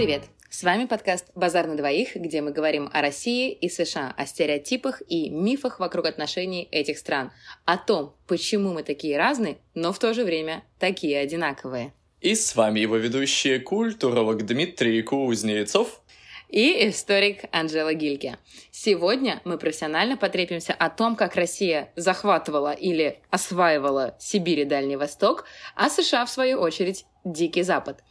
Привет! 0.00 0.22
С 0.48 0.62
вами 0.62 0.86
подкаст 0.86 1.26
«Базар 1.34 1.66
на 1.66 1.76
двоих», 1.76 2.16
где 2.16 2.40
мы 2.40 2.52
говорим 2.52 2.88
о 2.90 3.02
России 3.02 3.52
и 3.52 3.68
США, 3.68 4.14
о 4.16 4.24
стереотипах 4.24 5.02
и 5.06 5.28
мифах 5.28 5.78
вокруг 5.78 6.06
отношений 6.06 6.66
этих 6.72 6.96
стран, 6.96 7.32
о 7.66 7.76
том, 7.76 8.16
почему 8.26 8.72
мы 8.72 8.82
такие 8.82 9.18
разные, 9.18 9.58
но 9.74 9.92
в 9.92 9.98
то 9.98 10.14
же 10.14 10.24
время 10.24 10.64
такие 10.78 11.18
одинаковые. 11.18 11.92
И 12.22 12.34
с 12.34 12.56
вами 12.56 12.80
его 12.80 12.96
ведущие 12.96 13.60
культуролог 13.60 14.46
Дмитрий 14.46 15.02
Кузнецов 15.02 16.00
и 16.48 16.88
историк 16.88 17.42
Анжела 17.52 17.92
Гильке. 17.92 18.38
Сегодня 18.70 19.42
мы 19.44 19.58
профессионально 19.58 20.16
потрепимся 20.16 20.72
о 20.72 20.88
том, 20.88 21.14
как 21.14 21.36
Россия 21.36 21.92
захватывала 21.94 22.72
или 22.72 23.18
осваивала 23.28 24.16
Сибирь 24.18 24.60
и 24.60 24.64
Дальний 24.64 24.96
Восток, 24.96 25.44
а 25.76 25.90
США, 25.90 26.24
в 26.24 26.30
свою 26.30 26.58
очередь, 26.58 27.04
Дикий 27.22 27.62
Запад. 27.62 28.02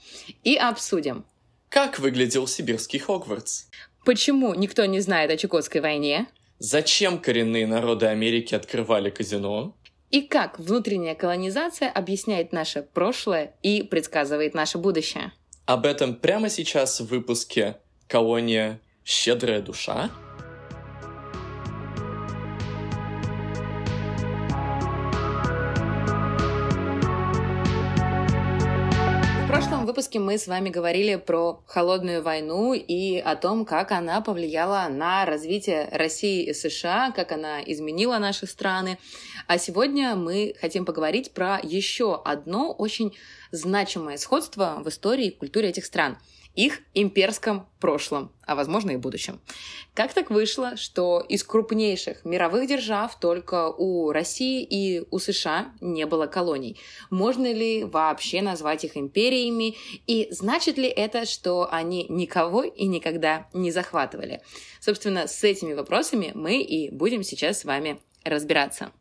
И 0.44 0.56
обсудим, 0.56 1.26
как 1.70 2.00
выглядел 2.00 2.48
сибирский 2.48 3.00
Хогвартс? 3.00 3.66
Почему 4.04 4.54
никто 4.56 4.86
не 4.86 5.00
знает 5.00 5.30
о 5.32 5.38
Чукотской 5.38 5.82
войне? 5.82 6.28
Зачем 6.58 7.20
коренные 7.20 7.68
народы 7.68 8.08
Америки 8.08 8.56
открывали 8.56 9.10
казино? 9.10 9.76
И 10.10 10.22
как 10.22 10.60
внутренняя 10.60 11.14
колонизация 11.14 11.90
объясняет 11.90 12.52
наше 12.52 12.82
прошлое 12.82 13.54
и 13.62 13.84
предсказывает 13.84 14.56
наше 14.56 14.80
будущее? 14.80 15.32
Об 15.66 15.86
этом 15.86 16.16
прямо 16.16 16.50
сейчас 16.50 17.00
в 17.00 17.06
выпуске 17.06 17.78
«Колония. 18.08 18.82
Щедрая 19.06 19.62
душа». 19.62 20.10
Выпуске 30.10 30.20
мы 30.20 30.40
с 30.40 30.48
вами 30.48 30.70
говорили 30.70 31.18
про 31.18 31.62
холодную 31.68 32.24
войну 32.24 32.74
и 32.74 33.20
о 33.20 33.36
том, 33.36 33.64
как 33.64 33.92
она 33.92 34.22
повлияла 34.22 34.88
на 34.90 35.24
развитие 35.24 35.88
России 35.92 36.50
и 36.50 36.54
США, 36.54 37.12
как 37.16 37.32
она 37.32 37.62
изменила 37.62 38.18
наши 38.18 38.48
страны. 38.48 38.98
А 39.46 39.60
сегодня 39.60 40.16
мы 40.16 40.56
хотим 40.60 40.86
поговорить 40.86 41.32
про 41.32 41.60
еще 41.62 42.20
одно 42.26 42.72
очень 42.72 43.16
значимое 43.52 44.18
сходство 44.18 44.82
в 44.84 44.90
истории 44.90 45.28
и 45.28 45.38
культуре 45.38 45.70
этих 45.70 45.86
стран– 45.86 46.18
их 46.60 46.82
имперском 46.94 47.70
прошлом, 47.80 48.34
а 48.46 48.54
возможно 48.54 48.92
и 48.92 48.98
будущем. 48.98 49.40
Как 49.94 50.14
так 50.14 50.30
вышло, 50.30 50.76
что 50.76 51.22
из 51.22 51.42
крупнейших 51.44 52.26
мировых 52.26 52.68
держав 52.68 53.18
только 53.18 53.70
у 53.70 54.12
России 54.12 54.62
и 54.70 55.06
у 55.10 55.20
США 55.20 55.72
не 55.80 56.06
было 56.06 56.28
колоний? 56.28 56.78
Можно 57.10 57.54
ли 57.54 57.86
вообще 57.86 58.42
назвать 58.42 58.84
их 58.84 58.98
империями? 58.98 59.78
И 60.06 60.28
значит 60.32 60.78
ли 60.78 60.90
это, 60.90 61.26
что 61.26 61.72
они 61.72 62.06
никого 62.10 62.64
и 62.64 62.88
никогда 62.88 63.48
не 63.54 63.72
захватывали? 63.72 64.42
Собственно, 64.82 65.28
с 65.28 65.42
этими 65.46 65.74
вопросами 65.74 66.32
мы 66.36 66.62
и 66.62 66.90
будем 66.92 67.24
сейчас 67.24 67.60
с 67.60 67.66
вами 67.66 68.02
разбираться. 68.26 68.92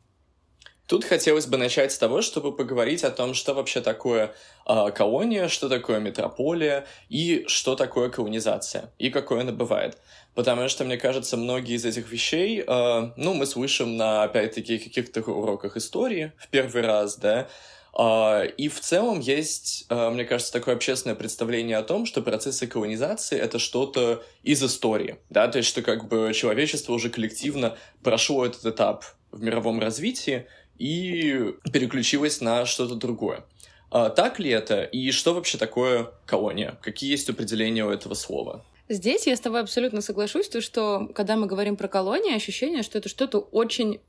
Тут 0.89 1.05
хотелось 1.05 1.47
бы 1.47 1.59
начать 1.59 1.93
с 1.93 1.99
того, 1.99 2.23
чтобы 2.23 2.57
поговорить 2.57 3.05
о 3.05 3.11
том, 3.11 3.35
что 3.35 3.53
вообще 3.53 3.83
такое 3.83 4.33
э, 4.67 4.91
колония, 4.95 5.49
что 5.49 5.69
такое 5.69 6.01
метрополия 6.01 6.87
и 7.11 7.45
что 7.47 7.77
такое 7.77 8.09
колонизация, 8.09 8.91
и 8.99 9.11
какое 9.11 9.43
она 9.43 9.53
бывает. 9.53 9.99
Потому 10.35 10.67
что, 10.71 10.85
мне 10.85 10.97
кажется, 10.97 11.37
многие 11.37 11.75
из 11.75 11.85
этих 11.85 12.11
вещей, 12.11 12.65
э, 12.67 13.13
ну, 13.19 13.35
мы 13.35 13.45
слышим 13.45 13.99
на, 13.99 14.23
опять-таки, 14.23 14.79
каких-то 14.79 15.21
уроках 15.31 15.77
истории 15.77 16.33
в 16.39 16.49
первый 16.49 16.83
раз, 16.83 17.17
да, 17.17 17.49
Uh, 17.95 18.47
и 18.47 18.69
в 18.69 18.79
целом 18.79 19.19
есть, 19.19 19.87
uh, 19.89 20.11
мне 20.11 20.25
кажется, 20.25 20.53
такое 20.53 20.77
общественное 20.77 21.17
представление 21.17 21.79
о 21.79 21.83
том, 21.83 22.07
что 22.07 22.21
процессы 22.23 22.69
колонизации— 22.69 23.37
это 23.41 23.59
что-то 23.59 24.23
из 24.45 24.63
истории, 24.63 25.17
да, 25.31 25.49
то 25.49 25.59
есть 25.59 25.71
что 25.71 25.83
как 25.83 26.07
бы 26.07 26.33
человечество 26.33 26.93
уже 26.93 27.09
коллективно 27.11 27.77
прошло 28.05 28.47
этот 28.47 28.65
этап 28.67 29.05
в 29.31 29.43
мировом 29.43 29.81
развитии, 29.81 30.47
и 30.79 31.55
переключилась 31.73 32.41
на 32.41 32.65
что-то 32.67 32.95
другое. 32.95 33.45
А, 33.91 34.11
так 34.11 34.39
ли 34.39 34.51
это? 34.51 34.83
И 34.83 35.11
что 35.11 35.35
вообще 35.35 35.59
такое 35.59 36.13
колония? 36.27 36.79
Какие 36.83 37.11
есть 37.11 37.29
определения 37.29 37.85
у 37.85 37.91
этого 37.91 38.15
слова? 38.15 38.65
Здесь 38.89 39.27
я 39.27 39.37
с 39.37 39.41
тобой 39.41 39.61
абсолютно 39.61 40.01
соглашусь, 40.01 40.49
то, 40.49 40.61
что 40.61 41.11
когда 41.15 41.37
мы 41.37 41.47
говорим 41.47 41.77
про 41.77 41.89
колонии, 41.89 42.35
ощущение, 42.35 42.83
что 42.83 42.99
это 42.99 43.09
что-то 43.09 43.39
очень 43.39 44.01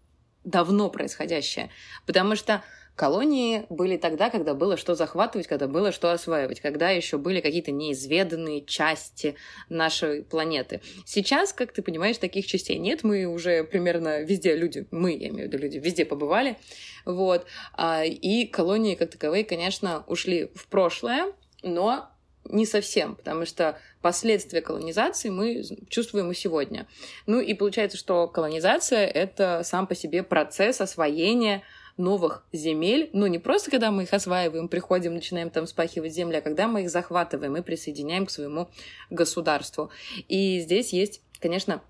давно 0.43 0.89
происходящее. 0.89 1.69
Потому 2.05 2.35
что 2.35 2.63
Колонии 2.99 3.65
были 3.69 3.95
тогда, 3.95 4.29
когда 4.29 4.53
было 4.53 4.75
что 4.75 4.93
захватывать, 4.93 5.47
когда 5.47 5.69
было 5.69 5.93
что 5.93 6.11
осваивать, 6.11 6.59
когда 6.59 6.89
еще 6.89 7.17
были 7.17 7.39
какие-то 7.39 7.71
неизведанные 7.71 8.65
части 8.65 9.35
нашей 9.69 10.21
планеты. 10.23 10.81
Сейчас, 11.05 11.53
как 11.53 11.71
ты 11.71 11.81
понимаешь, 11.81 12.17
таких 12.17 12.45
частей 12.45 12.77
нет. 12.77 13.05
Мы 13.05 13.23
уже 13.23 13.63
примерно 13.63 14.19
везде 14.23 14.53
люди, 14.53 14.85
мы, 14.91 15.13
я 15.13 15.29
имею 15.29 15.49
в 15.49 15.53
виду 15.53 15.63
люди, 15.63 15.77
везде 15.77 16.03
побывали. 16.03 16.57
Вот. 17.05 17.45
А, 17.71 18.03
и 18.03 18.45
колонии 18.45 18.95
как 18.95 19.11
таковые, 19.11 19.45
конечно, 19.45 20.03
ушли 20.07 20.51
в 20.53 20.67
прошлое, 20.67 21.31
но 21.63 22.09
не 22.43 22.65
совсем, 22.65 23.15
потому 23.15 23.45
что 23.45 23.79
последствия 24.01 24.59
колонизации 24.59 25.29
мы 25.29 25.63
чувствуем 25.87 26.31
и 26.31 26.35
сегодня. 26.35 26.85
Ну 27.27 27.39
и 27.39 27.53
получается, 27.53 27.97
что 27.97 28.27
колонизация— 28.27 29.07
это 29.07 29.61
сам 29.63 29.87
по 29.87 29.95
себе 29.95 30.21
процесс 30.21 30.81
освоения 30.81 31.63
новых 31.99 32.43
земель, 32.51 33.09
ну, 33.13 33.27
не 33.27 33.37
просто 33.37 33.69
когда 33.69 33.91
мы 33.91 34.03
их 34.03 34.13
осваиваем, 34.13 34.67
приходим, 34.67 35.13
начинаем 35.13 35.49
там 35.49 35.67
спахивать 35.67 36.13
земли, 36.13 36.37
а 36.37 36.41
когда 36.41 36.67
мы 36.67 36.83
их 36.83 36.89
захватываем 36.89 37.55
и 37.57 37.61
присоединяем 37.61 38.25
к 38.25 38.31
своему 38.31 38.69
государству. 39.09 39.91
И 40.27 40.61
здесь 40.61 40.93
есть, 40.93 41.21
конечно, 41.39 41.81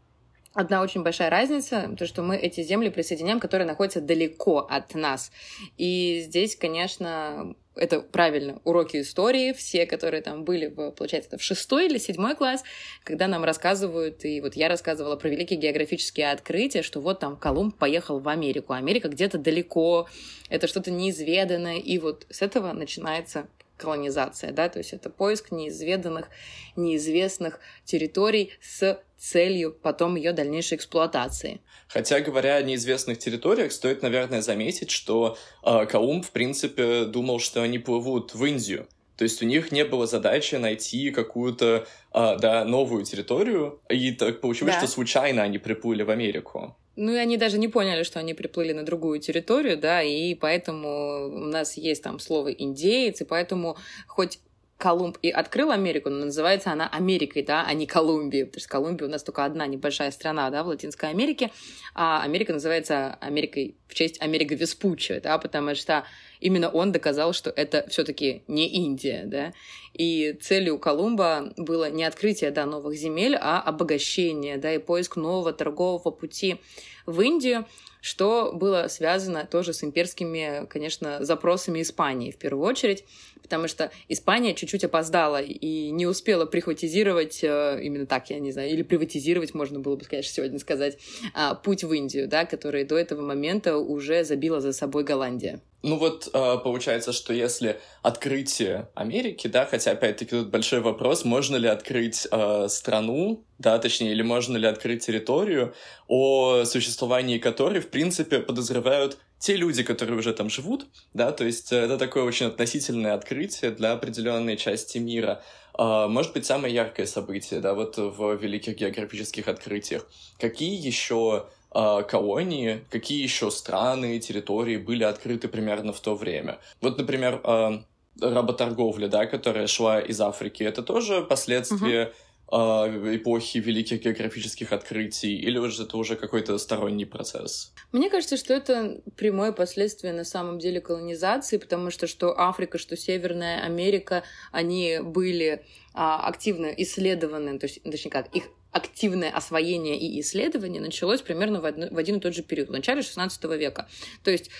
одна 0.53 0.81
очень 0.81 1.03
большая 1.03 1.29
разница, 1.29 1.95
то, 1.97 2.05
что 2.05 2.23
мы 2.23 2.35
эти 2.35 2.61
земли 2.63 2.89
присоединяем, 2.89 3.39
которые 3.39 3.67
находятся 3.67 4.01
далеко 4.01 4.59
от 4.59 4.95
нас. 4.95 5.31
И 5.77 6.21
здесь, 6.25 6.55
конечно, 6.55 7.55
это 7.79 8.01
правильно, 8.01 8.59
уроки 8.63 9.01
истории, 9.01 9.53
все, 9.53 9.85
которые 9.85 10.21
там 10.21 10.43
были, 10.43 10.67
в, 10.67 10.91
получается, 10.91 11.37
в 11.37 11.41
шестой 11.41 11.87
или 11.87 11.97
седьмой 11.97 12.35
класс, 12.35 12.63
когда 13.03 13.27
нам 13.27 13.43
рассказывают, 13.43 14.25
и 14.25 14.41
вот 14.41 14.55
я 14.55 14.67
рассказывала 14.69 15.15
про 15.15 15.29
великие 15.29 15.59
географические 15.59 16.31
открытия, 16.31 16.81
что 16.81 16.99
вот 17.01 17.19
там 17.19 17.37
Колумб 17.37 17.75
поехал 17.75 18.19
в 18.19 18.27
Америку, 18.27 18.73
Америка 18.73 19.09
где-то 19.09 19.37
далеко, 19.37 20.07
это 20.49 20.67
что-то 20.67 20.91
неизведанное, 20.91 21.77
и 21.77 21.97
вот 21.97 22.25
с 22.29 22.41
этого 22.41 22.73
начинается 22.73 23.47
колонизация, 23.79 24.51
да, 24.51 24.69
то 24.69 24.77
есть 24.79 24.93
это 24.93 25.09
поиск 25.09 25.51
неизведанных, 25.51 26.29
неизвестных 26.75 27.59
территорий 27.85 28.51
с 28.61 29.01
целью 29.17 29.71
потом 29.71 30.15
ее 30.15 30.33
дальнейшей 30.33 30.77
эксплуатации. 30.77 31.61
Хотя, 31.87 32.19
говоря 32.19 32.55
о 32.55 32.61
неизвестных 32.61 33.17
территориях, 33.17 33.71
стоит, 33.71 34.01
наверное, 34.01 34.41
заметить, 34.41 34.91
что 34.91 35.37
э, 35.63 35.85
Колумб, 35.87 36.25
в 36.25 36.31
принципе, 36.31 37.05
думал, 37.05 37.39
что 37.39 37.61
они 37.61 37.79
плывут 37.79 38.33
в 38.35 38.45
Индию. 38.45 38.87
То 39.17 39.23
есть 39.23 39.41
у 39.41 39.45
них 39.45 39.73
не 39.73 39.83
было 39.83 40.07
задачи 40.07 40.55
найти 40.55 41.11
какую-то 41.11 41.85
э, 42.13 42.37
да, 42.39 42.63
новую 42.63 43.03
территорию, 43.03 43.81
и 43.89 44.11
так 44.11 44.39
получилось, 44.39 44.75
да. 44.75 44.79
что 44.79 44.87
случайно 44.87 45.43
они 45.43 45.57
приплыли 45.57 46.03
в 46.03 46.09
Америку. 46.09 46.77
Ну 46.99 47.13
и 47.13 47.15
они 47.15 47.37
даже 47.37 47.57
не 47.57 47.69
поняли, 47.69 48.03
что 48.03 48.19
они 48.19 48.33
приплыли 48.33 48.73
на 48.73 48.83
другую 48.83 49.21
территорию, 49.21 49.77
да, 49.77 50.03
и 50.03 50.35
поэтому 50.35 51.27
у 51.27 51.45
нас 51.45 51.77
есть 51.77 52.03
там 52.03 52.19
слово 52.19 52.51
индеец, 52.51 53.21
и 53.21 53.23
поэтому 53.23 53.77
хоть 54.05 54.39
Колумб 54.79 55.17
и 55.21 55.29
открыл 55.29 55.71
Америку, 55.71 56.09
но 56.09 56.25
называется 56.25 56.71
она 56.71 56.87
Америкой, 56.87 57.43
да, 57.43 57.65
а 57.67 57.73
не 57.73 57.85
Колумбией, 57.85 58.45
потому 58.45 58.61
что 58.61 58.69
Колумбия 58.69 59.07
у 59.07 59.11
нас 59.11 59.23
только 59.23 59.43
одна 59.43 59.67
небольшая 59.67 60.09
страна, 60.09 60.49
да, 60.49 60.63
в 60.63 60.67
Латинской 60.67 61.09
Америке, 61.09 61.51
а 61.93 62.23
Америка 62.23 62.53
называется 62.53 63.15
Америкой 63.19 63.75
в 63.89 63.93
честь 63.93 64.21
Америка 64.21 64.55
Веспуччи, 64.55 65.19
да, 65.19 65.37
потому 65.37 65.75
что 65.75 66.05
именно 66.39 66.69
он 66.69 66.93
доказал, 66.93 67.33
что 67.33 67.49
это 67.49 67.85
все 67.89 68.05
таки 68.05 68.43
не 68.47 68.69
Индия, 68.69 69.23
да, 69.25 69.51
и 69.93 70.37
целью 70.41 70.79
Колумба 70.79 71.51
было 71.57 71.89
не 71.89 72.05
открытие, 72.05 72.51
да, 72.51 72.65
новых 72.65 72.95
земель, 72.95 73.35
а 73.35 73.59
обогащение, 73.59 74.55
да, 74.57 74.73
и 74.73 74.77
поиск 74.77 75.17
нового 75.17 75.51
торгового 75.51 76.09
пути 76.09 76.61
в 77.05 77.19
Индию, 77.19 77.65
что 77.99 78.53
было 78.53 78.87
связано 78.87 79.45
тоже 79.45 79.73
с 79.73 79.83
имперскими, 79.83 80.65
конечно, 80.67 81.25
запросами 81.25 81.81
Испании 81.81 82.31
в 82.31 82.37
первую 82.37 82.65
очередь, 82.65 83.03
потому 83.41 83.67
что 83.67 83.91
Испания 84.07 84.53
чуть-чуть 84.53 84.83
опоздала 84.83 85.41
и 85.41 85.91
не 85.91 86.07
успела 86.07 86.45
прихватизировать, 86.45 87.43
э, 87.43 87.79
именно 87.81 88.05
так, 88.05 88.29
я 88.29 88.39
не 88.39 88.51
знаю, 88.51 88.69
или 88.69 88.83
приватизировать, 88.83 89.53
можно 89.53 89.79
было 89.79 89.95
бы, 89.95 90.05
конечно, 90.05 90.33
сегодня 90.33 90.59
сказать, 90.59 90.97
а, 91.33 91.55
путь 91.55 91.83
в 91.83 91.91
Индию, 91.93 92.27
да, 92.27 92.45
который 92.45 92.83
до 92.83 92.97
этого 92.97 93.21
момента 93.21 93.77
уже 93.77 94.23
забила 94.23 94.61
за 94.61 94.73
собой 94.73 95.03
Голландия. 95.03 95.61
Ну 95.81 95.95
вот 95.95 96.29
э, 96.33 96.57
получается, 96.61 97.13
что 97.13 97.33
если 97.33 97.79
открытие 98.01 98.89
Америки, 98.95 99.47
да, 99.47 99.65
хотя 99.65 99.91
опять-таки 99.91 100.31
тут 100.31 100.49
большой 100.49 100.81
вопрос, 100.81 101.23
можно 101.23 101.55
ли 101.55 101.69
открыть 101.69 102.27
э, 102.29 102.67
страну, 102.67 103.45
да, 103.59 103.79
точнее, 103.79 104.11
или 104.11 104.21
можно 104.21 104.57
ли 104.57 104.67
открыть 104.67 105.05
территорию, 105.05 105.73
о 106.07 106.65
существовании 106.65 107.37
которой, 107.37 107.79
в 107.79 107.89
принципе, 107.89 108.39
подозревают 108.39 109.19
те 109.39 109.55
люди, 109.55 109.83
которые 109.83 110.19
уже 110.19 110.33
там 110.33 110.49
живут, 110.49 110.85
да, 111.13 111.31
то 111.31 111.45
есть 111.45 111.71
это 111.71 111.97
такое 111.97 112.23
очень 112.23 112.47
относительное 112.47 113.13
открытие 113.13 113.71
для 113.71 113.93
определенной 113.93 114.57
части 114.57 114.97
мира. 114.97 115.41
Э, 115.77 116.07
может 116.07 116.33
быть, 116.33 116.45
самое 116.45 116.73
яркое 116.73 117.05
событие, 117.05 117.61
да, 117.61 117.73
вот 117.73 117.97
в 117.97 118.35
великих 118.35 118.75
географических 118.75 119.47
открытиях. 119.47 120.05
Какие 120.39 120.75
еще 120.75 121.45
э, 121.73 122.03
колонии, 122.07 122.83
какие 122.89 123.23
еще 123.23 123.49
страны, 123.49 124.19
территории 124.19 124.77
были 124.77 125.03
открыты 125.05 125.47
примерно 125.47 125.93
в 125.93 126.01
то 126.01 126.15
время. 126.15 126.59
Вот, 126.81 126.97
например, 126.97 127.41
э, 127.43 127.79
работорговля, 128.21 129.07
да, 129.07 129.25
которая 129.25 129.67
шла 129.67 130.01
из 130.01 130.19
Африки, 130.19 130.63
это 130.63 130.83
тоже 130.83 131.21
последствия 131.21 132.03
uh 132.03 132.13
эпохи 132.51 133.59
великих 133.59 134.01
географических 134.01 134.71
открытий, 134.73 135.35
или 135.35 135.57
уже 135.57 135.83
это 135.83 135.97
уже 135.97 136.15
какой-то 136.15 136.57
сторонний 136.57 137.05
процесс? 137.05 137.73
Мне 137.91 138.09
кажется, 138.09 138.37
что 138.37 138.53
это 138.53 139.01
прямое 139.15 139.51
последствие 139.51 140.13
на 140.13 140.23
самом 140.23 140.59
деле 140.59 140.81
колонизации, 140.81 141.57
потому 141.57 141.91
что 141.91 142.07
что 142.07 142.39
Африка, 142.39 142.77
что 142.77 142.97
Северная 142.97 143.63
Америка, 143.63 144.23
они 144.51 144.99
были 145.01 145.63
а, 145.93 146.27
активно 146.27 146.67
исследованы, 146.67 147.59
то 147.59 147.67
есть, 147.67 147.83
точнее 147.83 148.11
как, 148.11 148.35
их 148.35 148.45
активное 148.71 149.31
освоение 149.31 149.97
и 149.97 150.19
исследование 150.21 150.81
началось 150.81 151.21
примерно 151.21 151.59
в, 151.59 151.63
в 151.63 151.97
один 151.97 152.17
и 152.17 152.19
тот 152.19 152.35
же 152.35 152.43
период, 152.43 152.69
в 152.69 152.71
начале 152.71 153.01
XVI 153.01 153.57
века. 153.57 153.87
То 154.23 154.31
есть 154.31 154.51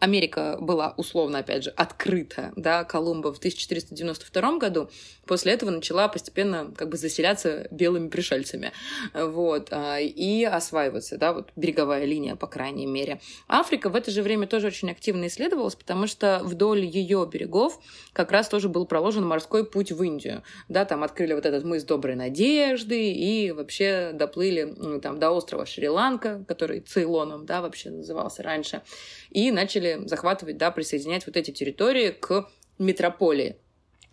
Америка 0.00 0.58
была 0.60 0.94
условно, 0.96 1.38
опять 1.38 1.64
же, 1.64 1.70
открыта, 1.70 2.52
да, 2.56 2.84
Колумба 2.84 3.32
в 3.32 3.38
1492 3.38 4.58
году, 4.58 4.90
после 5.26 5.52
этого 5.52 5.70
начала 5.70 6.08
постепенно 6.08 6.72
как 6.76 6.88
бы 6.90 6.96
заселяться 6.96 7.68
белыми 7.70 8.08
пришельцами, 8.08 8.72
вот, 9.14 9.68
а, 9.70 9.98
и 9.98 10.44
осваиваться, 10.44 11.16
да, 11.16 11.32
вот 11.32 11.50
береговая 11.56 12.04
линия, 12.04 12.36
по 12.36 12.46
крайней 12.46 12.86
мере. 12.86 13.20
Африка 13.48 13.88
в 13.88 13.96
это 13.96 14.10
же 14.10 14.22
время 14.22 14.46
тоже 14.46 14.66
очень 14.66 14.90
активно 14.90 15.28
исследовалась, 15.28 15.74
потому 15.74 16.06
что 16.06 16.40
вдоль 16.44 16.84
ее 16.84 17.28
берегов 17.30 17.80
как 18.12 18.30
раз 18.30 18.48
тоже 18.48 18.68
был 18.68 18.86
проложен 18.86 19.26
морской 19.26 19.64
путь 19.64 19.92
в 19.92 20.02
Индию, 20.02 20.42
да, 20.68 20.84
там 20.84 21.02
открыли 21.02 21.32
вот 21.34 21.46
этот 21.46 21.64
мыс 21.64 21.84
Доброй 21.84 22.16
Надежды 22.16 23.12
и 23.12 23.52
вообще 23.52 24.10
доплыли 24.12 25.00
там 25.02 25.18
до 25.18 25.30
острова 25.30 25.66
Шри-Ланка, 25.66 26.44
который 26.46 26.80
Цейлоном, 26.80 27.46
да, 27.46 27.62
вообще 27.62 27.90
назывался 27.90 28.42
раньше, 28.42 28.82
и 29.30 29.50
начали 29.50 29.83
захватывать, 30.06 30.56
да, 30.56 30.70
присоединять 30.70 31.26
вот 31.26 31.36
эти 31.36 31.50
территории 31.50 32.10
к 32.10 32.48
метрополии. 32.78 33.56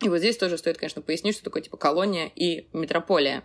И 0.00 0.08
вот 0.08 0.18
здесь 0.18 0.36
тоже 0.36 0.58
стоит, 0.58 0.78
конечно, 0.78 1.02
пояснить, 1.02 1.34
что 1.34 1.44
такое 1.44 1.62
типа 1.62 1.76
колония 1.76 2.30
и 2.34 2.68
метрополия. 2.72 3.44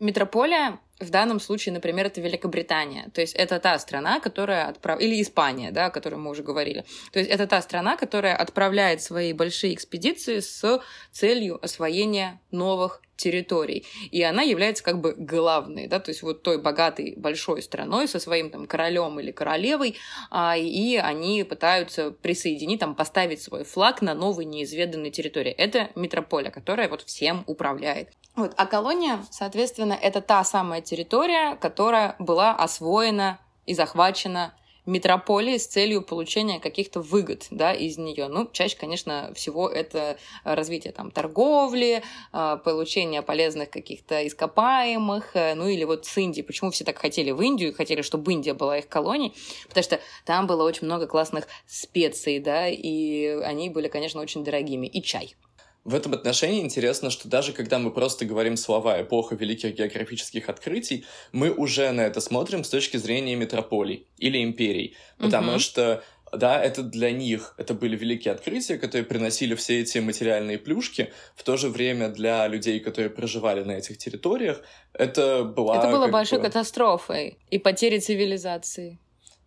Метрополия 0.00 0.80
в 0.98 1.10
данном 1.10 1.40
случае, 1.40 1.72
например, 1.72 2.06
это 2.06 2.20
Великобритания. 2.20 3.10
То 3.14 3.20
есть 3.20 3.34
это 3.34 3.58
та 3.60 3.78
страна, 3.78 4.20
которая 4.20 4.68
отправляет... 4.68 5.12
Или 5.12 5.22
Испания, 5.22 5.70
да, 5.70 5.86
о 5.86 5.90
которой 5.90 6.16
мы 6.16 6.30
уже 6.30 6.42
говорили. 6.42 6.84
То 7.12 7.18
есть 7.18 7.30
это 7.30 7.46
та 7.46 7.60
страна, 7.62 7.96
которая 7.96 8.36
отправляет 8.36 9.02
свои 9.02 9.32
большие 9.32 9.74
экспедиции 9.74 10.40
с 10.40 10.82
целью 11.12 11.62
освоения 11.64 12.40
новых 12.50 13.02
территорий. 13.22 13.86
И 14.10 14.22
она 14.22 14.42
является 14.42 14.82
как 14.82 15.00
бы 15.00 15.14
главной, 15.16 15.86
да, 15.86 16.00
то 16.00 16.10
есть 16.10 16.22
вот 16.22 16.42
той 16.42 16.60
богатой 16.60 17.14
большой 17.16 17.62
страной 17.62 18.08
со 18.08 18.18
своим 18.18 18.50
там 18.50 18.66
королем 18.66 19.20
или 19.20 19.30
королевой, 19.30 19.96
а, 20.30 20.56
и 20.56 20.96
они 20.96 21.44
пытаются 21.44 22.10
присоединить, 22.10 22.80
там, 22.80 22.94
поставить 22.94 23.42
свой 23.42 23.64
флаг 23.64 24.02
на 24.02 24.14
новой 24.14 24.44
неизведанной 24.44 25.10
территории. 25.10 25.52
Это 25.52 25.90
метрополия, 25.94 26.50
которая 26.50 26.88
вот 26.88 27.02
всем 27.02 27.44
управляет. 27.46 28.08
Вот. 28.34 28.52
А 28.56 28.66
колония, 28.66 29.24
соответственно, 29.30 29.92
это 29.92 30.20
та 30.20 30.42
самая 30.44 30.80
территория, 30.80 31.56
которая 31.56 32.16
была 32.18 32.54
освоена 32.54 33.38
и 33.66 33.74
захвачена 33.74 34.54
метрополии 34.86 35.58
с 35.58 35.66
целью 35.66 36.02
получения 36.02 36.58
каких-то 36.58 37.00
выгод 37.00 37.46
да, 37.50 37.72
из 37.72 37.98
нее. 37.98 38.28
Ну, 38.28 38.48
чаще, 38.52 38.76
конечно, 38.76 39.32
всего 39.34 39.68
это 39.68 40.18
развитие 40.44 40.92
там, 40.92 41.10
торговли, 41.10 42.02
а, 42.32 42.56
получение 42.56 43.22
полезных 43.22 43.70
каких-то 43.70 44.26
ископаемых, 44.26 45.36
э, 45.36 45.54
ну 45.54 45.68
или 45.68 45.84
вот 45.84 46.06
с 46.06 46.18
Индией. 46.18 46.44
Почему 46.44 46.70
все 46.70 46.84
так 46.84 46.98
хотели 46.98 47.30
в 47.30 47.40
Индию, 47.40 47.74
хотели, 47.74 48.02
чтобы 48.02 48.32
Индия 48.32 48.54
была 48.54 48.78
их 48.78 48.88
колонией? 48.88 49.34
Потому 49.68 49.84
что 49.84 50.00
там 50.24 50.46
было 50.46 50.64
очень 50.64 50.86
много 50.86 51.06
классных 51.06 51.46
специй, 51.66 52.40
да, 52.40 52.68
и 52.68 53.26
они 53.42 53.70
были, 53.70 53.88
конечно, 53.88 54.20
очень 54.20 54.44
дорогими. 54.44 54.86
И 54.86 55.02
чай. 55.02 55.34
В 55.84 55.94
этом 55.96 56.12
отношении 56.12 56.60
интересно, 56.60 57.10
что 57.10 57.28
даже 57.28 57.52
когда 57.52 57.78
мы 57.80 57.90
просто 57.90 58.24
говорим 58.24 58.56
слова 58.56 59.02
«эпоха 59.02 59.34
великих 59.34 59.74
географических 59.74 60.48
открытий», 60.48 61.04
мы 61.32 61.50
уже 61.50 61.90
на 61.90 62.02
это 62.02 62.20
смотрим 62.20 62.62
с 62.62 62.68
точки 62.68 62.98
зрения 62.98 63.34
метрополий 63.34 64.06
или 64.16 64.42
империй, 64.44 64.96
потому 65.18 65.52
угу. 65.52 65.58
что 65.58 66.04
да, 66.32 66.62
это 66.62 66.82
для 66.82 67.10
них, 67.10 67.54
это 67.58 67.74
были 67.74 67.96
великие 67.96 68.32
открытия, 68.32 68.78
которые 68.78 69.04
приносили 69.04 69.54
все 69.54 69.80
эти 69.80 69.98
материальные 69.98 70.58
плюшки, 70.58 71.12
в 71.34 71.42
то 71.42 71.56
же 71.56 71.68
время 71.68 72.08
для 72.08 72.46
людей, 72.46 72.80
которые 72.80 73.10
проживали 73.10 73.62
на 73.64 73.72
этих 73.72 73.98
территориях, 73.98 74.62
это 74.94 75.44
была... 75.44 75.78
Это 75.78 75.90
было 75.90 76.08
большой 76.08 76.38
бы... 76.38 76.44
катастрофой 76.44 77.38
и 77.50 77.58
потерей 77.58 78.00
цивилизации. 78.00 78.98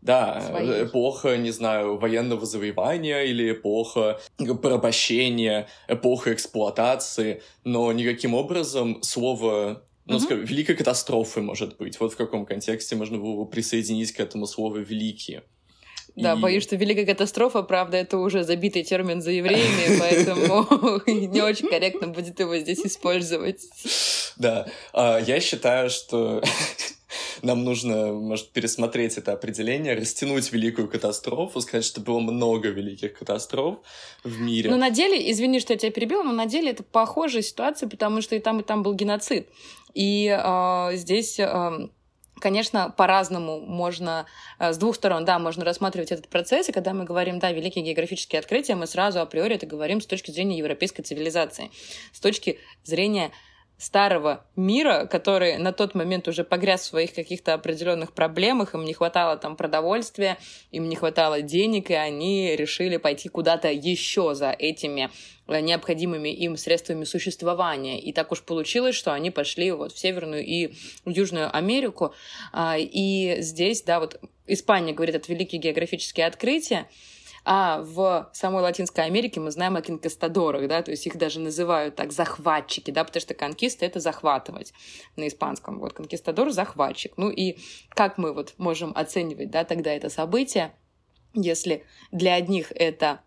Да, 0.06 0.40
своей. 0.42 0.84
эпоха, 0.84 1.36
не 1.36 1.50
знаю, 1.50 1.98
военного 1.98 2.46
завоевания 2.46 3.24
или 3.24 3.54
эпоха 3.54 4.20
порабощения, 4.38 5.68
эпоха 5.88 6.34
эксплуатации, 6.34 7.42
но 7.64 7.92
никаким 7.92 8.36
образом 8.36 9.02
слово 9.02 9.82
ну, 10.06 10.18
угу. 10.18 10.24
скажем, 10.24 10.46
великой 10.46 10.76
катастрофы, 10.76 11.42
может 11.42 11.78
быть. 11.78 12.00
Вот 12.00 12.14
в 12.14 12.18
каком 12.18 12.46
контексте 12.46 12.96
можно 12.96 13.18
было 13.18 13.44
бы 13.44 13.50
присоединить 13.50 14.12
к 14.12 14.20
этому 14.20 14.46
слову 14.46 14.78
«великие». 14.78 15.42
Да, 16.16 16.34
и... 16.34 16.40
боюсь, 16.40 16.64
что 16.64 16.76
великая 16.76 17.06
катастрофа, 17.06 17.62
правда, 17.64 17.98
это 17.98 18.18
уже 18.18 18.44
забитый 18.44 18.84
термин 18.84 19.22
за 19.22 19.32
евреями, 19.32 20.00
поэтому 20.00 21.02
не 21.08 21.42
очень 21.42 21.68
корректно 21.68 22.08
будет 22.08 22.40
его 22.40 22.56
здесь 22.58 22.86
использовать. 22.86 23.62
Да, 24.38 24.68
а, 24.94 25.20
я 25.20 25.40
считаю, 25.40 25.90
что 25.90 26.42
нам 27.42 27.64
нужно, 27.64 28.14
может, 28.14 28.50
пересмотреть 28.50 29.18
это 29.18 29.34
определение, 29.34 29.96
растянуть 29.96 30.52
великую 30.52 30.88
катастрофу, 30.88 31.62
сказать, 31.62 31.86
что 31.86 32.02
было 32.02 32.20
много 32.20 32.70
великих 32.70 33.18
катастроф 33.18 33.80
в 34.24 34.40
мире. 34.40 34.70
Но 34.70 34.78
на 34.78 34.90
деле, 34.90 35.32
извини, 35.32 35.60
что 35.60 35.74
я 35.74 35.80
тебя 35.80 35.92
перебила, 35.92 36.24
но 36.24 36.32
на 36.32 36.46
деле 36.46 36.72
это 36.72 36.84
похожая 36.84 37.42
ситуация, 37.42 37.90
потому 37.90 38.22
что 38.22 38.36
и 38.36 38.40
там, 38.40 38.60
и 38.60 38.64
там 38.64 38.84
был 38.84 38.94
геноцид. 38.94 39.48
И 39.94 40.28
э, 40.28 40.90
здесь... 40.96 41.40
Э, 41.40 41.88
Конечно, 42.42 42.94
по-разному 42.96 43.62
можно, 43.62 44.26
с 44.60 44.78
двух 44.78 44.96
сторон, 44.96 45.24
да, 45.24 45.40
можно 45.40 45.64
рассматривать 45.64 46.12
этот 46.12 46.28
процесс, 46.28 46.68
и 46.68 46.74
когда 46.74 46.94
мы 46.94 47.06
говорим, 47.06 47.40
да, 47.40 47.54
великие 47.54 47.84
географические 47.86 48.40
открытия, 48.40 48.76
мы 48.76 48.88
сразу 48.88 49.22
априори 49.22 49.56
это 49.56 49.66
говорим 49.66 50.02
с 50.02 50.06
точки 50.06 50.32
зрения 50.32 50.58
европейской 50.58 51.02
цивилизации, 51.02 51.72
с 52.12 52.20
точки 52.20 52.60
зрения 52.84 53.32
старого 53.78 54.46
мира, 54.56 55.06
который 55.06 55.58
на 55.58 55.74
тот 55.74 55.96
момент 55.96 56.28
уже 56.28 56.44
погряз 56.44 56.82
в 56.82 56.86
своих 56.86 57.14
каких-то 57.14 57.54
определенных 57.54 58.14
проблемах, 58.14 58.74
им 58.74 58.86
не 58.86 58.94
хватало 58.94 59.38
там 59.38 59.56
продовольствия, 59.56 60.38
им 60.72 60.88
не 60.88 60.96
хватало 60.96 61.42
денег, 61.42 61.92
и 61.92 61.94
они 61.94 62.56
решили 62.56 62.98
пойти 62.98 63.28
куда-то 63.28 63.70
еще 63.70 64.34
за 64.34 64.52
этими 64.52 65.10
э, 65.48 65.60
необходимыми 65.60 66.30
им 66.30 66.56
средствами 66.56 67.04
существования. 67.04 68.00
И 68.00 68.14
так 68.14 68.32
уж 68.32 68.44
получилось, 68.44 68.96
что 68.96 69.14
они 69.14 69.30
пошли 69.30 69.72
вот 69.72 69.92
в 69.92 70.00
Северную 70.00 70.46
и 70.46 70.74
Южную 71.06 71.56
Америку. 71.56 72.14
А, 72.54 72.78
и 72.78 73.42
здесь, 73.42 73.82
да, 73.82 74.00
вот 74.00 74.20
Испания 74.48 74.94
говорит, 74.94 75.16
это 75.16 75.32
великие 75.32 75.60
географические 75.60 76.28
открытия, 76.28 76.88
а 77.46 77.82
в 77.84 78.30
самой 78.34 78.64
Латинской 78.64 79.06
Америке 79.06 79.40
мы 79.40 79.52
знаем 79.52 79.76
о 79.76 79.82
конкистадорах, 79.82 80.68
да, 80.68 80.82
то 80.82 80.90
есть 80.92 81.06
их 81.06 81.16
даже 81.16 81.40
называют 81.40 81.96
так 81.96 82.12
захватчики, 82.12 82.90
да, 82.90 83.04
потому 83.04 83.22
что 83.22 83.36
конкиста— 83.36 83.86
это 83.88 84.00
захватывать 84.00 84.74
на 85.16 85.28
испанском. 85.28 85.80
Вот 85.80 85.94
конкистадор— 85.94 86.50
захватчик. 86.52 87.14
Ну 87.18 87.30
и 87.30 87.58
как 87.90 88.18
мы 88.18 88.34
вот 88.34 88.56
можем 88.58 88.92
оценивать, 88.96 89.52
да, 89.52 89.64
тогда 89.64 89.94
это 89.94 90.10
событие, 90.10 90.74
если 91.36 91.86
для 92.12 92.34
одних 92.34 92.72
это 92.72 93.22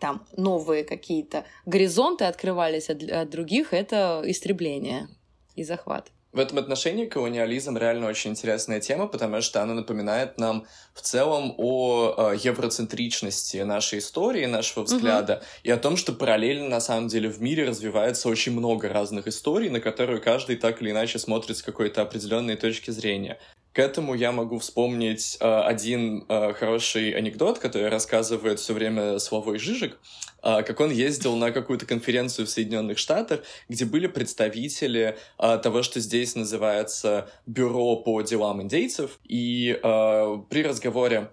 там 0.00 0.26
новые 0.36 0.82
какие-то 0.82 1.44
горизонты 1.64 2.24
открывались, 2.24 2.90
а 2.90 2.94
для 2.94 3.24
других 3.24 3.72
это 3.72 4.22
истребление 4.26 5.08
и 5.54 5.62
захват. 5.62 6.10
В 6.36 6.38
этом 6.38 6.58
отношении 6.58 7.06
колониализм 7.06 7.78
реально 7.78 8.08
очень 8.08 8.32
интересная 8.32 8.78
тема, 8.78 9.06
потому 9.06 9.40
что 9.40 9.62
она 9.62 9.72
напоминает 9.72 10.36
нам 10.36 10.66
в 10.92 11.00
целом 11.00 11.54
о 11.56 12.32
э, 12.34 12.36
евроцентричности 12.42 13.56
нашей 13.62 14.00
истории, 14.00 14.44
нашего 14.44 14.84
взгляда, 14.84 15.36
угу. 15.36 15.44
и 15.62 15.70
о 15.70 15.78
том, 15.78 15.96
что 15.96 16.12
параллельно 16.12 16.68
на 16.68 16.80
самом 16.80 17.08
деле 17.08 17.30
в 17.30 17.40
мире 17.40 17.66
развивается 17.66 18.28
очень 18.28 18.52
много 18.52 18.90
разных 18.90 19.28
историй, 19.28 19.70
на 19.70 19.80
которые 19.80 20.20
каждый 20.20 20.56
так 20.56 20.82
или 20.82 20.90
иначе 20.90 21.18
смотрит 21.18 21.56
с 21.56 21.62
какой-то 21.62 22.02
определенной 22.02 22.56
точки 22.56 22.90
зрения. 22.90 23.38
К 23.76 23.80
этому 23.80 24.14
я 24.14 24.32
могу 24.32 24.58
вспомнить 24.58 25.36
э, 25.38 25.44
один 25.46 26.24
э, 26.30 26.54
хороший 26.54 27.10
анекдот, 27.10 27.58
который 27.58 27.90
рассказывает 27.90 28.58
все 28.58 28.72
время 28.72 29.18
Славой 29.18 29.58
Жижик, 29.58 29.98
э, 30.42 30.62
как 30.62 30.80
он 30.80 30.90
ездил 30.90 31.36
на 31.36 31.50
какую-то 31.52 31.84
конференцию 31.84 32.46
в 32.46 32.48
Соединенных 32.48 32.96
Штатах, 32.96 33.42
где 33.68 33.84
были 33.84 34.06
представители 34.06 35.18
э, 35.38 35.58
того, 35.62 35.82
что 35.82 36.00
здесь 36.00 36.34
называется 36.36 37.28
Бюро 37.44 37.96
по 37.96 38.22
делам 38.22 38.62
индейцев, 38.62 39.18
и 39.28 39.72
э, 39.72 40.38
при 40.48 40.62
разговоре 40.62 41.28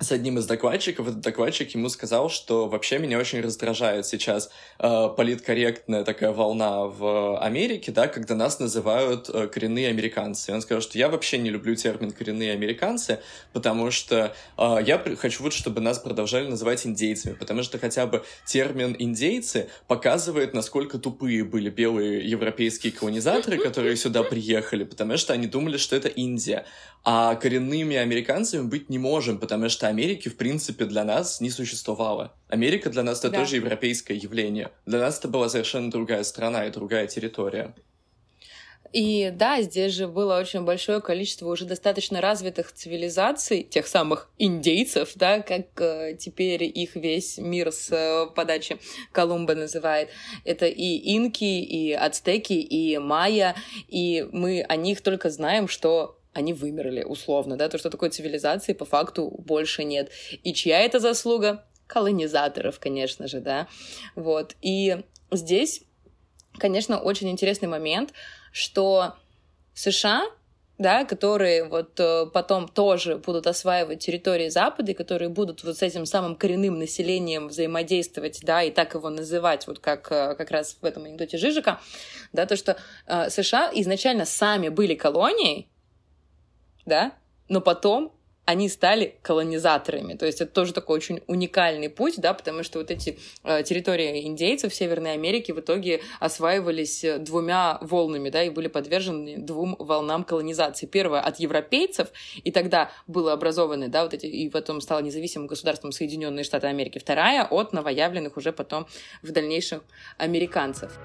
с 0.00 0.10
одним 0.10 0.38
из 0.38 0.46
докладчиков, 0.46 1.06
этот 1.06 1.20
докладчик 1.20 1.70
ему 1.74 1.88
сказал, 1.88 2.30
что 2.30 2.66
вообще 2.66 2.98
меня 2.98 3.18
очень 3.18 3.40
раздражает 3.40 4.06
сейчас 4.06 4.50
э, 4.78 5.08
политкорректная 5.16 6.02
такая 6.02 6.32
волна 6.32 6.86
в 6.86 7.38
Америке, 7.38 7.92
да, 7.92 8.08
когда 8.08 8.34
нас 8.34 8.58
называют 8.58 9.28
э, 9.28 9.48
коренные 9.48 9.88
американцы. 9.88 10.50
И 10.50 10.54
он 10.54 10.62
сказал, 10.62 10.80
что 10.80 10.96
я 10.98 11.08
вообще 11.08 11.38
не 11.38 11.50
люблю 11.50 11.74
термин 11.76 12.10
коренные 12.10 12.52
американцы, 12.52 13.20
потому 13.52 13.90
что 13.90 14.34
э, 14.56 14.78
я 14.84 14.98
хочу 15.18 15.42
вот, 15.42 15.52
чтобы 15.52 15.80
нас 15.82 15.98
продолжали 15.98 16.48
называть 16.48 16.86
индейцами, 16.86 17.34
потому 17.34 17.62
что 17.62 17.78
хотя 17.78 18.06
бы 18.06 18.24
термин 18.46 18.96
индейцы 18.98 19.68
показывает, 19.88 20.54
насколько 20.54 20.98
тупые 20.98 21.44
были 21.44 21.68
белые 21.68 22.28
европейские 22.28 22.92
колонизаторы, 22.92 23.58
которые 23.58 23.96
сюда 23.96 24.22
приехали, 24.22 24.84
потому 24.84 25.18
что 25.18 25.34
они 25.34 25.46
думали, 25.46 25.76
что 25.76 25.96
это 25.96 26.08
Индия. 26.08 26.64
А 27.04 27.34
коренными 27.34 27.96
американцами 27.96 28.62
быть 28.62 28.88
не 28.88 28.98
можем, 28.98 29.38
потому 29.38 29.68
что 29.68 29.81
Америки, 29.88 30.28
в 30.28 30.36
принципе, 30.36 30.84
для 30.84 31.04
нас 31.04 31.40
не 31.40 31.50
существовало. 31.50 32.34
Америка 32.48 32.90
для 32.90 33.02
нас 33.02 33.20
это 33.20 33.30
да. 33.30 33.38
тоже 33.38 33.56
европейское 33.56 34.16
явление. 34.16 34.70
Для 34.86 34.98
нас 34.98 35.18
это 35.18 35.28
была 35.28 35.48
совершенно 35.48 35.90
другая 35.90 36.24
страна 36.24 36.66
и 36.66 36.70
другая 36.70 37.06
территория. 37.06 37.74
И 38.92 39.32
да, 39.34 39.62
здесь 39.62 39.92
же 39.92 40.06
было 40.06 40.38
очень 40.38 40.64
большое 40.64 41.00
количество 41.00 41.48
уже 41.48 41.64
достаточно 41.64 42.20
развитых 42.20 42.72
цивилизаций, 42.72 43.62
тех 43.62 43.86
самых 43.86 44.30
индейцев, 44.38 45.12
да, 45.14 45.40
как 45.40 45.80
э, 45.80 46.14
теперь 46.18 46.64
их 46.64 46.94
весь 46.94 47.38
мир 47.38 47.72
с 47.72 47.90
э, 47.90 48.26
подачи 48.34 48.78
Колумба 49.12 49.54
называет. 49.54 50.10
Это 50.44 50.66
и 50.66 51.16
инки, 51.16 51.44
и 51.44 51.92
ацтеки, 51.92 52.52
и 52.52 52.98
майя, 52.98 53.56
и 53.88 54.26
мы 54.30 54.62
о 54.62 54.76
них 54.76 55.00
только 55.00 55.30
знаем, 55.30 55.68
что 55.68 56.18
они 56.32 56.52
вымерли, 56.52 57.02
условно, 57.02 57.56
да, 57.56 57.68
то, 57.68 57.78
что 57.78 57.90
такой 57.90 58.10
цивилизации 58.10 58.72
по 58.72 58.84
факту 58.84 59.28
больше 59.28 59.84
нет. 59.84 60.10
И 60.42 60.54
чья 60.54 60.80
это 60.80 60.98
заслуга? 60.98 61.64
Колонизаторов, 61.86 62.78
конечно 62.78 63.28
же, 63.28 63.40
да. 63.40 63.68
Вот. 64.14 64.56
И 64.62 65.02
здесь, 65.30 65.82
конечно, 66.58 66.98
очень 66.98 67.28
интересный 67.28 67.68
момент, 67.68 68.12
что 68.52 69.14
США 69.74 70.24
да, 70.78 71.04
которые 71.04 71.64
вот 71.64 71.98
э, 72.00 72.26
потом 72.32 72.68
тоже 72.68 73.16
будут 73.16 73.46
осваивать 73.46 74.00
территории 74.00 74.48
Запада, 74.48 74.92
и 74.92 74.94
которые 74.94 75.28
будут 75.28 75.62
вот 75.62 75.78
с 75.78 75.82
этим 75.82 76.06
самым 76.06 76.34
коренным 76.34 76.78
населением 76.78 77.48
взаимодействовать, 77.48 78.40
да, 78.42 78.62
и 78.62 78.70
так 78.70 78.94
его 78.94 79.08
называть, 79.08 79.66
вот 79.66 79.78
как 79.78 80.10
э, 80.10 80.34
как 80.34 80.50
раз 80.50 80.76
в 80.80 80.84
этом 80.84 81.04
анекдоте 81.04 81.38
Жижика, 81.38 81.80
да, 82.32 82.46
то, 82.46 82.56
что 82.56 82.76
э, 83.06 83.30
США 83.30 83.70
изначально 83.74 84.24
сами 84.24 84.70
были 84.70 84.94
колонией, 84.94 85.68
да, 86.86 87.12
но 87.48 87.60
потом 87.60 88.12
они 88.44 88.68
стали 88.68 89.16
колонизаторами. 89.22 90.14
То 90.14 90.26
есть 90.26 90.40
это 90.40 90.52
тоже 90.52 90.72
такой 90.72 90.96
очень 90.96 91.20
уникальный 91.26 91.88
путь, 91.88 92.14
да, 92.18 92.34
потому 92.34 92.64
что 92.64 92.80
вот 92.80 92.90
эти 92.90 93.18
э, 93.44 93.62
территории 93.62 94.26
индейцев 94.26 94.74
Северной 94.74 95.12
Америке 95.12 95.54
в 95.54 95.60
итоге 95.60 96.00
осваивались 96.18 97.04
э, 97.04 97.18
двумя 97.18 97.78
волнами, 97.80 98.30
да, 98.30 98.42
и 98.42 98.50
были 98.50 98.66
подвержены 98.66 99.36
двум 99.38 99.76
волнам 99.78 100.24
колонизации. 100.24 100.86
Первая 100.86 101.22
от 101.22 101.38
европейцев, 101.38 102.08
и 102.42 102.50
тогда 102.50 102.90
было 103.06 103.32
образованы, 103.32 103.88
да, 103.88 104.02
вот 104.02 104.14
эти, 104.14 104.26
и 104.26 104.50
потом 104.50 104.80
стало 104.80 105.00
независимым 105.00 105.46
государством 105.46 105.92
Соединенные 105.92 106.44
Штаты 106.44 106.66
Америки. 106.66 106.98
Вторая 106.98 107.44
от 107.44 107.72
новоявленных 107.72 108.36
уже 108.36 108.52
потом 108.52 108.86
в 109.22 109.30
дальнейшем 109.30 109.82
американцев. 110.18 110.98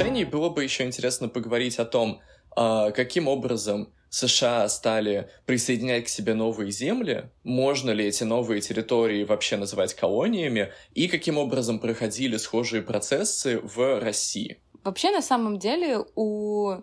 Отношении 0.00 0.24
было 0.24 0.48
бы 0.48 0.64
еще 0.64 0.84
интересно 0.84 1.28
поговорить 1.28 1.78
о 1.78 1.84
том, 1.84 2.20
а, 2.56 2.90
каким 2.90 3.28
образом 3.28 3.92
США 4.08 4.66
стали 4.68 5.28
присоединять 5.44 6.06
к 6.06 6.08
себе 6.08 6.32
новые 6.34 6.70
земли, 6.70 7.30
можно 7.44 7.90
ли 7.90 8.06
эти 8.06 8.24
новые 8.24 8.62
территории 8.62 9.24
вообще 9.24 9.58
называть 9.58 9.94
колониями, 9.94 10.72
и 10.94 11.06
каким 11.06 11.36
образом 11.36 11.78
проходили 11.78 12.38
схожие 12.38 12.82
процессы 12.82 13.60
в 13.60 14.00
России. 14.00 14.58
Вообще, 14.82 15.10
на 15.10 15.20
самом 15.20 15.58
деле, 15.58 15.98
у 16.16 16.76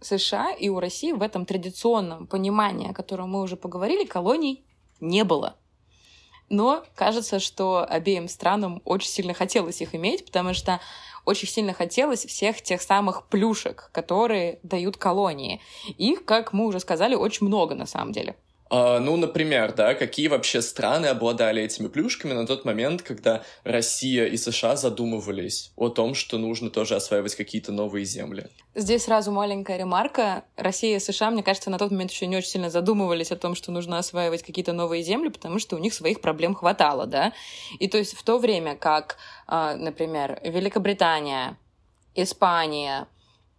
США 0.00 0.52
и 0.52 0.70
у 0.70 0.80
России 0.80 1.12
в 1.12 1.20
этом 1.20 1.44
традиционном 1.44 2.26
понимании, 2.26 2.90
о 2.90 2.94
котором 2.94 3.30
мы 3.32 3.42
уже 3.42 3.56
поговорили, 3.56 4.06
колоний 4.06 4.64
не 4.98 5.24
было. 5.24 5.56
Но 6.48 6.84
кажется, 6.94 7.38
что 7.38 7.84
обеим 7.88 8.28
странам 8.28 8.82
очень 8.84 9.08
сильно 9.08 9.34
хотелось 9.34 9.80
их 9.80 9.94
иметь, 9.94 10.26
потому 10.26 10.52
что 10.52 10.80
очень 11.24 11.48
сильно 11.48 11.72
хотелось 11.72 12.24
всех 12.24 12.62
тех 12.62 12.82
самых 12.82 13.26
плюшек, 13.26 13.90
которые 13.92 14.58
дают 14.62 14.96
колонии. 14.96 15.60
Их, 15.98 16.24
как 16.24 16.52
мы 16.52 16.66
уже 16.66 16.80
сказали, 16.80 17.14
очень 17.14 17.46
много 17.46 17.74
на 17.74 17.86
самом 17.86 18.12
деле. 18.12 18.36
Uh, 18.72 19.00
ну, 19.00 19.18
например, 19.18 19.74
да, 19.74 19.92
какие 19.94 20.28
вообще 20.28 20.62
страны 20.62 21.04
обладали 21.08 21.62
этими 21.62 21.88
плюшками 21.88 22.32
на 22.32 22.46
тот 22.46 22.64
момент, 22.64 23.02
когда 23.02 23.42
Россия 23.64 24.24
и 24.24 24.38
США 24.38 24.76
задумывались 24.76 25.72
о 25.76 25.90
том, 25.90 26.14
что 26.14 26.38
нужно 26.38 26.70
тоже 26.70 26.96
осваивать 26.96 27.34
какие-то 27.34 27.70
новые 27.70 28.06
земли? 28.06 28.46
Здесь 28.74 29.04
сразу 29.04 29.30
маленькая 29.30 29.76
ремарка. 29.76 30.44
Россия 30.56 30.96
и 30.96 31.00
США, 31.00 31.30
мне 31.30 31.42
кажется, 31.42 31.68
на 31.68 31.76
тот 31.76 31.90
момент 31.90 32.12
еще 32.12 32.26
не 32.26 32.38
очень 32.38 32.48
сильно 32.48 32.70
задумывались 32.70 33.30
о 33.30 33.36
том, 33.36 33.54
что 33.54 33.72
нужно 33.72 33.98
осваивать 33.98 34.42
какие-то 34.42 34.72
новые 34.72 35.02
земли, 35.02 35.28
потому 35.28 35.58
что 35.58 35.76
у 35.76 35.78
них 35.78 35.92
своих 35.92 36.22
проблем 36.22 36.54
хватало, 36.54 37.04
да. 37.06 37.34
И 37.78 37.88
то 37.88 37.98
есть 37.98 38.14
в 38.14 38.22
то 38.22 38.38
время 38.38 38.74
как, 38.74 39.18
uh, 39.48 39.76
например, 39.76 40.40
Великобритания, 40.42 41.58
Испания, 42.14 43.06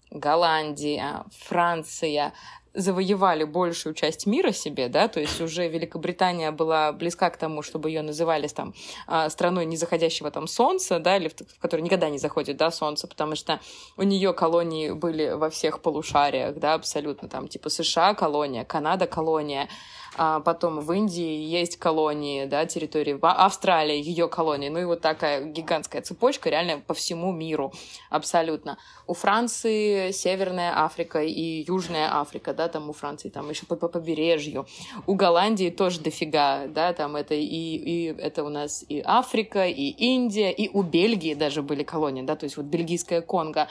Голландия, 0.09 1.23
Франция 1.37 2.33
завоевали 2.73 3.43
большую 3.43 3.93
часть 3.93 4.25
мира 4.25 4.51
себе, 4.51 4.87
да, 4.87 5.07
то 5.07 5.19
есть 5.19 5.39
уже 5.41 5.67
Великобритания 5.67 6.51
была 6.51 6.91
близка 6.91 7.29
к 7.29 7.37
тому, 7.37 7.61
чтобы 7.61 7.89
ее 7.89 8.01
называли 8.01 8.47
там 8.47 8.73
а, 9.07 9.29
страной 9.29 9.65
незаходящего 9.65 10.31
там 10.31 10.47
солнца, 10.47 10.99
да, 10.99 11.17
или 11.17 11.27
в, 11.27 11.33
в 11.33 11.59
которой 11.59 11.81
никогда 11.81 12.09
не 12.09 12.17
заходит, 12.17 12.57
да, 12.57 12.71
солнце, 12.71 13.07
потому 13.07 13.35
что 13.35 13.59
у 13.97 14.03
нее 14.03 14.33
колонии 14.33 14.91
были 14.91 15.31
во 15.31 15.49
всех 15.49 15.81
полушариях, 15.81 16.55
да, 16.57 16.73
абсолютно, 16.73 17.29
там, 17.29 17.47
типа 17.47 17.69
США 17.69 18.13
колония, 18.13 18.65
Канада 18.65 19.07
колония, 19.07 19.69
а 20.15 20.39
потом 20.39 20.79
в 20.79 20.91
Индии 20.91 21.43
есть 21.43 21.77
колонии, 21.77 22.45
да, 22.45 22.65
территории, 22.65 23.13
в 23.13 23.27
Австралии 23.27 24.01
ее 24.01 24.27
колонии, 24.27 24.69
ну 24.69 24.79
и 24.79 24.85
вот 24.85 25.01
такая 25.01 25.43
гигантская 25.43 26.01
цепочка 26.01 26.49
реально 26.49 26.79
по 26.79 26.93
всему 26.93 27.31
миру 27.31 27.73
абсолютно. 28.09 28.77
У 29.07 29.13
Франции 29.13 30.11
Северная 30.11 30.73
Африка 30.83 31.21
и 31.21 31.63
Южная 31.67 32.15
Африка, 32.15 32.53
да, 32.53 32.67
там 32.67 32.89
у 32.89 32.93
Франции 32.93 33.29
там 33.29 33.49
еще 33.49 33.65
по, 33.65 33.75
по 33.75 33.87
побережью. 33.87 34.67
У 35.07 35.15
Голландии 35.15 35.69
тоже 35.69 35.99
дофига, 35.99 36.67
да, 36.67 36.93
там 36.93 37.15
это 37.15 37.33
и, 37.33 37.45
и 37.45 38.05
это 38.17 38.43
у 38.43 38.49
нас 38.49 38.85
и 38.87 39.01
Африка, 39.03 39.67
и 39.67 39.89
Индия, 39.89 40.51
и 40.51 40.69
у 40.69 40.83
Бельгии 40.83 41.33
даже 41.33 41.61
были 41.63 41.83
колонии, 41.83 42.21
да, 42.21 42.35
то 42.35 42.43
есть 42.43 42.57
вот 42.57 42.67
бельгийская 42.67 43.21
Конго. 43.21 43.67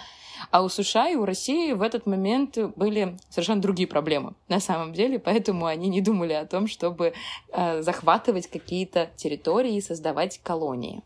А 0.50 0.62
у 0.62 0.68
США 0.68 1.08
и 1.08 1.16
у 1.16 1.24
России 1.24 1.72
в 1.72 1.82
этот 1.82 2.06
момент 2.06 2.58
были 2.76 3.16
совершенно 3.30 3.60
другие 3.60 3.86
проблемы 3.86 4.34
на 4.48 4.60
самом 4.60 4.92
деле, 4.92 5.18
поэтому 5.18 5.66
они 5.66 5.88
не 5.88 6.00
думали 6.00 6.32
о 6.32 6.46
том, 6.46 6.66
чтобы 6.66 7.14
э, 7.52 7.82
захватывать 7.82 8.48
какие-то 8.48 9.10
территории 9.16 9.76
и 9.76 9.80
создавать 9.80 10.40
колонии. 10.42 11.02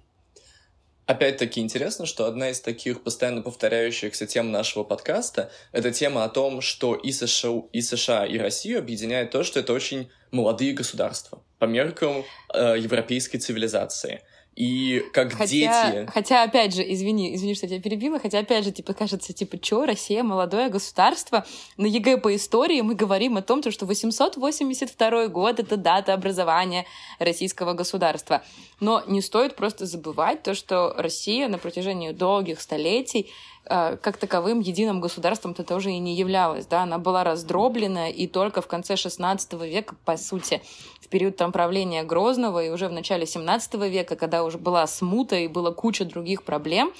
Опять-таки 1.06 1.60
интересно, 1.60 2.04
что 2.04 2.26
одна 2.26 2.50
из 2.50 2.60
таких 2.60 3.04
постоянно 3.04 3.40
повторяющихся 3.40 4.26
тем 4.26 4.50
нашего 4.50 4.82
подкаста— 4.82 5.52
это 5.72 5.92
тема 5.92 6.24
о 6.24 6.28
том, 6.28 6.60
что 6.60 6.96
и 6.96 7.12
США, 7.12 7.62
и 7.72 7.80
США, 7.80 8.26
и 8.26 8.38
Россию 8.38 8.80
объединяет 8.80 9.30
то, 9.30 9.44
что 9.44 9.60
это 9.60 9.72
очень 9.72 10.10
молодые 10.32 10.72
государства 10.72 11.42
по 11.60 11.66
меркам 11.66 12.24
э, 12.52 12.74
европейской 12.78 13.38
цивилизации— 13.38 14.22
и 14.56 15.04
как 15.12 15.32
хотя, 15.32 15.46
дети. 15.46 16.10
Хотя, 16.10 16.42
опять 16.42 16.74
же, 16.74 16.82
извини, 16.82 17.34
извини, 17.34 17.54
что 17.54 17.66
я 17.66 17.72
тебя 17.72 17.82
перебила, 17.82 18.18
хотя, 18.18 18.38
опять 18.38 18.64
же, 18.64 18.72
типа, 18.72 18.94
кажется, 18.94 19.34
типа, 19.34 19.58
что, 19.62 19.84
Россия 19.84 20.22
молодое 20.22 20.70
государство? 20.70 21.44
На 21.76 21.84
ЕГЭ 21.84 22.16
по 22.16 22.34
истории 22.34 22.80
мы 22.80 22.94
говорим 22.94 23.36
о 23.36 23.42
том, 23.42 23.62
что 23.70 23.84
882 23.84 25.28
год— 25.28 25.58
это 25.60 25.76
дата 25.76 26.14
образования 26.14 26.86
российского 27.18 27.74
государства. 27.74 28.42
Но 28.80 29.02
не 29.06 29.20
стоит 29.20 29.56
просто 29.56 29.84
забывать 29.84 30.42
то, 30.42 30.54
что 30.54 30.94
Россия 30.96 31.48
на 31.48 31.58
протяжении 31.58 32.12
долгих 32.12 32.62
столетий 32.62 33.30
как 33.68 34.16
таковым 34.16 34.60
единым 34.60 35.00
государством-то 35.00 35.64
тоже 35.64 35.90
и 35.92 35.98
не 35.98 36.14
являлась, 36.14 36.66
да, 36.66 36.82
она 36.82 36.98
была 36.98 37.24
раздроблена, 37.24 38.10
и 38.10 38.26
только 38.26 38.62
в 38.62 38.66
конце 38.66 38.94
XVI 38.94 39.38
века, 39.68 39.96
по 40.04 40.16
сути, 40.16 40.62
в 41.00 41.08
период 41.08 41.36
там 41.36 41.52
правления 41.52 42.02
Грозного 42.04 42.62
и 42.64 42.70
уже 42.70 42.88
в 42.88 42.92
начале 42.92 43.24
XVII 43.24 43.88
века, 43.88 44.16
когда 44.16 44.44
уже 44.44 44.58
была 44.58 44.86
смута 44.86 45.36
и 45.36 45.48
была 45.48 45.72
куча 45.72 46.04
других 46.04 46.42
проблем, 46.42 46.92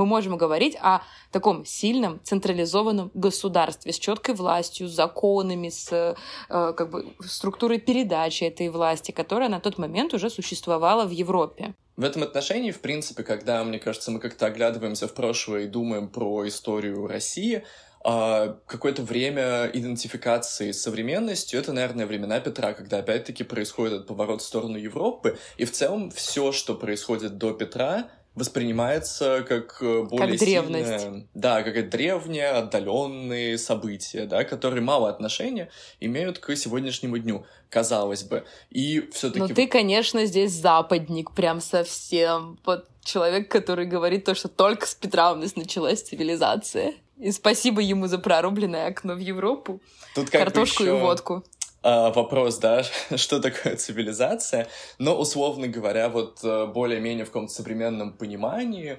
мы 0.00 0.06
можем 0.06 0.38
говорить 0.38 0.76
о 0.80 1.02
таком 1.30 1.66
сильном 1.66 2.20
централизованном 2.22 3.10
государстве 3.12 3.92
с 3.92 3.98
четкой 3.98 4.34
властью, 4.34 4.88
с 4.88 4.92
законами, 4.92 5.68
с 5.68 5.92
э, 5.92 6.14
как 6.48 6.90
бы 6.90 7.12
структурой 7.20 7.78
передачи 7.78 8.44
этой 8.44 8.70
власти, 8.70 9.10
которая 9.10 9.50
на 9.50 9.60
тот 9.60 9.76
момент 9.76 10.14
уже 10.14 10.30
существовала 10.30 11.04
в 11.04 11.10
Европе. 11.10 11.74
В 11.96 12.04
этом 12.04 12.22
отношении, 12.22 12.70
в 12.70 12.80
принципе, 12.80 13.22
когда, 13.22 13.62
мне 13.62 13.78
кажется, 13.78 14.10
мы 14.10 14.20
как-то 14.20 14.46
оглядываемся 14.46 15.06
в 15.06 15.12
прошлое 15.12 15.64
и 15.64 15.66
думаем 15.66 16.08
про 16.08 16.48
историю 16.48 17.06
России, 17.06 17.62
а, 18.02 18.56
какое-то 18.66 19.02
время 19.02 19.66
идентификации 19.66 20.72
с 20.72 20.80
современностью, 20.80 21.60
это, 21.60 21.74
наверное, 21.74 22.06
времена 22.06 22.40
Петра, 22.40 22.72
когда 22.72 22.98
опять-таки 22.98 23.44
происходит 23.44 23.92
этот 23.92 24.06
поворот 24.06 24.40
в 24.40 24.46
сторону 24.46 24.78
Европы, 24.78 25.38
и 25.58 25.66
в 25.66 25.72
целом 25.72 26.10
все, 26.10 26.52
что 26.52 26.74
происходит 26.74 27.36
до 27.36 27.52
Петра, 27.52 28.08
воспринимается 28.34 29.44
как 29.46 29.78
э, 29.82 30.02
более 30.04 30.28
как 30.28 30.38
древность. 30.38 31.00
Сильное, 31.00 31.26
да, 31.34 31.62
как 31.62 31.88
древние, 31.90 32.48
отдаленные 32.50 33.58
события, 33.58 34.26
да, 34.26 34.44
которые 34.44 34.82
мало 34.82 35.08
отношения 35.08 35.70
имеют 35.98 36.38
к 36.38 36.54
сегодняшнему 36.54 37.18
дню, 37.18 37.44
казалось 37.68 38.22
бы. 38.22 38.44
И 38.70 39.08
все-таки. 39.12 39.40
Ну 39.40 39.48
ты, 39.48 39.66
конечно, 39.66 40.24
здесь 40.26 40.52
западник, 40.52 41.32
прям 41.32 41.60
совсем. 41.60 42.58
Вот 42.64 42.86
человек, 43.02 43.50
который 43.50 43.86
говорит 43.86 44.24
то, 44.24 44.34
что 44.34 44.48
только 44.48 44.86
с 44.86 44.94
Петра 44.94 45.32
у 45.32 45.36
нас 45.36 45.56
началась 45.56 46.02
цивилизация. 46.02 46.94
И 47.18 47.32
спасибо 47.32 47.82
ему 47.82 48.06
за 48.06 48.18
прорубленное 48.18 48.86
окно 48.88 49.14
в 49.14 49.18
Европу, 49.18 49.82
Тут 50.14 50.30
картошку 50.30 50.84
еще... 50.84 50.96
и 50.96 51.00
водку. 51.00 51.44
А, 51.82 52.10
вопрос, 52.10 52.58
да, 52.58 52.82
что 53.16 53.40
такое 53.40 53.76
цивилизация, 53.76 54.68
но, 54.98 55.18
условно 55.18 55.66
говоря, 55.66 56.08
вот 56.08 56.40
э, 56.42 56.66
более-менее 56.66 57.24
в 57.24 57.28
каком-то 57.28 57.52
современном 57.52 58.12
понимании 58.12 58.98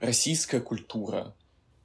российская 0.00 0.60
культура, 0.60 1.34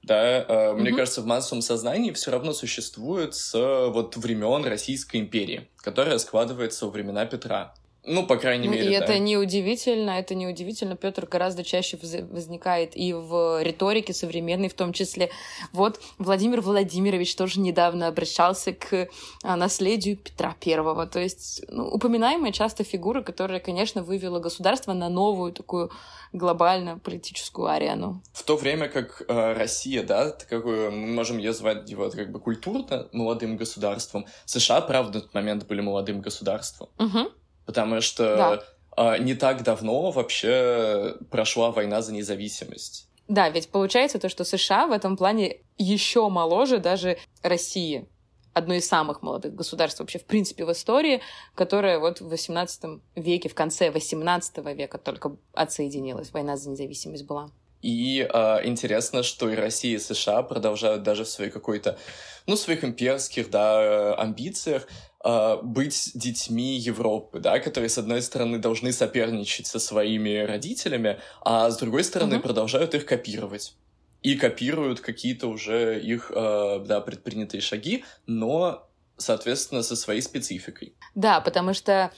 да, 0.04 0.42
mm-hmm. 0.42 0.74
мне 0.76 0.92
кажется, 0.92 1.22
в 1.22 1.26
массовом 1.26 1.62
сознании 1.62 2.12
все 2.12 2.32
равно 2.32 2.52
существует 2.52 3.36
с 3.36 3.54
вот 3.54 4.18
времен 4.18 4.66
Российской 4.66 5.18
империи, 5.18 5.70
которая 5.78 6.18
складывается 6.18 6.86
во 6.86 6.92
времена 6.92 7.26
Петра. 7.26 7.74
Ну, 8.06 8.26
по 8.26 8.36
крайней 8.36 8.68
ну, 8.68 8.74
мере, 8.74 8.86
И 8.86 8.98
да. 8.98 9.06
это 9.06 9.18
неудивительно, 9.18 10.12
это 10.12 10.36
неудивительно. 10.36 10.98
Петр 10.98 11.26
гораздо 11.26 11.64
чаще 11.64 11.98
возникает 11.98 12.98
и 12.98 13.14
в 13.14 13.64
риторике 13.64 14.14
современной, 14.14 14.68
в 14.68 14.74
том 14.74 14.92
числе. 14.92 15.30
Вот 15.72 16.02
Владимир 16.18 16.60
Владимирович 16.60 17.36
тоже 17.36 17.62
недавно 17.62 18.08
обращался 18.08 18.74
к 18.74 19.08
а, 19.44 19.56
наследию 19.56 20.18
Петра 20.18 20.56
Первого. 20.60 21.08
То 21.08 21.20
есть 21.20 21.64
ну, 21.70 21.88
упоминаемая 21.88 22.52
часто 22.52 22.84
фигура, 22.84 23.22
которая, 23.22 23.62
конечно, 23.62 24.04
вывела 24.04 24.40
государство 24.40 24.92
на 24.92 25.08
новую 25.08 25.54
такую 25.54 25.90
глобальную 26.34 27.00
политическую 27.00 27.68
арену. 27.68 28.22
В 28.34 28.44
то 28.44 28.58
время 28.58 28.90
как 28.90 29.24
э, 29.28 29.54
Россия, 29.54 30.04
да, 30.04 30.36
какую 30.50 30.92
мы 30.92 31.08
можем 31.08 31.38
ее 31.38 31.54
звать 31.54 31.90
его 31.90 32.10
как 32.10 32.32
бы 32.32 32.40
культурно 32.40 33.08
молодым 33.14 33.56
государством, 33.56 34.26
США, 34.46 34.82
правда, 34.82 35.20
в 35.20 35.22
тот 35.22 35.34
момент 35.34 35.66
были 35.68 35.80
молодым 35.80 36.20
государством. 36.20 36.90
Угу 36.98 37.32
потому 37.66 38.02
что 38.02 38.36
да. 38.36 38.64
а, 38.96 39.18
не 39.18 39.36
так 39.36 39.64
давно 39.64 40.12
вообще 40.12 41.16
прошла 41.30 41.72
война 41.72 42.02
за 42.02 42.14
независимость. 42.14 43.08
Да, 43.28 43.50
ведь 43.50 43.70
получается 43.70 44.20
то, 44.20 44.30
что 44.30 44.44
США 44.44 44.88
в 44.88 44.92
этом 44.92 45.16
плане 45.18 45.58
еще 45.78 46.28
моложе 46.30 46.80
даже 46.80 47.18
России. 47.42 48.08
Одно 48.54 48.76
из 48.76 48.88
самых 48.88 49.24
молодых 49.24 49.56
государств 49.56 50.00
вообще, 50.00 50.20
в 50.20 50.26
принципе, 50.26 50.66
в 50.66 50.72
истории, 50.72 51.22
которое 51.56 51.98
вот 51.98 52.22
в 52.22 52.32
XVIII 52.32 53.02
веке, 53.16 53.50
в 53.50 53.56
конце 53.56 53.90
XVIII 53.90 54.76
века 54.76 55.00
только 55.00 55.36
отсоединилась. 55.54 56.32
Война 56.32 56.56
за 56.56 56.70
независимость 56.70 57.26
была. 57.26 57.50
И 57.84 58.26
э, 58.34 58.60
интересно, 58.64 59.24
что 59.24 59.50
и 59.50 59.56
Россия, 59.56 59.98
и 59.98 60.00
США 60.00 60.42
продолжают 60.42 61.04
даже 61.04 61.26
в 61.26 61.28
своей 61.28 61.52
какой-то, 61.52 62.00
ну, 62.48 62.56
своих 62.56 62.86
имперских, 62.86 63.50
да, 63.50 64.16
амбициях 64.16 64.88
э, 65.24 65.58
быть 65.62 66.12
детьми 66.16 66.78
Европы, 66.78 67.42
да, 67.42 67.60
которые, 67.60 67.90
с 67.90 67.98
одной 67.98 68.22
стороны, 68.22 68.58
должны 68.58 68.94
соперничать 68.94 69.68
со 69.68 69.80
своими 69.80 70.46
родителями, 70.46 71.20
а 71.42 71.70
с 71.70 71.78
другой 71.78 72.06
стороны, 72.06 72.36
mm-hmm. 72.36 72.40
продолжают 72.40 72.96
их 72.96 73.06
копировать. 73.06 73.76
И 74.22 74.36
копируют 74.36 75.02
какие-то 75.02 75.48
уже 75.48 76.00
их, 76.00 76.32
э, 76.34 76.86
да, 76.88 77.02
предпринятые 77.02 77.60
шаги, 77.60 78.06
но, 78.26 78.88
соответственно, 79.18 79.84
со 79.84 79.98
своей 79.98 80.22
спецификой. 80.22 80.96
Да, 81.16 81.42
потому 81.42 81.74
что 81.74 82.14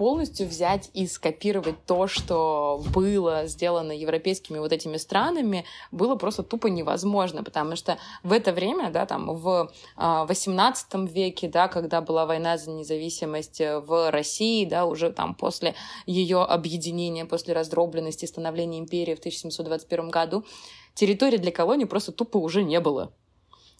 полностью 0.00 0.46
взять 0.46 0.88
и 0.94 1.06
скопировать 1.06 1.84
то, 1.84 2.06
что 2.06 2.82
было 2.94 3.44
сделано 3.44 3.92
европейскими 3.92 4.58
вот 4.58 4.72
этими 4.72 4.96
странами, 4.96 5.66
было 5.92 6.16
просто 6.16 6.42
тупо 6.42 6.68
невозможно, 6.68 7.44
потому 7.44 7.76
что 7.76 7.98
в 8.22 8.32
это 8.32 8.54
время, 8.54 8.90
да, 8.90 9.04
там, 9.04 9.26
в 9.36 9.70
XVIII 9.98 10.74
а, 10.94 10.98
веке, 11.06 11.48
да, 11.48 11.68
когда 11.68 12.00
была 12.00 12.24
война 12.24 12.56
за 12.56 12.70
независимость 12.70 13.60
в 13.60 14.10
России, 14.10 14.64
да, 14.64 14.86
уже 14.86 15.10
там 15.10 15.34
после 15.34 15.74
ее 16.06 16.44
объединения, 16.44 17.26
после 17.26 17.52
раздробленности, 17.52 18.24
становления 18.24 18.78
империи 18.78 19.14
в 19.14 19.18
1721 19.18 20.08
году, 20.08 20.46
территории 20.94 21.36
для 21.36 21.52
колоний 21.52 21.84
просто 21.84 22.10
тупо 22.10 22.38
уже 22.38 22.62
не 22.62 22.80
было. 22.80 23.12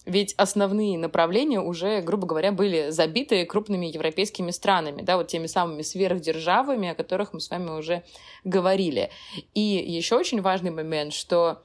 Ведь 0.05 0.33
основные 0.37 0.97
направления 0.97 1.59
уже, 1.59 2.01
грубо 2.01 2.25
говоря, 2.25 2.51
были 2.51 2.89
забиты 2.89 3.45
крупными 3.45 3.85
европейскими 3.85 4.49
странами, 4.49 5.03
да, 5.03 5.17
вот 5.17 5.27
теми 5.27 5.45
самыми 5.45 5.83
сверхдержавами, 5.83 6.89
о 6.89 6.95
которых 6.95 7.33
мы 7.33 7.39
с 7.39 7.49
вами 7.49 7.69
уже 7.69 8.03
говорили. 8.43 9.11
И 9.53 9.61
еще 9.61 10.15
очень 10.15 10.41
важный 10.41 10.71
момент, 10.71 11.13
что 11.13 11.61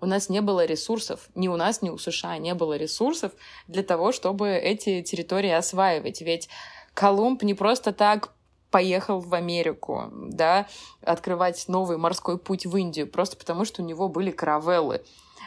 у 0.00 0.06
нас 0.06 0.28
не 0.28 0.40
было 0.40 0.64
ресурсов, 0.64 1.28
ни 1.34 1.48
у 1.48 1.56
нас, 1.56 1.80
ни 1.80 1.90
у 1.90 1.96
США 1.96 2.38
не 2.38 2.54
было 2.54 2.76
ресурсов 2.76 3.32
для 3.68 3.82
того, 3.82 4.12
чтобы 4.12 4.50
эти 4.50 5.02
территории 5.02 5.50
осваивать. 5.50 6.20
Ведь 6.20 6.48
Колумб 6.92 7.42
не 7.44 7.54
просто 7.54 7.92
так 7.92 8.32
поехал 8.70 9.20
в 9.20 9.32
Америку, 9.32 10.10
да, 10.12 10.66
открывать 11.02 11.66
новый 11.68 11.98
морской 11.98 12.36
путь 12.36 12.66
в 12.66 12.76
Индию, 12.76 13.06
просто 13.06 13.36
потому 13.36 13.64
что 13.64 13.82
у 13.82 13.86
него 13.86 14.08
были 14.08 14.30
каравеллы. 14.30 15.02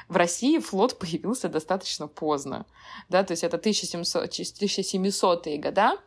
В 0.10 0.17
России 0.17 0.60
флот 0.60 0.98
появился 1.00 1.48
достаточно 1.48 2.08
поздно, 2.08 2.65
да, 3.08 3.24
то 3.24 3.32
есть 3.32 3.43
это 3.43 3.58
1700, 3.58 4.26
1700-е 4.26 5.58
года, 5.58 5.98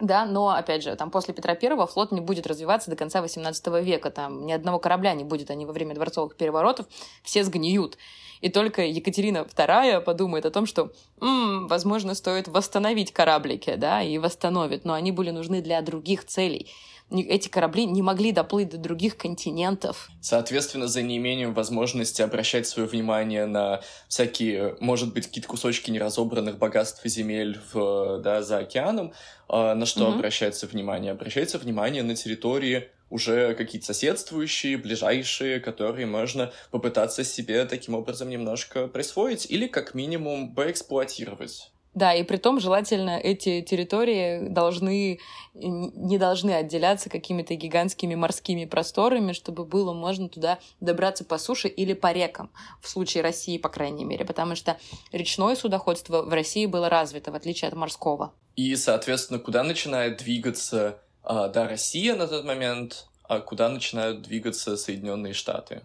да, 0.00 0.26
но, 0.26 0.50
опять 0.50 0.84
же, 0.84 0.94
там 0.94 1.10
после 1.10 1.34
Петра 1.34 1.56
Первого 1.56 1.88
флот 1.88 2.12
не 2.12 2.20
будет 2.20 2.46
развиваться 2.46 2.88
до 2.88 2.96
конца 2.96 3.20
XVIII 3.20 3.82
века, 3.82 4.10
там 4.10 4.46
ни 4.46 4.52
одного 4.52 4.78
корабля 4.78 5.12
не 5.14 5.24
будет, 5.24 5.50
они 5.50 5.66
во 5.66 5.72
время 5.72 5.94
дворцовых 5.94 6.36
переворотов 6.36 6.86
все 7.24 7.42
сгниют. 7.42 7.98
И 8.40 8.48
только 8.48 8.82
Екатерина 8.82 9.38
II 9.38 10.00
подумает 10.02 10.46
о 10.46 10.52
том, 10.52 10.66
что, 10.66 10.92
м-м, 11.20 11.66
возможно, 11.66 12.14
стоит 12.14 12.46
восстановить 12.46 13.12
кораблики, 13.12 13.74
да, 13.74 14.00
и 14.00 14.18
восстановит, 14.18 14.84
но 14.84 14.94
они 14.94 15.10
были 15.10 15.30
нужны 15.30 15.62
для 15.62 15.82
других 15.82 16.24
целей 16.24 16.70
эти 17.10 17.48
корабли 17.48 17.86
не 17.86 18.02
могли 18.02 18.32
доплыть 18.32 18.70
до 18.70 18.78
других 18.78 19.16
континентов. 19.16 20.10
Соответственно, 20.20 20.88
за 20.88 21.02
неимением 21.02 21.54
возможности 21.54 22.22
обращать 22.22 22.66
свое 22.66 22.88
внимание 22.88 23.46
на 23.46 23.80
всякие, 24.08 24.76
может 24.80 25.14
быть, 25.14 25.26
какие-то 25.26 25.48
кусочки 25.48 25.90
неразобранных 25.90 26.58
богатств 26.58 27.00
земель 27.04 27.58
в, 27.72 28.18
да, 28.18 28.42
за 28.42 28.58
океаном, 28.58 29.12
а, 29.48 29.74
на 29.74 29.86
что 29.86 30.06
mm-hmm. 30.06 30.14
обращается 30.14 30.66
внимание? 30.66 31.12
Обращается 31.12 31.58
внимание 31.58 32.02
на 32.02 32.14
территории 32.14 32.88
уже 33.10 33.54
какие-то 33.54 33.86
соседствующие, 33.86 34.76
ближайшие, 34.76 35.60
которые 35.60 36.06
можно 36.06 36.52
попытаться 36.70 37.24
себе 37.24 37.64
таким 37.64 37.94
образом 37.94 38.28
немножко 38.28 38.86
присвоить 38.86 39.46
или 39.50 39.66
как 39.66 39.94
минимум 39.94 40.54
поэксплуатировать. 40.54 41.72
Да, 41.94 42.14
и 42.14 42.22
при 42.22 42.36
том 42.36 42.60
желательно 42.60 43.18
эти 43.18 43.60
территории 43.62 44.48
должны, 44.48 45.18
не 45.54 46.18
должны 46.18 46.52
отделяться 46.52 47.10
какими-то 47.10 47.54
гигантскими 47.54 48.14
морскими 48.14 48.66
просторами, 48.66 49.32
чтобы 49.32 49.64
было 49.64 49.92
можно 49.92 50.28
туда 50.28 50.58
добраться 50.80 51.24
по 51.24 51.38
суше 51.38 51.68
или 51.68 51.94
по 51.94 52.12
рекам, 52.12 52.50
в 52.80 52.88
случае 52.88 53.22
России, 53.22 53.58
по 53.58 53.68
крайней 53.68 54.04
мере, 54.04 54.24
потому 54.24 54.54
что 54.54 54.78
речное 55.12 55.56
судоходство 55.56 56.22
в 56.22 56.32
России 56.32 56.66
было 56.66 56.88
развито, 56.88 57.32
в 57.32 57.34
отличие 57.34 57.68
от 57.68 57.74
морского. 57.74 58.32
И, 58.54 58.76
соответственно, 58.76 59.40
куда 59.40 59.62
начинает 59.62 60.18
двигаться 60.18 61.00
а, 61.22 61.48
да, 61.48 61.68
Россия 61.68 62.16
на 62.16 62.26
тот 62.26 62.44
момент, 62.44 63.06
а 63.24 63.40
куда 63.40 63.68
начинают 63.68 64.22
двигаться 64.22 64.78
Соединенные 64.78 65.34
Штаты? 65.34 65.82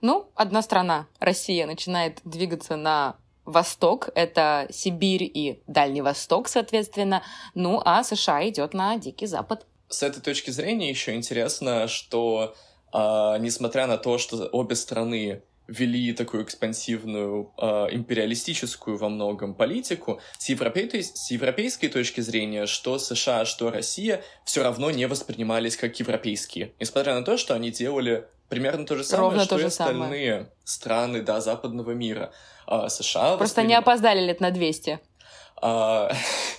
Ну, 0.00 0.30
одна 0.34 0.62
страна, 0.62 1.06
Россия, 1.18 1.66
начинает 1.66 2.20
двигаться 2.24 2.76
на 2.76 3.16
Восток— 3.50 4.10
это 4.14 4.66
Сибирь 4.70 5.24
и 5.24 5.62
Дальний 5.66 6.02
Восток, 6.02 6.48
соответственно. 6.48 7.22
Ну, 7.54 7.80
а 7.84 8.02
США 8.04 8.48
идет 8.48 8.74
на 8.74 8.96
Дикий 8.96 9.26
Запад. 9.26 9.66
С 9.88 10.02
этой 10.02 10.22
точки 10.22 10.50
зрения 10.50 10.88
еще 10.88 11.14
интересно, 11.14 11.88
что 11.88 12.54
э, 12.92 12.98
несмотря 13.40 13.86
на 13.86 13.98
то, 13.98 14.18
что 14.18 14.46
обе 14.52 14.76
страны 14.76 15.42
вели 15.70 16.12
такую 16.12 16.42
экспансивную, 16.42 17.52
э, 17.56 17.86
империалистическую 17.92 18.96
во 18.96 19.08
многом 19.08 19.54
политику, 19.54 20.20
с, 20.36 20.48
европей, 20.48 21.02
с 21.02 21.30
европейской 21.30 21.88
точки 21.88 22.20
зрения, 22.20 22.66
что 22.66 22.98
США, 22.98 23.44
что 23.44 23.70
Россия 23.70 24.22
все 24.44 24.62
равно 24.62 24.90
не 24.90 25.06
воспринимались 25.06 25.76
как 25.76 25.98
европейские, 26.00 26.72
несмотря 26.80 27.14
на 27.14 27.22
то, 27.22 27.36
что 27.36 27.54
они 27.54 27.70
делали 27.70 28.26
примерно 28.48 28.84
то 28.84 28.96
же 28.96 29.04
самое, 29.04 29.30
Ровно 29.30 29.44
что 29.44 29.56
то 29.56 29.62
и 29.62 29.64
остальные 29.64 30.32
самое. 30.32 30.50
страны 30.64 31.22
да, 31.22 31.40
западного 31.40 31.92
мира. 31.92 32.32
А 32.70 32.88
США 32.88 33.36
Просто 33.36 33.62
восприним- 33.62 33.68
не 33.68 33.74
опоздали 33.74 34.20
лет 34.20 34.40
на 34.40 34.50
200. 34.52 35.00
а, 35.60 36.10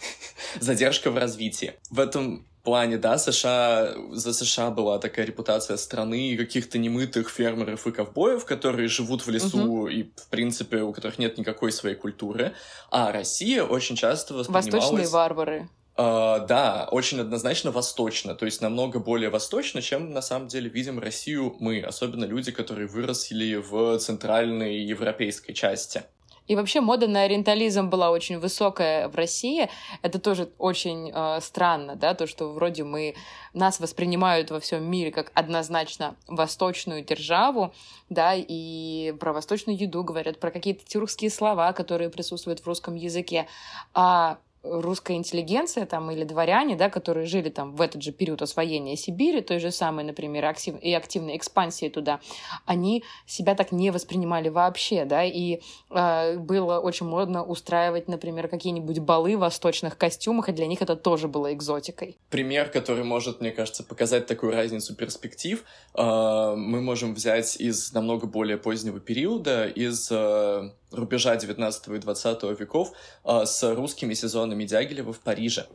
задержка 0.59 1.09
в 1.09 1.17
развитии. 1.17 1.73
В 1.89 1.99
этом 1.99 2.45
плане, 2.63 2.97
да, 2.97 3.17
США, 3.17 3.93
за 4.11 4.33
США 4.33 4.69
была 4.69 4.99
такая 4.99 5.25
репутация 5.25 5.77
страны 5.77 6.37
каких-то 6.37 6.77
немытых 6.77 7.29
фермеров 7.29 7.87
и 7.87 7.91
ковбоев, 7.91 8.45
которые 8.45 8.87
живут 8.87 9.25
в 9.25 9.29
лесу 9.29 9.87
и, 9.87 10.03
в 10.03 10.27
принципе, 10.29 10.81
у 10.81 10.93
которых 10.93 11.17
нет 11.17 11.37
никакой 11.37 11.71
своей 11.71 11.95
культуры. 11.95 12.53
А 12.91 13.11
Россия 13.11 13.63
очень 13.63 13.95
часто 13.95 14.33
воспринималась... 14.33 14.73
Восточные 14.73 15.07
варвары. 15.07 15.69
А, 15.95 16.39
да, 16.39 16.87
очень 16.91 17.19
однозначно 17.19 17.71
восточно, 17.71 18.33
то 18.33 18.45
есть 18.45 18.61
намного 18.61 18.99
более 18.99 19.29
восточно, 19.29 19.81
чем 19.81 20.11
на 20.11 20.21
самом 20.21 20.47
деле 20.47 20.69
видим 20.69 20.99
Россию 20.99 21.55
мы, 21.59 21.81
особенно 21.81 22.25
люди, 22.25 22.51
которые 22.51 22.87
выросли 22.87 23.55
в 23.55 23.97
центральной 23.99 24.79
европейской 24.79 25.53
части. 25.53 26.03
И 26.47 26.55
вообще 26.55 26.81
мода 26.81 27.07
на 27.07 27.21
ориентализм 27.23 27.89
была 27.89 28.09
очень 28.09 28.39
высокая 28.39 29.07
в 29.07 29.15
России. 29.15 29.69
Это 30.01 30.19
тоже 30.19 30.49
очень 30.57 31.11
э, 31.13 31.39
странно, 31.39 31.95
да, 31.95 32.13
то, 32.13 32.27
что 32.27 32.51
вроде 32.51 32.83
мы 32.83 33.15
нас 33.53 33.79
воспринимают 33.79 34.49
во 34.49 34.59
всем 34.59 34.83
мире 34.83 35.11
как 35.11 35.31
однозначно 35.33 36.15
восточную 36.27 37.05
державу, 37.05 37.73
да, 38.09 38.33
и 38.35 39.13
про 39.19 39.33
восточную 39.33 39.77
еду 39.77 40.03
говорят, 40.03 40.39
про 40.39 40.51
какие-то 40.51 40.83
тюркские 40.85 41.29
слова, 41.29 41.71
которые 41.73 42.09
присутствуют 42.09 42.59
в 42.59 42.67
русском 42.67 42.95
языке. 42.95 43.47
А 43.93 44.39
русская 44.63 45.17
интеллигенция 45.17 45.85
там 45.85 46.11
или 46.11 46.23
дворяне, 46.23 46.75
да, 46.75 46.89
которые 46.89 47.25
жили 47.25 47.49
там 47.49 47.75
в 47.75 47.81
этот 47.81 48.01
же 48.01 48.11
период 48.11 48.41
освоения 48.41 48.95
Сибири, 48.95 49.41
той 49.41 49.59
же 49.59 49.71
самой, 49.71 50.03
например, 50.03 50.45
актив, 50.45 50.75
и 50.81 50.93
активной 50.93 51.37
экспансии 51.37 51.89
туда, 51.89 52.19
они 52.65 53.03
себя 53.25 53.55
так 53.55 53.71
не 53.71 53.91
воспринимали 53.91 54.49
вообще, 54.49 55.05
да, 55.05 55.23
и 55.23 55.61
э, 55.89 56.37
было 56.37 56.79
очень 56.79 57.07
модно 57.07 57.43
устраивать, 57.43 58.07
например, 58.07 58.47
какие-нибудь 58.47 58.99
балы 58.99 59.35
в 59.35 59.39
восточных 59.39 59.97
костюмах, 59.97 60.49
и 60.49 60.51
для 60.51 60.67
них 60.67 60.81
это 60.81 60.95
тоже 60.95 61.27
было 61.27 61.53
экзотикой. 61.53 62.17
Пример, 62.29 62.69
который 62.69 63.03
может, 63.03 63.41
мне 63.41 63.51
кажется, 63.51 63.83
показать 63.83 64.27
такую 64.27 64.51
разницу 64.51 64.95
перспектив, 64.95 65.63
э, 65.95 66.53
мы 66.55 66.81
можем 66.81 67.15
взять 67.15 67.55
из 67.59 67.93
намного 67.93 68.27
более 68.27 68.57
позднего 68.57 68.99
периода, 68.99 69.65
из 69.65 70.09
э, 70.11 70.71
рубежа 70.91 71.35
19 71.35 71.87
и 71.87 71.97
20 71.97 72.43
веков 72.59 72.91
э, 73.23 73.45
с 73.45 73.73
русскими 73.73 74.13
сезонами 74.13 74.65
Дягилева 74.65 75.13
в 75.13 75.19
Париже. 75.19 75.67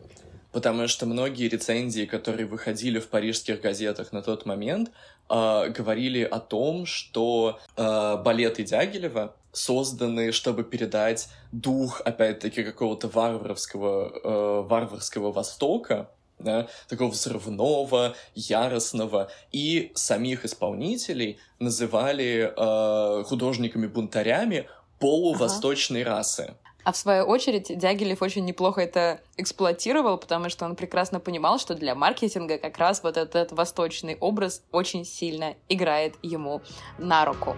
Потому 0.52 0.88
что 0.88 1.06
многие 1.06 1.48
рецензии, 1.48 2.06
которые 2.06 2.46
выходили 2.46 2.98
в 2.98 3.08
парижских 3.08 3.60
газетах 3.60 4.12
на 4.12 4.22
тот 4.22 4.46
момент, 4.46 4.90
э, 5.28 5.68
говорили 5.68 6.22
о 6.22 6.40
том, 6.40 6.86
что 6.86 7.58
э, 7.76 8.16
балеты 8.24 8.62
Дягилева 8.62 9.34
созданы, 9.52 10.32
чтобы 10.32 10.64
передать 10.64 11.28
дух, 11.52 12.00
опять-таки, 12.04 12.62
какого-то 12.62 13.08
варварского, 13.08 14.62
варварского 14.62 15.32
Востока, 15.32 16.10
да, 16.38 16.68
такого 16.88 17.10
взрывного, 17.10 18.14
яростного. 18.34 19.30
И 19.52 19.92
самих 19.94 20.44
исполнителей 20.44 21.38
называли 21.58 22.52
э, 22.54 23.24
художниками-бунтарями 23.24 24.68
полувосточной 24.98 26.02
ага. 26.02 26.16
расы. 26.16 26.54
А 26.84 26.92
в 26.92 26.96
свою 26.96 27.24
очередь 27.24 27.76
Дягилев 27.76 28.22
очень 28.22 28.44
неплохо 28.44 28.80
это 28.80 29.20
эксплуатировал, 29.36 30.18
потому 30.18 30.48
что 30.50 30.64
он 30.64 30.76
прекрасно 30.76 31.18
понимал, 31.18 31.58
что 31.58 31.74
для 31.74 31.96
маркетинга 31.96 32.58
как 32.58 32.78
раз 32.78 33.02
вот 33.02 33.16
этот 33.16 33.50
восточный 33.50 34.16
образ 34.20 34.62
очень 34.70 35.04
сильно 35.04 35.54
играет 35.68 36.14
ему 36.22 36.62
на 36.98 37.24
руку. 37.24 37.56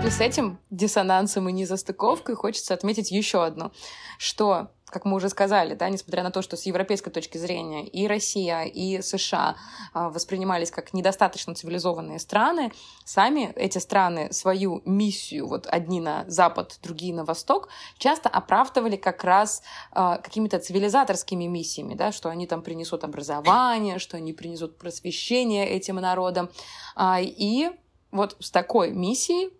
купе 0.00 0.10
с 0.12 0.20
этим 0.20 0.58
диссонансом 0.70 1.48
и 1.48 1.52
незастыковкой 1.52 2.34
хочется 2.34 2.74
отметить 2.74 3.10
еще 3.10 3.44
одно, 3.44 3.72
что 4.18 4.70
как 4.90 5.04
мы 5.04 5.16
уже 5.16 5.28
сказали, 5.28 5.74
да, 5.74 5.88
несмотря 5.88 6.22
на 6.22 6.30
то, 6.30 6.42
что 6.42 6.56
с 6.56 6.62
европейской 6.66 7.10
точки 7.10 7.38
зрения 7.38 7.86
и 7.86 8.06
Россия, 8.06 8.62
и 8.64 9.00
США 9.02 9.56
а, 9.92 10.10
воспринимались 10.10 10.70
как 10.70 10.92
недостаточно 10.92 11.54
цивилизованные 11.54 12.18
страны, 12.18 12.72
сами 13.04 13.52
эти 13.56 13.78
страны 13.78 14.32
свою 14.32 14.82
миссию, 14.84 15.46
вот 15.48 15.66
одни 15.66 16.00
на 16.00 16.24
запад, 16.28 16.78
другие 16.82 17.14
на 17.14 17.24
восток, 17.24 17.68
часто 17.98 18.28
оправдывали 18.28 18.96
как 18.96 19.24
раз 19.24 19.62
а, 19.92 20.18
какими-то 20.18 20.58
цивилизаторскими 20.58 21.44
миссиями, 21.44 21.94
да, 21.94 22.12
что 22.12 22.28
они 22.28 22.46
там 22.46 22.62
принесут 22.62 23.04
образование, 23.04 23.98
что 23.98 24.16
они 24.16 24.32
принесут 24.32 24.78
просвещение 24.78 25.68
этим 25.68 25.96
народам. 25.96 26.50
А, 26.94 27.18
и 27.20 27.70
вот 28.10 28.36
с 28.40 28.50
такой 28.50 28.90
миссией 28.90 29.50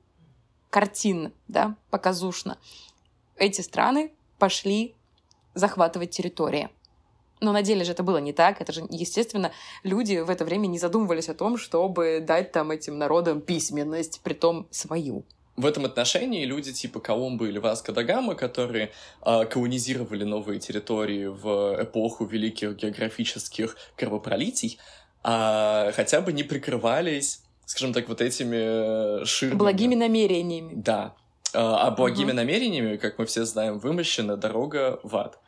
картинно, 0.71 1.33
да, 1.49 1.77
показушно, 1.90 2.59
эти 3.37 3.61
страны 3.61 4.12
пошли 4.38 4.95
захватывать 5.54 6.10
территории. 6.10 6.68
Но 7.40 7.52
на 7.52 7.62
деле 7.62 7.84
же 7.84 7.92
это 7.92 8.02
было 8.02 8.18
не 8.18 8.32
так. 8.32 8.60
Это 8.60 8.72
же, 8.72 8.82
естественно, 8.90 9.50
люди 9.82 10.18
в 10.18 10.30
это 10.30 10.44
время 10.44 10.66
не 10.66 10.78
задумывались 10.78 11.28
о 11.28 11.34
том, 11.34 11.56
чтобы 11.56 12.20
дать 12.20 12.52
там 12.52 12.70
этим 12.70 12.98
народам 12.98 13.40
письменность, 13.40 14.20
при 14.22 14.34
том 14.34 14.66
свою. 14.70 15.24
В 15.56 15.66
этом 15.66 15.84
отношении 15.84 16.44
люди 16.44 16.72
типа 16.72 17.00
Колумба 17.00 17.46
или 17.46 17.58
Васко 17.58 17.92
да 17.92 18.02
Гама, 18.02 18.34
которые 18.34 18.92
э, 19.24 19.44
колонизировали 19.46 20.24
новые 20.24 20.58
территории 20.58 21.26
в 21.26 21.82
эпоху 21.82 22.24
великих 22.24 22.76
географических 22.76 23.76
кровопролитий, 23.96 24.78
э, 25.22 25.92
хотя 25.92 26.20
бы 26.20 26.32
не 26.32 26.44
прикрывались, 26.44 27.42
скажем 27.66 27.92
так, 27.92 28.08
вот 28.08 28.20
этими 28.22 29.24
ширмами. 29.24 29.58
Благими 29.58 29.94
намерениями. 29.96 30.72
Да, 30.74 31.14
а 31.54 31.90
благими 31.90 32.30
uh-huh. 32.30 32.34
намерениями, 32.34 32.96
как 32.96 33.18
мы 33.18 33.26
все 33.26 33.44
знаем, 33.44 33.78
вымощена 33.78 34.36
дорога 34.36 35.00
в 35.02 35.16
ад. 35.16 35.38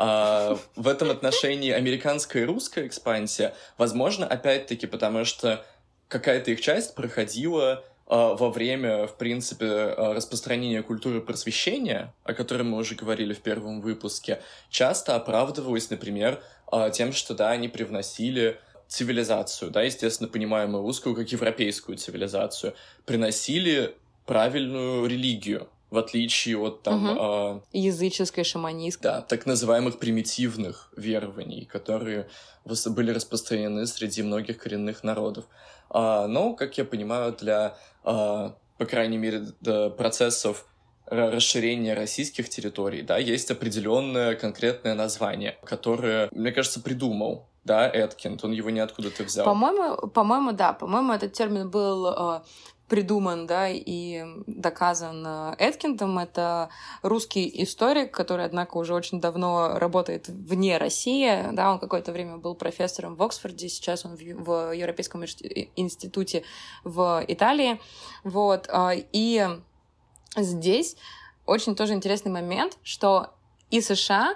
А, 0.00 0.56
в 0.76 0.86
этом 0.86 1.10
отношении 1.10 1.72
американская 1.72 2.44
и 2.44 2.46
русская 2.46 2.86
экспансия, 2.86 3.54
возможно, 3.76 4.26
опять-таки, 4.26 4.86
потому 4.86 5.24
что 5.24 5.66
какая-то 6.06 6.52
их 6.52 6.60
часть 6.60 6.94
проходила 6.94 7.84
а, 8.06 8.34
во 8.34 8.50
время, 8.50 9.08
в 9.08 9.16
принципе, 9.16 9.66
а, 9.66 10.14
распространения 10.14 10.84
культуры 10.84 11.20
просвещения, 11.20 12.14
о 12.22 12.32
котором 12.32 12.70
мы 12.70 12.78
уже 12.78 12.94
говорили 12.94 13.34
в 13.34 13.40
первом 13.40 13.80
выпуске, 13.80 14.40
часто 14.70 15.16
оправдывалась, 15.16 15.90
например, 15.90 16.40
тем, 16.92 17.12
что, 17.12 17.34
да, 17.34 17.50
они 17.50 17.66
привносили 17.66 18.60
цивилизацию, 18.86 19.70
да, 19.70 19.82
естественно, 19.82 20.28
понимаемую 20.28 20.82
русскую 20.82 21.16
как 21.16 21.26
европейскую 21.32 21.98
цивилизацию, 21.98 22.74
приносили 23.04 23.96
правильную 24.28 25.06
религию, 25.06 25.68
в 25.90 25.96
отличие 25.96 26.58
от 26.58 26.82
там... 26.82 27.10
Угу. 27.10 27.20
Э, 27.20 27.60
Языческой, 27.72 28.44
шаманистской. 28.44 29.10
Да, 29.10 29.22
так 29.22 29.46
называемых 29.46 29.98
примитивных 29.98 30.92
верований, 30.96 31.64
которые 31.64 32.28
были 32.64 33.10
распространены 33.10 33.86
среди 33.86 34.22
многих 34.22 34.58
коренных 34.58 35.02
народов. 35.02 35.46
А, 35.88 36.26
но, 36.26 36.52
как 36.52 36.76
я 36.76 36.84
понимаю, 36.84 37.32
для, 37.32 37.78
а, 38.04 38.54
по 38.76 38.84
крайней 38.84 39.16
мере, 39.16 39.46
процессов 39.96 40.66
расширения 41.06 41.94
российских 41.94 42.50
территорий, 42.50 43.00
да, 43.00 43.16
есть 43.16 43.50
определенное 43.50 44.34
конкретное 44.34 44.94
название, 44.94 45.56
которое, 45.64 46.28
мне 46.32 46.52
кажется, 46.52 46.82
придумал 46.82 47.48
да, 47.64 47.88
Эткинд, 47.88 48.44
он 48.44 48.52
его 48.52 48.70
ниоткуда-то 48.70 49.24
взял. 49.24 49.44
По-моему, 49.44 50.08
по-моему, 50.08 50.52
да, 50.52 50.72
по-моему, 50.72 51.12
этот 51.12 51.34
термин 51.34 51.70
был 51.70 52.06
э, 52.06 52.40
придуман, 52.88 53.46
да, 53.46 53.68
и 53.68 54.24
доказан 54.46 55.26
Эткиндом. 55.58 56.18
Это 56.18 56.70
русский 57.02 57.50
историк, 57.62 58.12
который, 58.12 58.44
однако, 58.44 58.76
уже 58.78 58.94
очень 58.94 59.20
давно 59.20 59.78
работает 59.78 60.28
вне 60.28 60.78
России, 60.78 61.52
да, 61.52 61.72
он 61.72 61.78
какое-то 61.78 62.12
время 62.12 62.38
был 62.38 62.54
профессором 62.54 63.14
в 63.14 63.22
Оксфорде, 63.22 63.68
сейчас 63.68 64.04
он 64.04 64.16
в, 64.16 64.20
в 64.20 64.72
Европейском 64.72 65.24
институте 65.24 66.44
в 66.84 67.24
Италии, 67.28 67.80
вот, 68.24 68.68
а, 68.70 68.92
и 68.94 69.46
здесь 70.36 70.96
очень 71.46 71.74
тоже 71.74 71.94
интересный 71.94 72.32
момент, 72.32 72.78
что 72.82 73.34
и 73.70 73.80
США, 73.80 74.34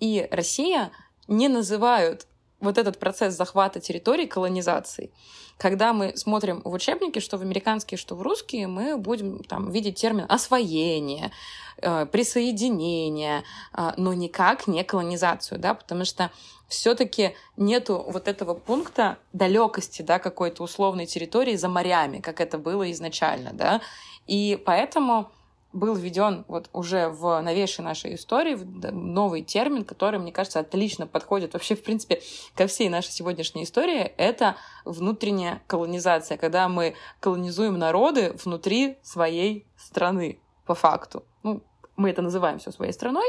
и 0.00 0.28
Россия 0.30 0.90
не 1.28 1.48
называют 1.48 2.26
вот 2.60 2.78
этот 2.78 2.98
процесс 2.98 3.34
захвата 3.34 3.80
территорий 3.80 4.26
колонизацией. 4.26 5.12
Когда 5.58 5.92
мы 5.92 6.16
смотрим 6.16 6.60
в 6.64 6.72
учебники, 6.72 7.18
что 7.18 7.38
в 7.38 7.42
американские, 7.42 7.96
что 7.96 8.14
в 8.14 8.22
русские, 8.22 8.66
мы 8.66 8.98
будем 8.98 9.42
там 9.42 9.70
видеть 9.70 9.98
термин 9.98 10.26
освоение, 10.28 11.30
э, 11.78 12.04
присоединение, 12.06 13.42
э, 13.72 13.92
но 13.96 14.12
никак 14.12 14.66
не 14.66 14.84
колонизацию, 14.84 15.58
да, 15.58 15.74
потому 15.74 16.04
что 16.04 16.30
все-таки 16.68 17.34
нету 17.56 18.04
вот 18.06 18.28
этого 18.28 18.54
пункта 18.54 19.18
далекости, 19.32 20.02
да, 20.02 20.18
какой-то 20.18 20.62
условной 20.62 21.06
территории 21.06 21.56
за 21.56 21.68
морями, 21.68 22.18
как 22.18 22.40
это 22.40 22.58
было 22.58 22.90
изначально, 22.92 23.52
да, 23.52 23.80
и 24.26 24.60
поэтому 24.66 25.30
был 25.72 25.94
введен 25.94 26.44
вот 26.48 26.70
уже 26.72 27.08
в 27.08 27.40
новейшей 27.40 27.84
нашей 27.84 28.14
истории 28.14 28.54
новый 28.54 29.42
термин, 29.42 29.84
который, 29.84 30.18
мне 30.18 30.32
кажется, 30.32 30.60
отлично 30.60 31.06
подходит 31.06 31.52
вообще, 31.52 31.74
в 31.76 31.82
принципе, 31.82 32.22
ко 32.54 32.66
всей 32.66 32.88
нашей 32.88 33.12
сегодняшней 33.12 33.64
истории. 33.64 34.00
Это 34.16 34.56
внутренняя 34.84 35.62
колонизация, 35.66 36.38
когда 36.38 36.68
мы 36.68 36.94
колонизуем 37.20 37.78
народы 37.78 38.34
внутри 38.42 38.98
своей 39.02 39.66
страны, 39.76 40.40
по 40.66 40.74
факту. 40.74 41.24
Ну, 41.42 41.62
мы 41.96 42.10
это 42.10 42.20
называем 42.20 42.58
все 42.58 42.72
своей 42.72 42.92
страной, 42.92 43.26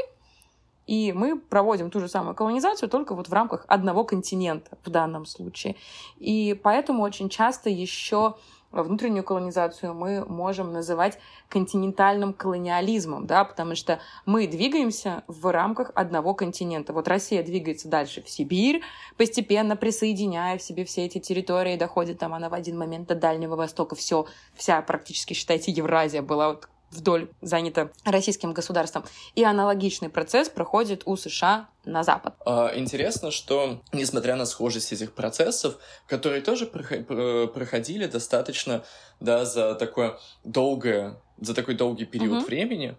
и 0.86 1.12
мы 1.12 1.38
проводим 1.38 1.90
ту 1.90 2.00
же 2.00 2.08
самую 2.08 2.34
колонизацию, 2.34 2.88
только 2.88 3.14
вот 3.14 3.28
в 3.28 3.32
рамках 3.32 3.64
одного 3.68 4.04
континента 4.04 4.76
в 4.84 4.90
данном 4.90 5.24
случае. 5.24 5.76
И 6.16 6.58
поэтому 6.62 7.02
очень 7.02 7.28
часто 7.28 7.70
еще 7.70 8.36
внутреннюю 8.70 9.24
колонизацию 9.24 9.94
мы 9.94 10.24
можем 10.24 10.72
называть 10.72 11.18
континентальным 11.48 12.32
колониализмом, 12.32 13.26
да, 13.26 13.44
потому 13.44 13.74
что 13.74 14.00
мы 14.26 14.46
двигаемся 14.46 15.24
в 15.26 15.50
рамках 15.50 15.90
одного 15.94 16.34
континента. 16.34 16.92
Вот 16.92 17.08
Россия 17.08 17.42
двигается 17.42 17.88
дальше 17.88 18.22
в 18.22 18.28
Сибирь, 18.28 18.82
постепенно 19.16 19.76
присоединяя 19.76 20.58
в 20.58 20.62
себе 20.62 20.84
все 20.84 21.06
эти 21.06 21.18
территории, 21.18 21.76
доходит 21.76 22.18
там 22.18 22.34
она 22.34 22.48
в 22.48 22.54
один 22.54 22.78
момент 22.78 23.08
до 23.08 23.14
Дальнего 23.14 23.56
Востока. 23.56 23.94
Все, 23.94 24.26
вся 24.54 24.80
практически, 24.82 25.34
считайте, 25.34 25.72
Евразия 25.72 26.22
была 26.22 26.48
вот 26.48 26.68
вдоль 26.90 27.28
занята 27.42 27.90
российским 28.04 28.52
государством. 28.52 29.04
И 29.34 29.44
аналогичный 29.44 30.08
процесс 30.08 30.48
проходит 30.48 31.02
у 31.04 31.16
США 31.16 31.68
на 31.84 32.02
Запад. 32.02 32.34
А, 32.44 32.72
интересно, 32.74 33.30
что, 33.30 33.82
несмотря 33.92 34.36
на 34.36 34.46
схожесть 34.46 34.92
этих 34.92 35.12
процессов, 35.12 35.78
которые 36.06 36.40
тоже 36.40 36.66
проходили 36.66 38.06
достаточно 38.06 38.84
да, 39.20 39.44
за 39.44 39.74
такое 39.74 40.18
долгое, 40.44 41.20
за 41.38 41.54
такой 41.54 41.74
долгий 41.74 42.04
период 42.04 42.42
mm-hmm. 42.42 42.46
времени, 42.46 42.96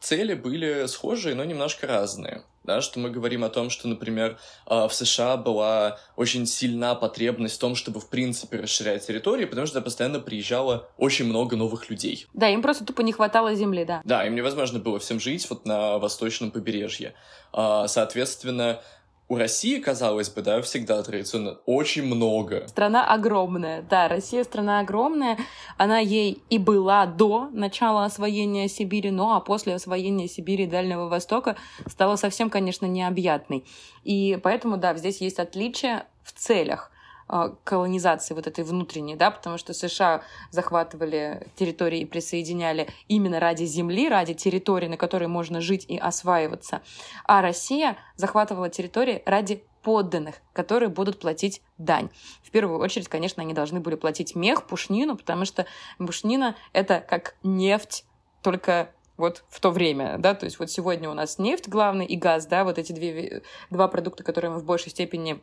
цели 0.00 0.34
были 0.34 0.86
схожие, 0.86 1.34
но 1.34 1.44
немножко 1.44 1.86
разные 1.86 2.44
да, 2.64 2.80
что 2.80 2.98
мы 2.98 3.10
говорим 3.10 3.44
о 3.44 3.48
том, 3.48 3.70
что, 3.70 3.88
например, 3.88 4.38
а, 4.66 4.88
в 4.88 4.94
США 4.94 5.36
была 5.36 5.98
очень 6.16 6.46
сильна 6.46 6.94
потребность 6.94 7.56
в 7.56 7.58
том, 7.58 7.74
чтобы, 7.74 8.00
в 8.00 8.08
принципе, 8.08 8.58
расширять 8.58 9.06
территории, 9.06 9.44
потому 9.46 9.66
что 9.66 9.80
постоянно 9.80 10.20
приезжало 10.20 10.88
очень 10.96 11.24
много 11.24 11.56
новых 11.56 11.90
людей. 11.90 12.26
Да, 12.34 12.48
им 12.48 12.62
просто 12.62 12.84
тупо 12.84 13.00
не 13.02 13.12
хватало 13.12 13.54
земли, 13.54 13.84
да. 13.84 14.02
Да, 14.04 14.26
им 14.26 14.34
невозможно 14.34 14.78
было 14.78 14.98
всем 14.98 15.20
жить 15.20 15.48
вот 15.48 15.64
на 15.64 15.98
восточном 15.98 16.50
побережье. 16.50 17.14
А, 17.52 17.88
соответственно, 17.88 18.82
у 19.30 19.36
России, 19.36 19.78
казалось 19.78 20.28
бы, 20.28 20.42
да, 20.42 20.60
всегда 20.60 21.00
традиционно 21.04 21.60
очень 21.64 22.02
много. 22.02 22.66
Страна 22.66 23.06
огромная, 23.06 23.80
да, 23.80 24.08
Россия 24.08 24.42
страна 24.42 24.80
огромная, 24.80 25.38
она 25.78 26.00
ей 26.00 26.42
и 26.50 26.58
была 26.58 27.06
до 27.06 27.48
начала 27.52 28.04
освоения 28.04 28.68
Сибири, 28.68 29.12
но 29.12 29.36
а 29.36 29.40
после 29.40 29.76
освоения 29.76 30.26
Сибири 30.26 30.64
и 30.64 30.66
Дальнего 30.66 31.08
Востока 31.08 31.56
стала 31.86 32.16
совсем, 32.16 32.50
конечно, 32.50 32.86
необъятной. 32.86 33.64
И 34.02 34.36
поэтому, 34.42 34.76
да, 34.76 34.94
здесь 34.94 35.20
есть 35.20 35.38
отличие 35.38 36.06
в 36.24 36.32
целях. 36.32 36.90
А, 37.32 37.54
колонизации 37.62 38.34
вот 38.34 38.48
этой 38.48 38.64
внутренней, 38.64 39.14
да, 39.14 39.30
потому 39.30 39.56
что 39.56 39.72
США 39.72 40.22
захватывали 40.50 41.46
территории 41.54 42.00
и 42.00 42.04
присоединяли 42.04 42.88
именно 43.06 43.38
ради 43.38 43.62
земли, 43.62 44.08
ради 44.08 44.34
территории, 44.34 44.88
на 44.88 44.96
которой 44.96 45.28
можно 45.28 45.60
жить 45.60 45.84
и 45.86 45.96
осваиваться, 45.96 46.82
а 47.24 47.40
Россия 47.40 47.96
захватывала 48.16 48.68
территории 48.68 49.22
ради 49.26 49.62
подданных, 49.82 50.40
которые 50.52 50.88
будут 50.88 51.20
платить 51.20 51.62
дань. 51.78 52.10
В 52.42 52.50
первую 52.50 52.80
очередь, 52.80 53.06
конечно, 53.06 53.44
они 53.44 53.54
должны 53.54 53.78
были 53.78 53.94
платить 53.94 54.34
мех, 54.34 54.66
пушнину, 54.66 55.16
потому 55.16 55.44
что 55.44 55.66
пушнина— 55.98 56.56
это 56.72 56.98
как 56.98 57.36
нефть, 57.44 58.06
только 58.42 58.90
вот 59.16 59.44
в 59.50 59.60
то 59.60 59.70
время, 59.70 60.18
да, 60.18 60.34
то 60.34 60.46
есть 60.46 60.58
вот 60.58 60.68
сегодня 60.68 61.08
у 61.08 61.14
нас 61.14 61.38
нефть 61.38 61.68
главный 61.68 62.06
и 62.06 62.16
газ, 62.16 62.46
да, 62.46 62.64
вот 62.64 62.76
эти 62.78 62.90
две, 62.90 63.42
два 63.70 63.86
продукта, 63.86 64.24
которые 64.24 64.50
мы 64.50 64.58
в 64.58 64.64
большей 64.64 64.90
степени 64.90 65.40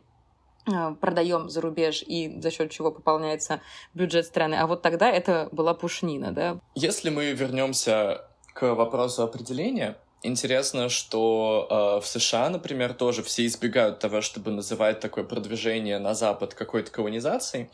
продаем 1.00 1.48
за 1.48 1.60
рубеж 1.60 2.02
и 2.06 2.40
за 2.40 2.50
счет 2.50 2.70
чего 2.70 2.90
пополняется 2.90 3.60
бюджет 3.94 4.26
страны. 4.26 4.54
А 4.54 4.66
вот 4.66 4.82
тогда 4.82 5.10
это 5.10 5.48
была 5.52 5.74
пушнина, 5.74 6.32
да? 6.32 6.58
Если 6.74 7.10
мы 7.10 7.32
вернемся 7.32 8.24
к 8.54 8.74
вопросу 8.74 9.22
определения, 9.22 9.96
Интересно, 10.24 10.88
что 10.88 11.68
э, 11.70 12.04
в 12.04 12.06
США, 12.08 12.50
например, 12.50 12.92
тоже 12.92 13.22
все 13.22 13.46
избегают 13.46 14.00
того, 14.00 14.20
чтобы 14.20 14.50
называть 14.50 14.98
такое 14.98 15.22
продвижение 15.22 16.00
на 16.00 16.14
Запад 16.14 16.54
какой-то 16.54 16.90
колонизацией, 16.90 17.70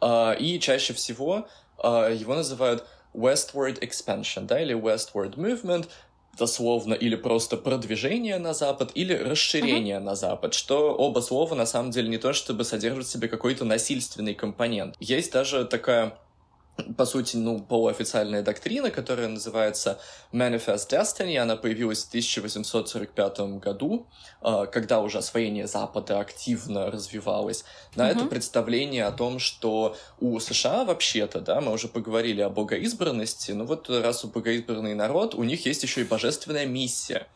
э, 0.00 0.36
и 0.38 0.60
чаще 0.60 0.94
всего 0.94 1.48
э, 1.82 2.14
его 2.16 2.36
называют 2.36 2.86
westward 3.14 3.80
expansion, 3.80 4.42
да, 4.42 4.60
или 4.60 4.76
westward 4.76 5.34
movement, 5.34 5.88
дословно 6.38 6.94
или 6.94 7.16
просто 7.16 7.56
продвижение 7.56 8.38
на 8.38 8.54
Запад, 8.54 8.92
или 8.94 9.14
расширение 9.14 9.96
uh-huh. 9.96 10.00
на 10.00 10.14
Запад, 10.14 10.54
что 10.54 10.94
оба 10.94 11.20
слова 11.20 11.54
на 11.54 11.66
самом 11.66 11.90
деле 11.90 12.08
не 12.08 12.18
то, 12.18 12.32
чтобы 12.32 12.64
содержат 12.64 13.06
в 13.06 13.10
себе 13.10 13.28
какой-то 13.28 13.64
насильственный 13.64 14.34
компонент. 14.34 14.94
Есть 15.00 15.32
даже 15.32 15.64
такая 15.64 16.18
по 16.96 17.04
сути, 17.06 17.36
ну, 17.36 17.60
полуофициальная 17.60 18.42
доктрина, 18.42 18.90
которая 18.90 19.28
называется 19.28 19.98
Manifest 20.32 20.90
Destiny. 20.90 21.36
Она 21.36 21.56
появилась 21.56 22.04
в 22.04 22.08
1845 22.08 23.58
году, 23.58 24.06
а, 24.40 24.66
когда 24.66 25.00
уже 25.00 25.18
освоение 25.18 25.66
Запада 25.66 26.20
активно 26.20 26.90
развивалось. 26.90 27.64
На 27.96 28.08
mm-hmm. 28.08 28.16
это 28.16 28.24
представление 28.26 29.06
о 29.06 29.12
том, 29.12 29.38
что 29.38 29.96
у 30.20 30.38
США 30.38 30.84
вообще-то, 30.84 31.40
да, 31.40 31.60
мы 31.60 31.72
уже 31.72 31.88
поговорили 31.88 32.42
о 32.42 32.50
богоизбранности, 32.50 33.52
ну 33.52 33.64
вот 33.64 33.90
раз 33.90 34.24
у 34.24 34.28
богоизбранный 34.28 34.94
народ, 34.94 35.34
у 35.34 35.42
них 35.42 35.66
есть 35.66 35.82
еще 35.82 36.02
и 36.02 36.04
божественная 36.04 36.66
миссия 36.66 37.26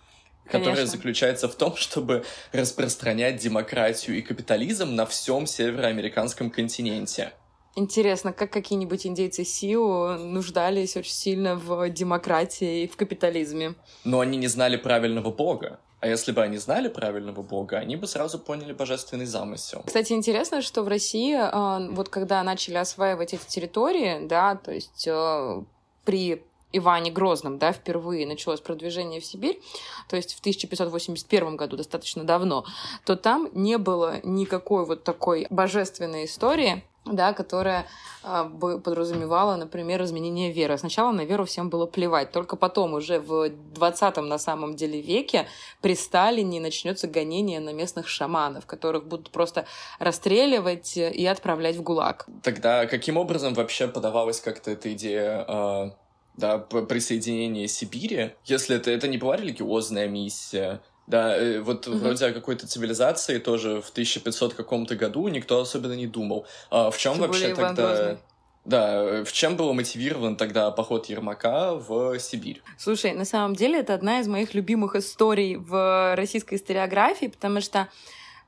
которая 0.44 0.74
Конечно. 0.74 0.96
заключается 0.96 1.48
в 1.48 1.54
том, 1.54 1.76
чтобы 1.76 2.24
распространять 2.50 3.36
демократию 3.36 4.18
и 4.18 4.22
капитализм 4.22 4.96
на 4.96 5.06
всем 5.06 5.46
североамериканском 5.46 6.50
континенте. 6.50 7.32
Интересно, 7.74 8.32
как 8.32 8.52
какие-нибудь 8.52 9.06
индейцы 9.06 9.44
Сиу 9.44 10.18
нуждались 10.18 10.96
очень 10.96 11.12
сильно 11.12 11.56
в 11.56 11.88
демократии 11.88 12.82
и 12.82 12.86
в 12.86 12.96
капитализме. 12.96 13.74
Но 14.04 14.20
они 14.20 14.36
не 14.36 14.46
знали 14.48 14.76
правильного 14.76 15.30
бога. 15.30 15.78
А 16.00 16.08
если 16.08 16.32
бы 16.32 16.42
они 16.42 16.58
знали 16.58 16.88
правильного 16.88 17.42
бога, 17.42 17.78
они 17.78 17.94
бы 17.94 18.08
сразу 18.08 18.38
поняли 18.38 18.72
божественный 18.72 19.24
замысел. 19.24 19.84
Кстати, 19.86 20.12
интересно, 20.12 20.60
что 20.60 20.82
в 20.82 20.88
России, 20.88 21.36
а, 21.38 21.78
вот 21.92 22.08
когда 22.08 22.42
начали 22.42 22.74
осваивать 22.74 23.34
эти 23.34 23.46
территории, 23.46 24.26
да, 24.26 24.56
то 24.56 24.72
есть 24.72 25.06
а, 25.08 25.64
при 26.04 26.42
Иване 26.72 27.10
Грозном, 27.10 27.58
да, 27.58 27.72
впервые 27.72 28.26
началось 28.26 28.60
продвижение 28.60 29.20
в 29.20 29.24
Сибирь, 29.24 29.60
то 30.08 30.16
есть 30.16 30.34
в 30.34 30.40
1581 30.40 31.56
году, 31.56 31.76
достаточно 31.76 32.24
давно, 32.24 32.64
то 33.04 33.16
там 33.16 33.48
не 33.52 33.78
было 33.78 34.20
никакой 34.22 34.84
вот 34.84 35.04
такой 35.04 35.46
божественной 35.50 36.24
истории, 36.24 36.84
да, 37.04 37.32
которая 37.32 37.86
э, 38.22 38.44
бы 38.44 38.80
подразумевала, 38.80 39.56
например, 39.56 40.02
изменение 40.04 40.52
веры. 40.52 40.78
Сначала 40.78 41.10
на 41.10 41.22
веру 41.22 41.44
всем 41.44 41.68
было 41.68 41.86
плевать, 41.86 42.30
только 42.30 42.56
потом, 42.56 42.94
уже 42.94 43.18
в 43.18 43.50
20 43.50 44.16
на 44.18 44.38
самом 44.38 44.76
деле 44.76 45.00
веке, 45.00 45.46
при 45.80 45.96
Сталине 45.96 46.60
начнется 46.60 47.08
гонение 47.08 47.60
на 47.60 47.72
местных 47.72 48.08
шаманов, 48.08 48.66
которых 48.66 49.06
будут 49.06 49.30
просто 49.30 49.66
расстреливать 49.98 50.96
и 50.96 51.26
отправлять 51.26 51.76
в 51.76 51.82
ГУЛАГ. 51.82 52.26
Тогда 52.42 52.86
каким 52.86 53.16
образом 53.16 53.54
вообще 53.54 53.88
подавалась 53.88 54.40
как-то 54.40 54.70
эта 54.70 54.92
идея 54.92 55.44
э, 55.48 55.90
да, 56.36 56.58
присоединения 56.58 57.66
Сибири? 57.66 58.32
Если 58.44 58.76
это, 58.76 58.90
это 58.90 59.08
не 59.08 59.18
была 59.18 59.36
религиозная 59.36 60.08
миссия, 60.08 60.80
да, 61.06 61.36
э, 61.36 61.60
вот 61.60 61.86
mm-hmm. 61.86 61.96
вроде 61.96 62.26
о 62.26 62.32
какой-то 62.32 62.66
цивилизации 62.66 63.38
тоже 63.38 63.80
в 63.80 63.90
1500 63.90 64.54
каком-то 64.54 64.94
году 64.96 65.26
никто 65.28 65.60
особенно 65.60 65.94
не 65.94 66.06
думал. 66.06 66.46
А 66.70 66.90
в 66.90 66.98
чем 66.98 67.18
вообще 67.18 67.54
тогда... 67.54 68.18
Да, 68.64 68.94
э, 68.94 69.24
в 69.24 69.32
чем 69.32 69.56
был 69.56 69.72
мотивирован 69.74 70.36
тогда 70.36 70.70
поход 70.70 71.06
Ермака 71.06 71.74
в 71.74 72.18
Сибирь? 72.20 72.62
Слушай, 72.78 73.12
на 73.12 73.24
самом 73.24 73.56
деле 73.56 73.80
это 73.80 73.92
одна 73.92 74.20
из 74.20 74.28
моих 74.28 74.54
любимых 74.54 74.94
историй 74.94 75.56
в 75.56 76.14
российской 76.14 76.54
историографии, 76.54 77.26
потому 77.26 77.60
что 77.60 77.88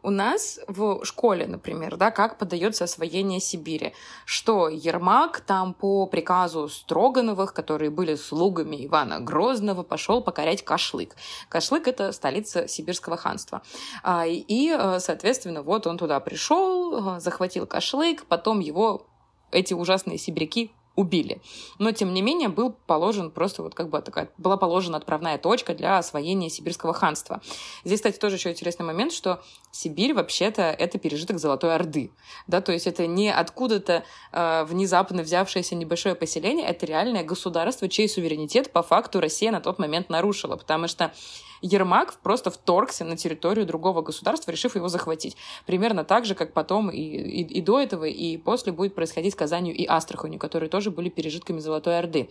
у 0.04 0.10
нас 0.10 0.60
в 0.68 1.02
школе, 1.04 1.46
например, 1.46 1.96
да, 1.96 2.10
как 2.10 2.36
подается 2.36 2.84
освоение 2.84 3.40
Сибири, 3.40 3.94
что 4.26 4.68
Ермак 4.68 5.40
там 5.40 5.72
по 5.72 6.06
приказу 6.06 6.68
Строгановых, 6.68 7.54
которые 7.54 7.90
были 7.90 8.14
слугами 8.14 8.84
Ивана 8.84 9.20
Грозного, 9.20 9.82
пошел 9.82 10.20
покорять 10.20 10.62
Кашлык. 10.62 11.16
Кашлык— 11.48 11.88
это 11.88 12.12
столица 12.12 12.68
Сибирского 12.68 13.16
ханства. 13.16 13.62
А, 14.02 14.26
и, 14.26 14.70
э, 14.70 15.00
соответственно, 15.00 15.62
вот 15.62 15.86
он 15.86 15.96
туда 15.96 16.20
пришел, 16.20 17.16
э, 17.16 17.20
захватил 17.20 17.66
Кашлык, 17.66 18.26
потом 18.26 18.60
его 18.60 19.06
эти 19.52 19.72
ужасные 19.72 20.18
сибиряки 20.18 20.70
убили. 20.96 21.40
Но, 21.78 21.92
тем 21.92 22.14
не 22.14 22.22
менее, 22.22 22.48
был 22.48 22.74
положен 22.86 23.30
просто 23.30 23.62
вот 23.62 23.74
как 23.74 23.88
бы 23.88 24.00
такая, 24.00 24.30
была 24.38 24.56
положена 24.56 24.98
отправная 24.98 25.38
точка 25.38 25.74
для 25.74 25.98
освоения 25.98 26.50
сибирского 26.50 26.94
ханства. 26.94 27.40
Здесь, 27.84 28.00
кстати, 28.00 28.18
тоже 28.18 28.36
еще 28.36 28.50
интересный 28.50 28.86
момент, 28.86 29.12
что 29.12 29.42
Сибирь 29.72 30.14
вообще-то 30.14 30.62
это 30.62 30.98
пережиток 30.98 31.38
Золотой 31.38 31.74
Орды, 31.74 32.12
да, 32.46 32.60
то 32.60 32.72
есть 32.72 32.86
это 32.86 33.06
не 33.08 33.32
откуда-то 33.32 34.04
э, 34.32 34.64
внезапно 34.64 35.22
взявшееся 35.22 35.74
небольшое 35.74 36.14
поселение, 36.14 36.66
это 36.66 36.86
реальное 36.86 37.24
государство, 37.24 37.88
чей 37.88 38.08
суверенитет 38.08 38.70
по 38.70 38.82
факту 38.82 39.20
Россия 39.20 39.50
на 39.50 39.60
тот 39.60 39.78
момент 39.80 40.10
нарушила, 40.10 40.56
потому 40.56 40.86
что 40.86 41.12
Ермак 41.62 42.14
просто 42.22 42.50
вторгся 42.50 43.04
на 43.04 43.16
территорию 43.16 43.66
другого 43.66 44.02
государства, 44.02 44.50
решив 44.50 44.76
его 44.76 44.88
захватить. 44.88 45.36
Примерно 45.66 46.04
так 46.04 46.24
же, 46.24 46.34
как 46.34 46.52
потом 46.52 46.90
и, 46.90 47.00
и, 47.00 47.42
и 47.42 47.60
до 47.60 47.80
этого, 47.80 48.04
и 48.04 48.36
после 48.36 48.72
будет 48.72 48.94
происходить 48.94 49.32
с 49.32 49.36
Казанью 49.36 49.74
и 49.74 49.86
Астраханью, 49.86 50.38
которые 50.38 50.68
тоже 50.68 50.90
были 50.90 51.08
пережитками 51.08 51.60
Золотой 51.60 51.98
Орды. 51.98 52.28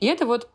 И 0.00 0.06
это 0.06 0.26
вот 0.26 0.48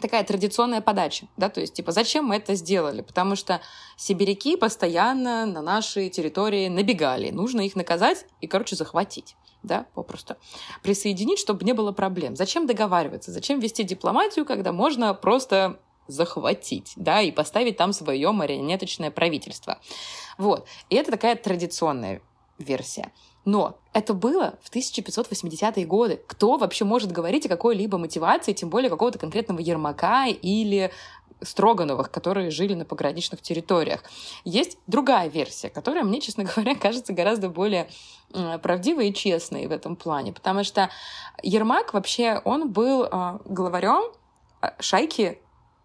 такая 0.00 0.24
традиционная 0.24 0.80
подача, 0.80 1.26
да, 1.36 1.48
то 1.48 1.60
есть, 1.60 1.74
типа, 1.74 1.92
зачем 1.92 2.24
мы 2.24 2.36
это 2.36 2.54
сделали? 2.54 3.02
Потому 3.02 3.36
что 3.36 3.60
сибиряки 3.96 4.56
постоянно 4.56 5.44
на 5.46 5.60
нашей 5.60 6.08
территории 6.08 6.68
набегали, 6.68 7.30
нужно 7.30 7.60
их 7.60 7.76
наказать 7.76 8.24
и, 8.40 8.46
короче, 8.46 8.76
захватить 8.76 9.36
да, 9.62 9.86
попросту, 9.94 10.36
присоединить, 10.82 11.38
чтобы 11.38 11.64
не 11.64 11.72
было 11.72 11.92
проблем. 11.92 12.36
Зачем 12.36 12.66
договариваться? 12.66 13.30
Зачем 13.30 13.60
вести 13.60 13.84
дипломатию, 13.84 14.44
когда 14.44 14.72
можно 14.72 15.14
просто 15.14 15.78
захватить, 16.06 16.92
да, 16.96 17.20
и 17.20 17.30
поставить 17.30 17.76
там 17.76 17.92
свое 17.92 18.30
марионеточное 18.32 19.10
правительство. 19.10 19.78
Вот. 20.38 20.66
И 20.90 20.96
это 20.96 21.10
такая 21.10 21.36
традиционная 21.36 22.20
версия. 22.58 23.12
Но 23.44 23.76
это 23.92 24.14
было 24.14 24.58
в 24.62 24.74
1580-е 24.74 25.84
годы. 25.84 26.20
Кто 26.26 26.56
вообще 26.58 26.84
может 26.84 27.10
говорить 27.10 27.46
о 27.46 27.48
какой-либо 27.48 27.98
мотивации, 27.98 28.52
тем 28.52 28.70
более 28.70 28.88
какого-то 28.88 29.18
конкретного 29.18 29.58
Ермака 29.58 30.26
или 30.26 30.92
Строгановых, 31.40 32.10
которые 32.10 32.50
жили 32.50 32.74
на 32.74 32.84
пограничных 32.84 33.42
территориях. 33.42 34.04
Есть 34.44 34.78
другая 34.86 35.28
версия, 35.28 35.70
которая 35.70 36.04
мне, 36.04 36.20
честно 36.20 36.44
говоря, 36.54 36.76
кажется 36.76 37.12
гораздо 37.12 37.48
более 37.48 37.88
правдивой 38.62 39.08
и 39.08 39.14
честной 39.14 39.66
в 39.66 39.72
этом 39.72 39.96
плане, 39.96 40.32
потому 40.32 40.64
что 40.64 40.88
Ермак 41.42 41.92
вообще, 41.92 42.40
он 42.44 42.70
был 42.70 43.04
э, 43.04 43.38
главарем 43.44 44.10
а, 44.62 44.74
шайки 44.80 45.38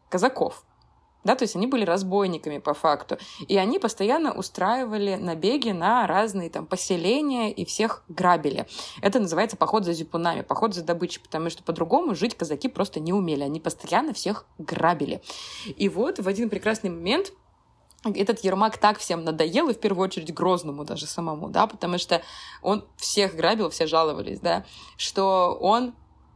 казаков. 0.10 0.63
Да, 1.24 1.36
то 1.36 1.43
есть 1.43 1.58
они 1.58 1.67
были 1.67 1.84
разбойниками 1.84 2.60
по 2.60 2.74
факту. 2.74 3.17
И 3.50 3.58
они 3.58 3.80
постоянно 3.80 4.32
устраивали 4.32 5.15
набеги 5.15 5.72
на 5.72 6.08
разные 6.08 6.50
там 6.50 6.65
поселения 6.65 7.52
и 7.52 7.65
всех 7.65 8.04
грабили. 8.08 8.65
Это 9.02 9.20
называется 9.20 9.58
поход 9.58 9.84
за 9.84 9.91
зипунами, 9.91 10.41
поход 10.41 10.74
за 10.74 10.84
добычей, 10.86 11.22
потому 11.22 11.50
что 11.50 11.63
по-другому 11.63 12.15
жить 12.15 12.38
казаки 12.38 12.70
просто 12.70 13.02
не 13.02 13.12
умели. 13.12 13.43
Они 13.43 13.60
постоянно 13.60 14.13
всех 14.13 14.46
грабили. 14.58 15.22
И 15.65 15.89
вот 15.89 16.20
в 16.20 16.28
один 16.30 16.50
прекрасный 16.50 16.91
момент 16.91 17.34
этот 18.06 18.39
Ермак 18.46 18.78
так 18.78 18.98
всем 19.00 19.26
надоел, 19.26 19.67
и 19.67 19.74
в 19.74 19.80
первую 19.80 20.06
очередь 20.06 20.34
Грозному 20.34 20.86
даже 20.86 21.08
самому, 21.08 21.50
да, 21.50 21.67
потому 21.67 21.98
что 21.98 22.22
он 22.62 22.86
всех 22.96 23.36
грабил, 23.36 23.70
все 23.70 23.86
жаловались, 23.86 24.39
да, 24.39 24.63
что 24.96 25.58
он 25.60 25.93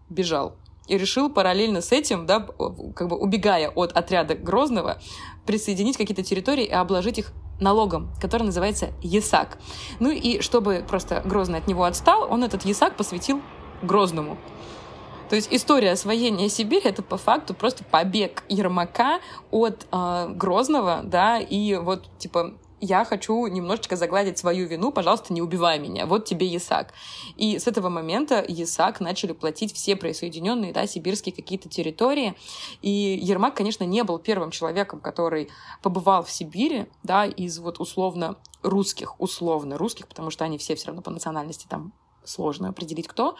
бежал 0.10 0.58
и 0.92 0.98
решил 0.98 1.30
параллельно 1.30 1.80
с 1.80 1.94
этим, 1.94 2.26
да, 2.26 2.46
как 2.96 3.08
бы 3.08 3.16
убегая 3.16 3.70
от 3.70 3.94
отряда 3.94 4.36
Грозного, 4.36 4.98
присоединить 5.46 5.96
какие-то 5.96 6.22
территории 6.22 6.66
и 6.66 6.72
обложить 6.72 7.18
их 7.18 7.32
налогом, 7.62 8.12
который 8.20 8.44
называется 8.44 8.90
ЕСАК. 9.02 9.58
Ну 10.00 10.10
и 10.12 10.42
чтобы 10.42 10.84
просто 10.86 11.22
Грозный 11.24 11.60
от 11.60 11.68
него 11.68 11.86
отстал, 11.86 12.28
он 12.30 12.44
этот 12.44 12.66
ЕСАК 12.66 12.98
посвятил 12.98 13.42
Грозному. 13.82 14.38
То 15.30 15.38
есть 15.38 15.48
история 15.50 15.92
освоения 15.92 16.50
Сибири 16.50 16.82
это 16.84 17.02
по 17.02 17.16
факту 17.16 17.54
просто 17.54 17.86
побег 17.86 18.44
Ермака 18.50 19.22
от 19.50 19.88
э, 19.90 20.28
Грозного, 20.36 21.04
да, 21.06 21.40
и 21.40 21.76
вот 21.76 22.10
типа 22.18 22.56
я 22.82 23.06
хочу 23.06 23.48
немножечко 23.48 23.96
загладить 23.96 24.38
свою 24.38 24.68
вину, 24.68 24.92
пожалуйста, 24.92 25.34
не 25.34 25.42
убивай 25.42 25.80
меня, 25.80 26.06
вот 26.06 26.26
тебе 26.26 26.48
ЕСАК. 26.48 26.94
И 27.38 27.60
с 27.60 27.68
этого 27.68 27.90
момента 27.90 28.44
ЕСАК 28.48 29.00
начали 29.00 29.32
платить 29.34 29.74
все 29.74 29.96
присоединенные, 29.96 30.74
да, 30.74 30.88
сибирские 30.88 31.34
какие-то 31.34 31.70
территории. 31.70 32.36
И 32.82 32.90
Ермак, 33.22 33.56
конечно, 33.56 33.84
не 33.84 34.04
был 34.04 34.20
первым 34.20 34.52
человеком, 34.52 35.00
который 35.00 35.50
побывал 35.82 36.24
в 36.24 36.32
Сибири, 36.32 36.88
да, 37.04 37.26
из 37.26 37.60
вот 37.60 37.80
условно 37.80 38.36
русских, 38.64 39.20
условно 39.20 39.78
русских, 39.78 40.08
потому 40.08 40.32
что 40.32 40.44
они 40.44 40.58
все 40.58 40.76
все 40.76 40.88
равно 40.88 41.02
по 41.02 41.12
национальности 41.12 41.68
там 41.70 41.94
сложно 42.24 42.70
определить 42.70 43.08
кто. 43.08 43.36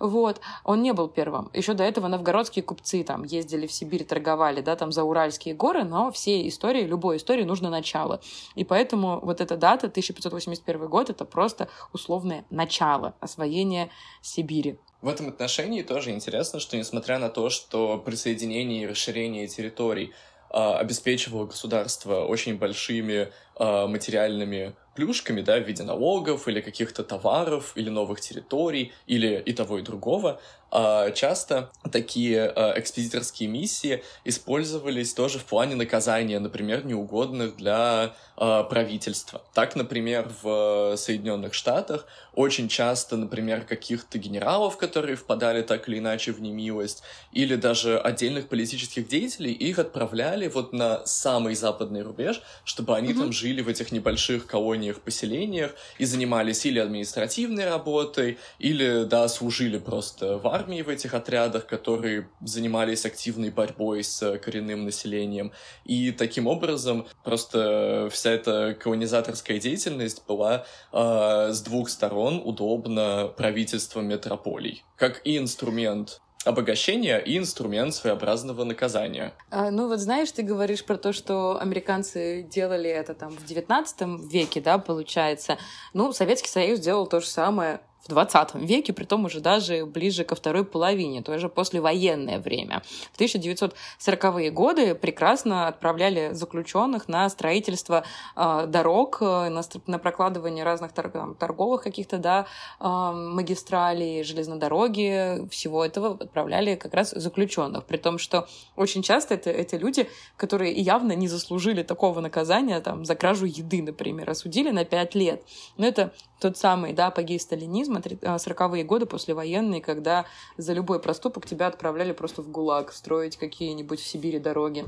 Вот. 0.00 0.40
Он 0.64 0.82
не 0.82 0.92
был 0.92 1.08
первым. 1.08 1.50
Еще 1.52 1.74
до 1.74 1.84
этого 1.84 2.08
новгородские 2.08 2.62
купцы 2.62 3.04
там 3.04 3.24
ездили 3.24 3.66
в 3.66 3.72
Сибирь, 3.72 4.04
торговали, 4.04 4.60
да, 4.60 4.76
там 4.76 4.92
за 4.92 5.04
Уральские 5.04 5.54
горы, 5.54 5.84
но 5.84 6.10
все 6.10 6.46
истории, 6.48 6.82
любой 6.82 7.18
истории 7.18 7.44
нужно 7.44 7.70
начало. 7.70 8.20
И 8.54 8.64
поэтому 8.64 9.20
вот 9.20 9.40
эта 9.40 9.56
дата, 9.56 9.86
1581 9.86 10.88
год, 10.88 11.10
это 11.10 11.24
просто 11.24 11.68
условное 11.92 12.44
начало 12.50 13.14
освоения 13.20 13.90
Сибири. 14.22 14.78
В 15.00 15.08
этом 15.08 15.28
отношении 15.28 15.82
тоже 15.82 16.12
интересно, 16.12 16.60
что 16.60 16.76
несмотря 16.76 17.18
на 17.18 17.28
то, 17.28 17.50
что 17.50 17.98
присоединение 17.98 18.84
и 18.84 18.86
расширение 18.86 19.46
территорий 19.46 20.12
э, 20.50 20.56
обеспечивало 20.56 21.44
государство 21.44 22.24
очень 22.24 22.56
большими 22.56 23.30
э, 23.58 23.86
материальными 23.86 24.74
плюшками, 24.94 25.40
да, 25.40 25.58
в 25.58 25.66
виде 25.66 25.82
налогов 25.82 26.48
или 26.48 26.60
каких-то 26.60 27.02
товаров, 27.02 27.72
или 27.74 27.90
новых 27.90 28.20
территорий, 28.20 28.92
или 29.06 29.42
и 29.44 29.52
того, 29.52 29.78
и 29.78 29.82
другого, 29.82 30.40
а, 30.76 31.12
часто 31.12 31.70
такие 31.92 32.46
а, 32.46 32.74
экспедиторские 32.76 33.48
миссии 33.48 34.02
использовались 34.24 35.14
тоже 35.14 35.38
в 35.38 35.44
плане 35.44 35.76
наказания, 35.76 36.40
например, 36.40 36.84
неугодных 36.84 37.56
для 37.56 38.16
а, 38.36 38.64
правительства. 38.64 39.40
Так, 39.54 39.76
например, 39.76 40.32
в 40.42 40.96
Соединенных 40.96 41.54
Штатах 41.54 42.08
очень 42.34 42.66
часто, 42.66 43.16
например, 43.16 43.64
каких-то 43.64 44.18
генералов, 44.18 44.76
которые 44.76 45.14
впадали 45.14 45.62
так 45.62 45.88
или 45.88 45.98
иначе 45.98 46.32
в 46.32 46.42
немилость, 46.42 47.04
или 47.30 47.54
даже 47.54 47.96
отдельных 47.96 48.48
политических 48.48 49.06
деятелей, 49.06 49.52
их 49.52 49.78
отправляли 49.78 50.48
вот 50.48 50.72
на 50.72 51.06
самый 51.06 51.54
западный 51.54 52.02
рубеж, 52.02 52.42
чтобы 52.64 52.96
они 52.96 53.12
mm-hmm. 53.12 53.18
там 53.20 53.32
жили 53.32 53.62
в 53.62 53.68
этих 53.68 53.92
небольших 53.92 54.46
колониях, 54.46 54.83
поселениях 54.92 55.74
и 55.98 56.04
занимались 56.04 56.66
или 56.66 56.78
административной 56.78 57.64
работой, 57.64 58.38
или, 58.58 59.04
да, 59.04 59.28
служили 59.28 59.78
просто 59.78 60.38
в 60.38 60.46
армии, 60.46 60.82
в 60.82 60.88
этих 60.88 61.14
отрядах, 61.14 61.66
которые 61.66 62.28
занимались 62.40 63.04
активной 63.04 63.50
борьбой 63.50 64.02
с 64.04 64.38
коренным 64.38 64.84
населением. 64.84 65.52
И 65.84 66.12
таким 66.12 66.46
образом 66.46 67.06
просто 67.22 68.08
вся 68.12 68.30
эта 68.30 68.76
колонизаторская 68.78 69.58
деятельность 69.58 70.24
была 70.26 70.66
э, 70.92 71.50
с 71.52 71.60
двух 71.62 71.88
сторон 71.88 72.42
удобна 72.44 73.28
правительством 73.36 74.06
метрополий, 74.06 74.84
как 74.96 75.20
и 75.24 75.38
инструмент 75.38 76.20
обогащение 76.44 77.22
и 77.22 77.38
инструмент 77.38 77.94
своеобразного 77.94 78.64
наказания. 78.64 79.34
А, 79.50 79.70
ну 79.70 79.88
вот 79.88 79.98
знаешь, 80.00 80.30
ты 80.32 80.42
говоришь 80.42 80.84
про 80.84 80.96
то, 80.96 81.12
что 81.12 81.58
американцы 81.60 82.42
делали 82.42 82.90
это 82.90 83.14
там 83.14 83.30
в 83.30 83.44
19 83.44 84.30
веке, 84.30 84.60
да, 84.60 84.78
получается. 84.78 85.58
Ну, 85.92 86.12
Советский 86.12 86.48
Союз 86.48 86.80
делал 86.80 87.06
то 87.06 87.20
же 87.20 87.26
самое 87.26 87.80
в 88.04 88.08
20 88.08 88.54
веке, 88.56 88.92
при 88.92 89.04
том 89.04 89.24
уже 89.24 89.40
даже 89.40 89.86
ближе 89.86 90.24
ко 90.24 90.34
второй 90.34 90.64
половине, 90.64 91.22
то 91.22 91.32
есть 91.32 91.44
послевоенное 91.52 92.38
время. 92.38 92.82
В 93.12 93.20
1940-е 93.20 94.50
годы 94.50 94.94
прекрасно 94.94 95.68
отправляли 95.68 96.30
заключенных 96.32 97.08
на 97.08 97.28
строительство 97.28 98.04
э, 98.36 98.66
дорог, 98.68 99.18
э, 99.20 99.48
на, 99.48 99.62
на 99.86 99.98
прокладывание 99.98 100.64
разных 100.64 100.92
тор 100.92 101.10
там, 101.10 101.34
торговых 101.34 101.82
каких-то 101.82 102.18
да, 102.18 102.46
э, 102.80 102.84
магистралей, 102.86 104.22
железнодороги, 104.22 105.48
всего 105.48 105.84
этого 105.84 106.18
отправляли 106.20 106.76
как 106.76 106.94
раз 106.94 107.10
заключенных. 107.10 107.84
При 107.84 107.96
том, 107.96 108.18
что 108.18 108.46
очень 108.76 109.02
часто 109.02 109.34
это, 109.34 109.50
это 109.50 109.76
люди, 109.76 110.08
которые 110.36 110.72
явно 110.72 111.12
не 111.12 111.28
заслужили 111.28 111.82
такого 111.82 112.20
наказания 112.20 112.80
там, 112.80 113.04
за 113.04 113.14
кражу 113.14 113.46
еды, 113.46 113.82
например, 113.82 114.28
осудили 114.28 114.70
на 114.70 114.84
5 114.84 115.14
лет. 115.14 115.42
Но 115.76 115.86
это 115.86 116.12
тот 116.40 116.56
самый, 116.56 116.92
да, 116.92 117.06
апогей 117.06 117.38
сталинизма, 117.40 118.00
40-е 118.00 118.82
а, 118.82 118.84
годы 118.84 119.06
послевоенные, 119.06 119.80
когда 119.80 120.26
за 120.56 120.72
любой 120.72 121.00
проступок 121.00 121.46
тебя 121.46 121.66
отправляли 121.68 122.12
просто 122.12 122.42
в 122.42 122.50
ГУЛАГ 122.50 122.92
строить 122.92 123.36
какие-нибудь 123.36 124.00
в 124.00 124.06
Сибири 124.06 124.38
дороги. 124.38 124.84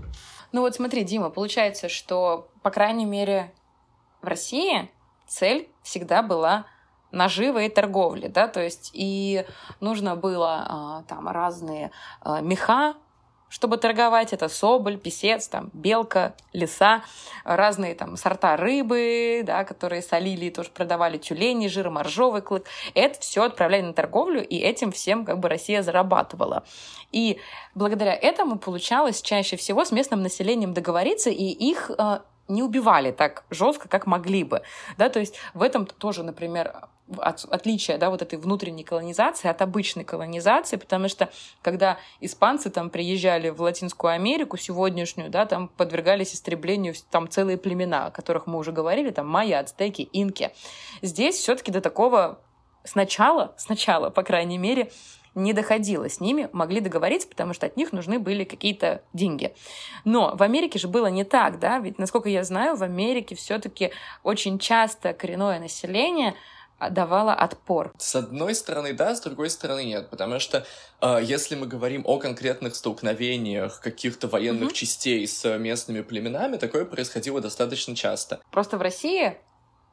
Ну 0.53 0.61
вот 0.63 0.75
смотри, 0.75 1.05
Дима, 1.05 1.31
получается, 1.31 1.89
что, 1.89 2.49
по 2.63 2.71
крайней 2.71 3.07
мере, 3.07 3.53
в 4.23 4.27
России 4.27 4.91
цель 5.27 5.69
всегда 5.83 6.23
была 6.23 6.67
наживы 7.13 7.67
и 7.67 7.69
торговли, 7.69 8.29
да, 8.29 8.49
то 8.49 8.61
есть 8.63 8.91
и 8.93 9.47
нужно 9.81 10.17
было 10.17 10.67
а, 10.69 11.03
там 11.09 11.29
разные 11.29 11.91
а, 12.21 12.41
меха 12.41 12.95
чтобы 13.49 13.77
торговать. 13.77 14.33
Это 14.33 14.49
соболь, 14.49 14.99
писец, 14.99 15.49
там, 15.49 15.71
белка, 15.73 16.35
лиса, 16.53 17.03
разные 17.45 17.95
там 17.95 18.17
сорта 18.17 18.57
рыбы, 18.57 19.43
да, 19.45 19.65
которые 19.65 20.03
солили 20.03 20.47
и 20.47 20.51
тоже 20.51 20.71
продавали 20.71 21.19
тюлени, 21.19 21.69
жир, 21.69 21.91
моржовый 21.91 22.43
клык. 22.43 22.67
Это 22.95 23.21
все 23.21 23.45
отправляли 23.45 23.83
на 23.83 23.93
торговлю, 23.93 24.47
и 24.47 24.59
этим 24.59 24.93
всем 24.93 25.25
как 25.25 25.39
бы 25.39 25.49
Россия 25.49 25.83
зарабатывала. 25.83 26.65
И 27.13 27.39
благодаря 27.75 28.15
этому 28.15 28.59
получалось 28.59 29.23
чаще 29.23 29.57
всего 29.57 29.85
с 29.85 29.93
местным 29.93 30.23
населением 30.23 30.75
договориться, 30.75 31.31
и 31.31 31.45
их 31.45 31.91
э, 31.97 32.21
не 32.49 32.63
убивали 32.63 33.13
так 33.13 33.45
жестко, 33.51 33.89
как 33.89 34.07
могли 34.07 34.45
бы. 34.45 34.63
Да, 34.99 35.09
то 35.09 35.21
есть 35.21 35.37
в 35.55 35.63
этом 35.63 35.87
тоже, 35.87 36.23
например, 36.23 36.89
от, 37.19 37.45
отличие 37.45 37.99
да, 37.99 38.11
вот 38.11 38.23
этой 38.23 38.39
внутренней 38.39 38.85
колонизации 38.85 39.49
от 39.49 39.63
обычной 39.63 40.05
колонизации, 40.05 40.77
потому 40.77 41.09
что 41.09 41.29
когда 41.63 41.99
испанцы 42.21 42.71
там 42.71 42.91
приезжали 42.91 43.51
в 43.51 43.61
Латинскую 43.61 44.13
Америку 44.13 44.57
сегодняшнюю, 44.57 45.31
да, 45.31 45.47
там 45.47 45.69
подвергались 45.69 46.35
истреблению 46.35 46.95
там 47.11 47.29
целые 47.29 47.59
племена, 47.59 48.07
о 48.07 48.11
которых 48.11 48.47
мы 48.47 48.59
уже 48.59 48.73
говорили, 48.73 49.11
там 49.11 49.29
майя, 49.29 49.61
ацтеки, 49.61 50.03
инки. 50.13 50.53
Здесь 51.03 51.37
все-таки 51.37 51.71
до 51.71 51.81
такого 51.81 52.41
сначала, 52.85 53.55
сначала, 53.57 54.11
по 54.11 54.23
крайней 54.23 54.59
мере, 54.59 54.91
не 55.37 55.53
доходило 55.53 56.09
с 56.09 56.19
ними, 56.19 56.49
могли 56.53 56.81
договориться, 56.81 57.29
потому 57.29 57.53
что 57.53 57.67
от 57.67 57.77
них 57.77 57.93
нужны 57.93 58.19
были 58.19 58.45
какие-то 58.45 59.03
деньги. 59.13 59.55
Но 60.05 60.35
в 60.35 60.43
Америке 60.43 60.79
же 60.79 60.89
было 60.89 61.09
не 61.09 61.25
так, 61.25 61.59
да, 61.59 61.79
ведь, 61.79 61.99
насколько 61.99 62.29
я 62.31 62.43
знаю, 62.43 62.75
в 62.75 62.83
Америке 62.83 63.35
все-таки 63.35 63.93
очень 64.23 64.59
часто 64.59 65.13
коренное 65.13 65.61
население 65.61 66.35
давала 66.91 67.35
отпор. 67.35 67.93
С 67.99 68.15
одной 68.17 68.55
стороны, 68.55 68.93
да, 68.93 69.15
с 69.15 69.21
другой 69.21 69.51
стороны, 69.51 69.85
нет. 69.85 70.11
Потому 70.11 70.39
что 70.39 70.67
э, 71.01 71.21
если 71.23 71.55
мы 71.55 71.67
говорим 71.67 72.03
о 72.05 72.19
конкретных 72.19 72.75
столкновениях 72.75 73.81
каких-то 73.81 74.29
военных 74.29 74.71
mm-hmm. 74.71 74.75
частей 74.75 75.27
с 75.27 75.59
местными 75.59 76.03
племенами, 76.03 76.57
такое 76.57 76.85
происходило 76.85 77.41
достаточно 77.41 77.97
часто. 77.97 78.41
Просто 78.51 78.77
в 78.77 78.83
России 78.83 79.37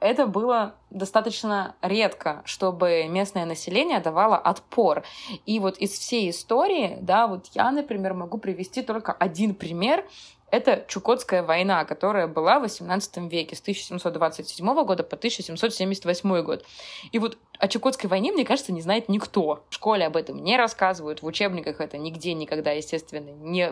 это 0.03 0.27
было 0.27 0.75
достаточно 0.89 1.75
редко, 1.81 2.41
чтобы 2.43 3.05
местное 3.07 3.45
население 3.45 4.01
давало 4.01 4.35
отпор. 4.35 5.03
И 5.45 5.59
вот 5.59 5.77
из 5.77 5.91
всей 5.91 6.29
истории, 6.29 6.97
да, 6.99 7.25
вот 7.27 7.47
я, 7.53 7.71
например, 7.71 8.13
могу 8.13 8.37
привести 8.37 8.81
только 8.81 9.13
один 9.13 9.55
пример, 9.55 10.05
это 10.53 10.85
Чукотская 10.87 11.41
война, 11.41 11.83
которая 11.83 12.27
была 12.27 12.59
в 12.59 12.65
XVIII 12.65 13.27
веке 13.27 13.55
с 13.55 13.61
1727 13.61 14.63
года 14.85 15.01
по 15.01 15.15
1778 15.15 16.41
год. 16.43 16.63
И 17.11 17.17
вот 17.17 17.39
о 17.63 17.69
Чукотской 17.69 18.09
войне, 18.09 18.33
мне 18.33 18.43
кажется, 18.43 18.73
не 18.73 18.81
знает 18.81 19.07
никто. 19.07 19.63
В 19.69 19.73
школе 19.73 20.05
об 20.05 20.17
этом 20.17 20.43
не 20.43 20.57
рассказывают, 20.57 21.21
в 21.21 21.25
учебниках 21.25 21.79
это 21.79 21.97
нигде 21.97 22.33
никогда, 22.33 22.71
естественно, 22.71 23.29
не, 23.29 23.71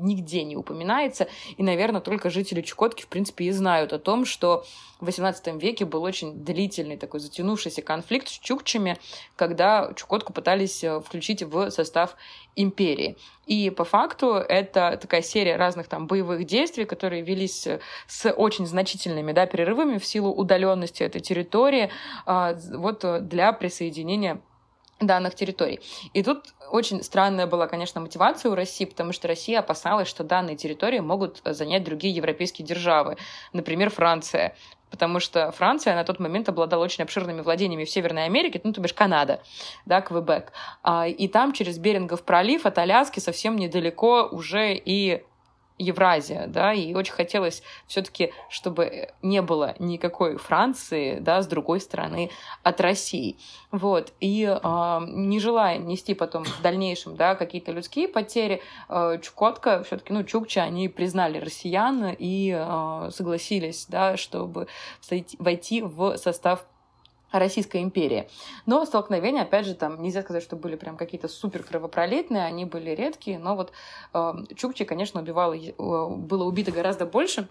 нигде 0.00 0.44
не 0.44 0.56
упоминается. 0.56 1.28
И, 1.58 1.62
наверное, 1.62 2.00
только 2.00 2.30
жители 2.30 2.62
Чукотки, 2.62 3.02
в 3.02 3.08
принципе, 3.08 3.44
и 3.44 3.50
знают 3.50 3.92
о 3.92 3.98
том, 3.98 4.24
что 4.24 4.64
в 4.98 5.08
XVIII 5.08 5.58
веке 5.58 5.84
был 5.84 6.04
очень 6.04 6.42
длительный 6.42 6.96
такой 6.96 7.20
затянувшийся 7.20 7.82
конфликт 7.82 8.28
с 8.28 8.38
чукчами, 8.38 8.96
когда 9.36 9.92
Чукотку 9.94 10.32
пытались 10.32 10.82
э, 10.82 11.00
включить 11.00 11.42
в 11.42 11.70
состав 11.70 12.16
империи. 12.54 13.16
И 13.46 13.70
по 13.70 13.84
факту 13.84 14.34
это 14.34 14.98
такая 15.00 15.22
серия 15.22 15.56
разных 15.56 15.88
там 15.88 16.06
боевых 16.06 16.44
действий, 16.44 16.84
которые 16.84 17.22
велись 17.22 17.66
с 18.06 18.30
очень 18.30 18.66
значительными 18.66 19.32
да, 19.32 19.46
перерывами 19.46 19.98
в 19.98 20.06
силу 20.06 20.30
удаленности 20.30 21.02
этой 21.02 21.20
территории 21.20 21.90
а, 22.24 22.54
вот 23.04 23.28
для 23.28 23.52
присоединения 23.52 24.40
данных 25.06 25.34
территорий. 25.34 25.80
И 26.12 26.22
тут 26.22 26.54
очень 26.70 27.02
странная 27.02 27.46
была, 27.46 27.66
конечно, 27.66 28.00
мотивация 28.00 28.50
у 28.50 28.54
России, 28.54 28.84
потому 28.84 29.12
что 29.12 29.28
Россия 29.28 29.58
опасалась, 29.58 30.08
что 30.08 30.24
данные 30.24 30.56
территории 30.56 31.00
могут 31.00 31.40
занять 31.44 31.84
другие 31.84 32.14
европейские 32.14 32.66
державы, 32.66 33.16
например, 33.52 33.90
Франция 33.90 34.54
потому 34.92 35.20
что 35.20 35.50
Франция 35.52 35.94
на 35.94 36.04
тот 36.04 36.20
момент 36.20 36.50
обладала 36.50 36.84
очень 36.84 37.02
обширными 37.02 37.40
владениями 37.40 37.84
в 37.86 37.90
Северной 37.90 38.26
Америке, 38.26 38.60
ну, 38.62 38.74
то 38.74 38.80
бишь 38.82 38.92
Канада, 38.92 39.40
да, 39.86 40.02
Квебек. 40.02 40.52
А, 40.82 41.08
и 41.08 41.28
там 41.28 41.54
через 41.54 41.78
Берингов 41.78 42.22
пролив 42.24 42.66
от 42.66 42.76
Аляски 42.76 43.18
совсем 43.18 43.56
недалеко 43.56 44.28
уже 44.30 44.74
и 44.74 45.24
Евразия, 45.82 46.46
да, 46.46 46.72
и 46.72 46.94
очень 46.94 47.12
хотелось 47.12 47.62
все-таки, 47.86 48.32
чтобы 48.48 49.10
не 49.22 49.42
было 49.42 49.74
никакой 49.78 50.36
Франции, 50.36 51.18
да, 51.18 51.42
с 51.42 51.46
другой 51.46 51.80
стороны 51.80 52.30
от 52.62 52.80
России, 52.80 53.36
вот, 53.70 54.12
и 54.20 54.44
э, 54.44 55.00
не 55.08 55.40
желая 55.40 55.78
нести 55.78 56.14
потом 56.14 56.44
в 56.44 56.62
дальнейшем, 56.62 57.16
да, 57.16 57.34
какие-то 57.34 57.72
людские 57.72 58.08
потери, 58.08 58.62
э, 58.88 59.18
Чукотка, 59.22 59.82
все-таки, 59.82 60.12
ну, 60.12 60.24
Чукча, 60.24 60.62
они 60.62 60.88
признали 60.88 61.38
россиян 61.38 62.14
и 62.18 62.54
э, 62.56 63.10
согласились, 63.12 63.86
да, 63.88 64.16
чтобы 64.16 64.68
войти 65.38 65.82
в 65.82 66.16
состав 66.16 66.64
Российской 67.38 67.82
империи. 67.82 68.28
Но 68.66 68.84
столкновения, 68.84 69.42
опять 69.42 69.66
же, 69.66 69.74
там 69.74 70.02
нельзя 70.02 70.22
сказать, 70.22 70.42
что 70.42 70.56
были 70.56 70.76
прям 70.76 70.96
какие-то 70.96 71.28
супер 71.28 71.62
кровопролитные, 71.62 72.44
они 72.44 72.64
были 72.64 72.90
редкие, 72.90 73.38
но 73.38 73.56
вот 73.56 73.72
э, 74.14 74.32
Чукчи, 74.54 74.84
конечно, 74.84 75.20
убивало, 75.20 75.54
э, 75.54 75.72
было 75.76 76.44
убито 76.44 76.72
гораздо 76.72 77.06
больше, 77.06 77.48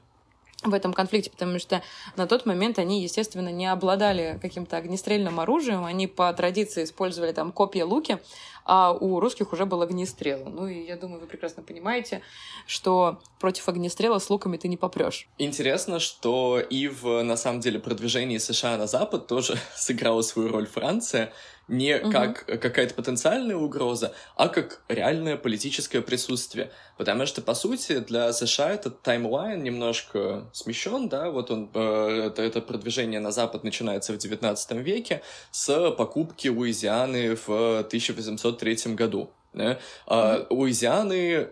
в 0.64 0.74
этом 0.74 0.94
конфликте, 0.94 1.32
потому 1.32 1.60
что 1.60 1.82
на 2.16 2.28
тот 2.28 2.46
момент 2.46 2.78
они, 2.78 3.02
естественно, 3.02 3.50
не 3.50 3.66
обладали 3.66 4.38
каким-то 4.42 4.78
огнестрельным 4.78 5.40
оружием, 5.40 5.84
они 5.86 6.08
по 6.08 6.32
традиции 6.34 6.84
использовали 6.84 7.32
там 7.32 7.52
копья, 7.52 7.86
луки, 7.86 8.20
а 8.66 8.92
у 8.92 9.20
русских 9.20 9.54
уже 9.54 9.66
был 9.66 9.82
огнестрел. 9.82 10.46
Ну 10.46 10.68
и 10.68 10.86
я 10.86 10.98
думаю, 10.98 11.22
вы 11.22 11.28
прекрасно 11.28 11.64
понимаете, 11.64 12.22
что 12.68 13.20
против 13.40 13.68
огнестрела 13.70 14.20
с 14.20 14.30
луками 14.30 14.58
ты 14.58 14.68
не 14.68 14.78
попрешь. 14.78 15.28
Интересно, 15.38 16.00
что 16.00 16.60
и 16.60 16.88
в, 16.88 17.24
на 17.24 17.38
самом 17.38 17.60
деле, 17.60 17.80
продвижении 17.80 18.38
США 18.38 18.78
на 18.78 18.88
Запад 18.88 19.28
тоже 19.28 19.58
сыграла 19.76 20.22
свою 20.22 20.50
роль 20.50 20.68
Франция, 20.68 21.34
не 21.68 21.98
угу. 21.98 22.12
как 22.12 22.46
какая-то 22.46 22.94
потенциальная 22.94 23.56
угроза, 23.56 24.14
а 24.36 24.50
как 24.50 24.82
реальное 24.88 25.38
политическое 25.38 26.02
присутствие. 26.02 26.72
Потому 26.98 27.26
что, 27.26 27.42
по 27.42 27.54
сути, 27.54 28.00
для 28.00 28.34
США 28.34 28.72
этот 28.72 29.02
таймлайн 29.02 29.64
немножко 29.64 30.50
смещен, 30.54 31.08
да, 31.10 31.30
вот 31.30 31.50
он, 31.52 31.70
э, 31.74 32.28
это, 32.28 32.42
это 32.42 32.62
продвижение 32.62 33.20
на 33.20 33.32
Запад 33.32 33.64
начинается 33.64 34.14
в 34.14 34.18
XIX 34.18 34.82
веке 34.82 35.22
с 35.52 35.92
покупки 35.92 36.48
Луизианы 36.48 37.36
в 37.36 37.80
1803 37.80 38.96
году. 38.96 39.32
Да? 39.54 39.80
Mm-hmm. 40.08 40.48
Луизианы 40.50 41.50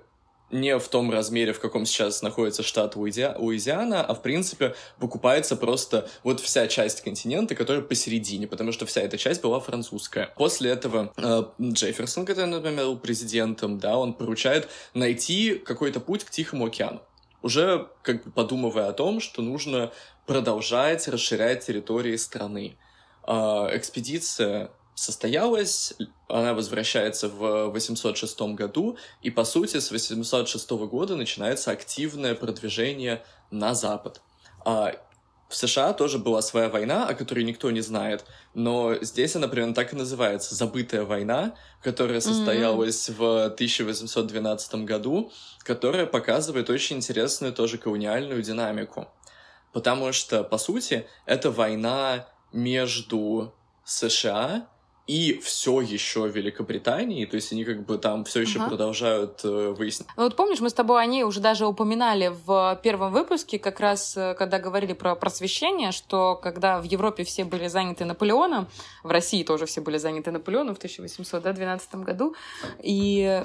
не 0.51 0.77
в 0.77 0.87
том 0.87 1.11
размере, 1.11 1.53
в 1.53 1.59
каком 1.59 1.85
сейчас 1.85 2.21
находится 2.21 2.63
штат 2.63 2.95
Луизиана, 2.95 4.03
а 4.03 4.13
в 4.13 4.21
принципе 4.21 4.75
покупается 4.99 5.55
просто 5.55 6.09
вот 6.23 6.39
вся 6.39 6.67
часть 6.67 7.01
континента, 7.01 7.55
которая 7.55 7.81
посередине, 7.81 8.47
потому 8.47 8.71
что 8.71 8.85
вся 8.85 9.01
эта 9.01 9.17
часть 9.17 9.41
была 9.41 9.59
французская. 9.59 10.33
После 10.37 10.71
этого 10.71 11.13
э, 11.17 11.43
Джефферсон, 11.61 12.25
который, 12.25 12.47
например, 12.47 12.85
был 12.85 12.97
президентом, 12.97 13.79
да, 13.79 13.97
он 13.97 14.13
поручает 14.13 14.69
найти 14.93 15.55
какой-то 15.55 15.99
путь 15.99 16.23
к 16.23 16.29
Тихому 16.29 16.65
океану 16.67 17.01
уже 17.41 17.87
как 18.01 18.23
бы 18.23 18.31
подумывая 18.31 18.89
о 18.89 18.93
том, 18.93 19.19
что 19.21 19.41
нужно 19.41 19.91
продолжать 20.25 21.07
расширять 21.07 21.65
территории 21.65 22.15
страны. 22.17 22.77
Э, 23.25 23.69
экспедиция 23.71 24.71
состоялась, 24.99 25.93
она 26.27 26.53
возвращается 26.53 27.29
в 27.29 27.69
806 27.69 28.41
году, 28.53 28.97
и, 29.21 29.29
по 29.29 29.45
сути, 29.45 29.79
с 29.79 29.91
806 29.91 30.69
года 30.71 31.15
начинается 31.15 31.71
активное 31.71 32.35
продвижение 32.35 33.23
на 33.49 33.73
запад. 33.73 34.21
А 34.65 34.93
в 35.47 35.55
США 35.55 35.93
тоже 35.93 36.19
была 36.19 36.41
своя 36.41 36.67
война, 36.67 37.07
о 37.07 37.13
которой 37.13 37.45
никто 37.45 37.71
не 37.71 37.79
знает, 37.79 38.25
но 38.53 38.93
здесь 39.01 39.37
она 39.37 39.47
примерно 39.47 39.73
так 39.73 39.93
и 39.93 39.95
называется 39.95 40.53
«Забытая 40.53 41.05
война», 41.05 41.55
которая 41.81 42.19
состоялась 42.19 43.07
mm-hmm. 43.07 43.15
в 43.15 43.45
1812 43.45 44.75
году, 44.83 45.31
которая 45.59 46.07
показывает 46.07 46.69
очень 46.69 46.97
интересную 46.97 47.53
тоже 47.53 47.77
колониальную 47.77 48.43
динамику. 48.43 49.07
Потому 49.71 50.11
что, 50.11 50.43
по 50.43 50.57
сути, 50.57 51.07
это 51.25 51.51
война 51.51 52.27
между 52.51 53.55
США 53.85 54.67
и 55.09 55.39
все 55.39 55.81
еще 55.81 56.27
Великобритании, 56.27 57.25
то 57.25 57.35
есть 57.35 57.51
они 57.51 57.65
как 57.65 57.83
бы 57.83 57.97
там 57.97 58.25
все 58.25 58.41
еще 58.41 58.59
ага. 58.59 58.69
продолжают 58.69 59.43
э, 59.43 59.73
выяснять. 59.75 60.07
Ну 60.15 60.21
вот 60.21 60.35
помнишь, 60.35 60.59
мы 60.59 60.69
с 60.69 60.73
тобой 60.73 61.01
они 61.01 61.23
уже 61.23 61.39
даже 61.39 61.65
упоминали 61.65 62.31
в 62.45 62.79
первом 62.83 63.11
выпуске, 63.11 63.57
как 63.57 63.79
раз 63.79 64.15
э, 64.15 64.35
когда 64.35 64.59
говорили 64.59 64.93
про 64.93 65.15
просвещение, 65.15 65.93
что 65.93 66.35
когда 66.35 66.79
в 66.79 66.83
Европе 66.83 67.23
все 67.23 67.43
были 67.43 67.67
заняты 67.67 68.05
Наполеоном, 68.05 68.67
в 69.01 69.09
России 69.09 69.41
тоже 69.41 69.65
все 69.65 69.81
были 69.81 69.97
заняты 69.97 70.29
Наполеоном 70.29 70.75
в 70.75 70.77
1812 70.77 71.95
году, 71.95 72.35
и 72.83 73.43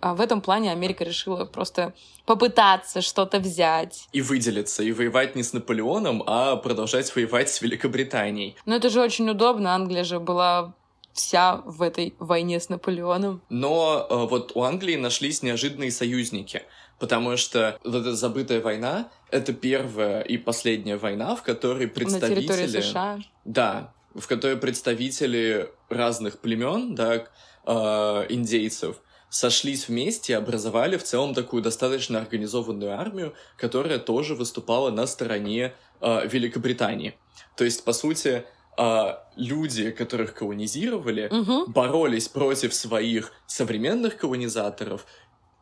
в 0.00 0.20
этом 0.20 0.40
плане 0.40 0.72
Америка 0.72 1.04
решила 1.04 1.44
просто 1.44 1.94
попытаться 2.24 3.00
что-то 3.00 3.38
взять. 3.38 4.08
И 4.12 4.20
выделиться, 4.20 4.82
и 4.82 4.92
воевать 4.92 5.36
не 5.36 5.42
с 5.42 5.52
Наполеоном, 5.52 6.22
а 6.26 6.56
продолжать 6.56 7.14
воевать 7.14 7.50
с 7.50 7.62
Великобританией. 7.62 8.56
Но 8.66 8.76
это 8.76 8.90
же 8.90 9.00
очень 9.00 9.28
удобно. 9.30 9.74
Англия 9.74 10.04
же 10.04 10.20
была 10.20 10.74
вся 11.16 11.62
в 11.64 11.82
этой 11.82 12.14
войне 12.18 12.60
с 12.60 12.68
Наполеоном. 12.68 13.40
Но 13.48 14.06
э, 14.08 14.14
вот 14.14 14.52
у 14.54 14.62
Англии 14.62 14.96
нашлись 14.96 15.42
неожиданные 15.42 15.90
союзники, 15.90 16.62
потому 16.98 17.36
что 17.36 17.78
вот 17.84 17.94
эта 17.94 18.14
забытая 18.14 18.60
война— 18.60 19.08
это 19.30 19.52
первая 19.52 20.20
и 20.20 20.36
последняя 20.36 20.96
война, 20.96 21.34
в 21.34 21.42
которой 21.42 21.88
представители... 21.88 22.46
На 22.46 22.54
территории 22.54 22.80
США. 22.82 23.18
Да, 23.44 23.92
в 24.14 24.26
которой 24.26 24.56
представители 24.56 25.70
разных 25.88 26.38
племен, 26.38 26.94
да, 26.94 27.24
э, 27.64 28.26
индейцев, 28.28 28.96
сошлись 29.36 29.88
вместе 29.88 30.32
и 30.32 30.36
образовали 30.36 30.96
в 30.96 31.02
целом 31.02 31.34
такую 31.34 31.62
достаточно 31.62 32.18
организованную 32.18 32.98
армию, 32.98 33.34
которая 33.58 33.98
тоже 33.98 34.34
выступала 34.34 34.90
на 34.90 35.06
стороне 35.06 35.74
э, 36.00 36.26
Великобритании. 36.26 37.14
То 37.56 37.64
есть, 37.64 37.84
по 37.84 37.92
сути, 37.92 38.44
а, 38.78 39.26
люди, 39.36 39.90
которых 39.90 40.34
колонизировали, 40.34 41.28
угу. 41.30 41.66
боролись 41.66 42.28
против 42.28 42.74
своих 42.74 43.32
современных 43.46 44.16
колонизаторов 44.16 45.06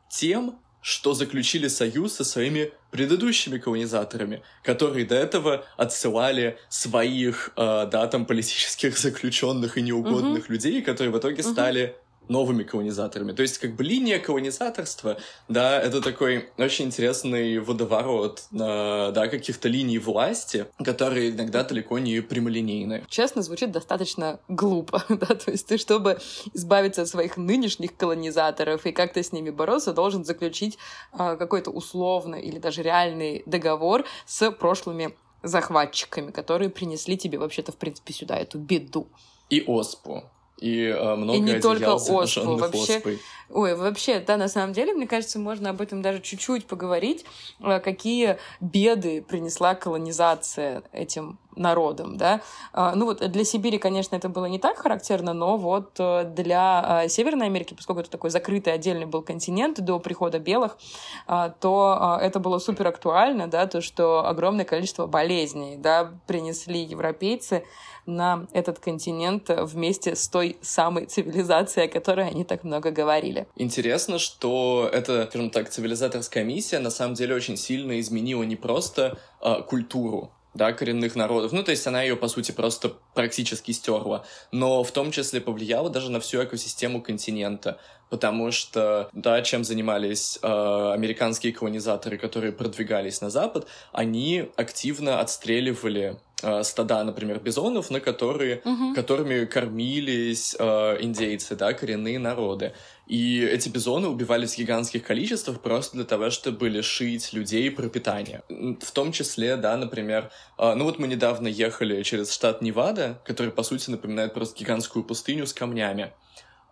тем, 0.08 0.58
что 0.80 1.14
заключили 1.14 1.68
союз 1.68 2.12
со 2.12 2.24
своими 2.24 2.72
предыдущими 2.90 3.58
колонизаторами, 3.58 4.42
которые 4.62 5.06
до 5.06 5.14
этого 5.14 5.64
отсылали 5.76 6.58
своих, 6.68 7.52
э, 7.56 7.88
да, 7.90 8.06
там, 8.06 8.26
политических 8.26 8.98
заключенных 8.98 9.78
и 9.78 9.82
неугодных 9.82 10.44
угу. 10.44 10.52
людей, 10.52 10.82
которые 10.82 11.12
в 11.12 11.18
итоге 11.18 11.42
угу. 11.42 11.52
стали 11.52 11.96
новыми 12.28 12.62
колонизаторами. 12.62 13.32
То 13.32 13.42
есть, 13.42 13.58
как 13.58 13.74
бы 13.74 13.84
линия 13.84 14.18
колонизаторства, 14.18 15.18
да, 15.48 15.80
это 15.80 16.00
такой 16.00 16.50
очень 16.58 16.86
интересный 16.86 17.58
водоворот, 17.58 18.44
э, 18.52 18.56
да, 18.56 19.28
каких-то 19.28 19.68
линий 19.68 19.98
власти, 19.98 20.66
которые 20.82 21.30
иногда 21.30 21.64
далеко 21.64 21.98
не 21.98 22.20
прямолинейны. 22.20 23.04
Честно, 23.08 23.42
звучит 23.42 23.70
достаточно 23.72 24.40
глупо, 24.48 25.04
да, 25.08 25.34
то 25.34 25.50
есть 25.50 25.66
ты, 25.66 25.78
чтобы 25.78 26.18
избавиться 26.52 27.02
от 27.02 27.08
своих 27.08 27.36
нынешних 27.36 27.96
колонизаторов 27.96 28.86
и 28.86 28.92
как-то 28.92 29.22
с 29.22 29.32
ними 29.32 29.50
бороться, 29.50 29.92
должен 29.92 30.24
заключить 30.24 30.78
э, 31.12 31.36
какой-то 31.36 31.70
условный 31.70 32.42
или 32.42 32.58
даже 32.58 32.82
реальный 32.82 33.42
договор 33.46 34.04
с 34.26 34.50
прошлыми 34.50 35.16
захватчиками, 35.42 36.30
которые 36.30 36.70
принесли 36.70 37.16
тебе 37.16 37.38
вообще-то, 37.38 37.72
в 37.72 37.76
принципе, 37.76 38.12
сюда 38.12 38.36
эту 38.36 38.58
беду. 38.58 39.08
И 39.50 39.62
оспу 39.66 40.24
и 40.58 40.84
э, 40.86 41.14
много 41.16 41.36
и 41.36 41.40
не 41.40 41.60
только 41.60 41.94
оспу, 41.94 42.14
вообще. 42.14 42.96
Оспой. 42.96 43.18
Ой, 43.50 43.74
вообще, 43.74 44.20
да, 44.20 44.36
на 44.36 44.48
самом 44.48 44.72
деле, 44.72 44.94
мне 44.94 45.06
кажется, 45.06 45.38
можно 45.38 45.70
об 45.70 45.80
этом 45.80 46.00
даже 46.00 46.20
чуть-чуть 46.20 46.66
поговорить, 46.66 47.24
э, 47.60 47.80
какие 47.80 48.38
беды 48.60 49.22
принесла 49.22 49.74
колонизация 49.74 50.82
этим 50.92 51.38
народам, 51.56 52.16
да. 52.16 52.40
А, 52.72 52.94
ну 52.94 53.06
вот 53.06 53.18
для 53.30 53.44
Сибири, 53.44 53.78
конечно, 53.78 54.16
это 54.16 54.28
было 54.28 54.46
не 54.46 54.58
так 54.58 54.78
характерно, 54.78 55.32
но 55.32 55.56
вот 55.56 55.92
э, 55.98 56.24
для 56.24 57.02
э, 57.04 57.08
Северной 57.08 57.46
Америки, 57.46 57.74
поскольку 57.74 58.00
это 58.00 58.10
такой 58.10 58.30
закрытый 58.30 58.72
отдельный 58.72 59.06
был 59.06 59.22
континент 59.22 59.80
до 59.80 59.98
прихода 59.98 60.38
белых, 60.38 60.78
то 61.26 62.18
это 62.20 62.40
было 62.40 62.58
супер 62.58 62.88
актуально, 62.88 63.48
да, 63.48 63.66
то, 63.66 63.80
что 63.80 64.26
огромное 64.26 64.64
количество 64.64 65.06
болезней, 65.06 65.76
да, 65.76 66.12
принесли 66.26 66.80
европейцы, 66.80 67.64
на 68.06 68.46
этот 68.52 68.78
континент 68.78 69.48
вместе 69.48 70.14
с 70.14 70.28
той 70.28 70.58
самой 70.60 71.06
цивилизацией, 71.06 71.88
о 71.88 71.92
которой 71.92 72.28
они 72.28 72.44
так 72.44 72.64
много 72.64 72.90
говорили. 72.90 73.46
Интересно, 73.56 74.18
что 74.18 74.88
эта, 74.92 75.26
скажем 75.26 75.50
так, 75.50 75.70
цивилизаторская 75.70 76.44
миссия 76.44 76.78
на 76.78 76.90
самом 76.90 77.14
деле 77.14 77.34
очень 77.34 77.56
сильно 77.56 77.98
изменила 78.00 78.42
не 78.42 78.56
просто 78.56 79.18
э, 79.40 79.62
культуру 79.62 80.32
да, 80.54 80.72
коренных 80.72 81.16
народов. 81.16 81.52
Ну, 81.52 81.62
то 81.62 81.72
есть 81.72 81.86
она 81.86 82.02
ее, 82.02 82.16
по 82.16 82.28
сути, 82.28 82.52
просто 82.52 82.92
практически 83.14 83.72
стерла. 83.72 84.24
Но 84.52 84.84
в 84.84 84.92
том 84.92 85.10
числе 85.10 85.40
повлияла 85.40 85.90
даже 85.90 86.10
на 86.10 86.20
всю 86.20 86.42
экосистему 86.42 87.02
континента. 87.02 87.78
Потому 88.10 88.52
что, 88.52 89.08
да, 89.12 89.42
чем 89.42 89.64
занимались 89.64 90.38
э, 90.40 90.46
американские 90.46 91.52
колонизаторы, 91.52 92.16
которые 92.18 92.52
продвигались 92.52 93.20
на 93.20 93.30
запад, 93.30 93.66
они 93.92 94.50
активно 94.56 95.20
отстреливали 95.20 96.18
э, 96.44 96.62
стада, 96.62 97.02
например, 97.04 97.40
бизонов, 97.40 97.90
на 97.90 98.00
которые, 98.00 98.60
угу. 98.64 98.94
которыми 98.94 99.46
кормились 99.46 100.54
э, 100.58 100.96
индейцы, 101.00 101.56
да, 101.56 101.72
коренные 101.72 102.18
народы. 102.18 102.72
И 103.06 103.42
эти 103.42 103.68
бизоны 103.68 104.08
убивались 104.08 104.54
в 104.54 104.58
гигантских 104.58 105.02
количествах 105.04 105.60
просто 105.60 105.96
для 105.96 106.04
того, 106.04 106.30
чтобы 106.30 106.68
лишить 106.68 107.32
людей 107.32 107.70
пропитания. 107.70 108.42
В 108.48 108.90
том 108.92 109.12
числе, 109.12 109.56
да, 109.56 109.76
например, 109.76 110.30
э, 110.58 110.74
ну 110.74 110.84
вот 110.84 110.98
мы 110.98 111.08
недавно 111.08 111.48
ехали 111.48 112.02
через 112.02 112.32
штат 112.32 112.62
Невада, 112.62 113.20
который, 113.24 113.50
по 113.50 113.62
сути, 113.62 113.90
напоминает 113.90 114.34
просто 114.34 114.58
гигантскую 114.58 115.04
пустыню 115.04 115.46
с 115.46 115.52
камнями. 115.52 116.12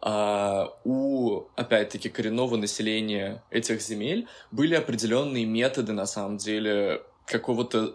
А 0.04 0.74
у, 0.84 1.44
опять-таки, 1.54 2.08
коренного 2.08 2.56
населения 2.56 3.44
этих 3.50 3.80
земель 3.80 4.26
были 4.50 4.74
определенные 4.74 5.44
методы, 5.44 5.92
на 5.92 6.06
самом 6.06 6.38
деле, 6.38 7.02
какого-то 7.24 7.94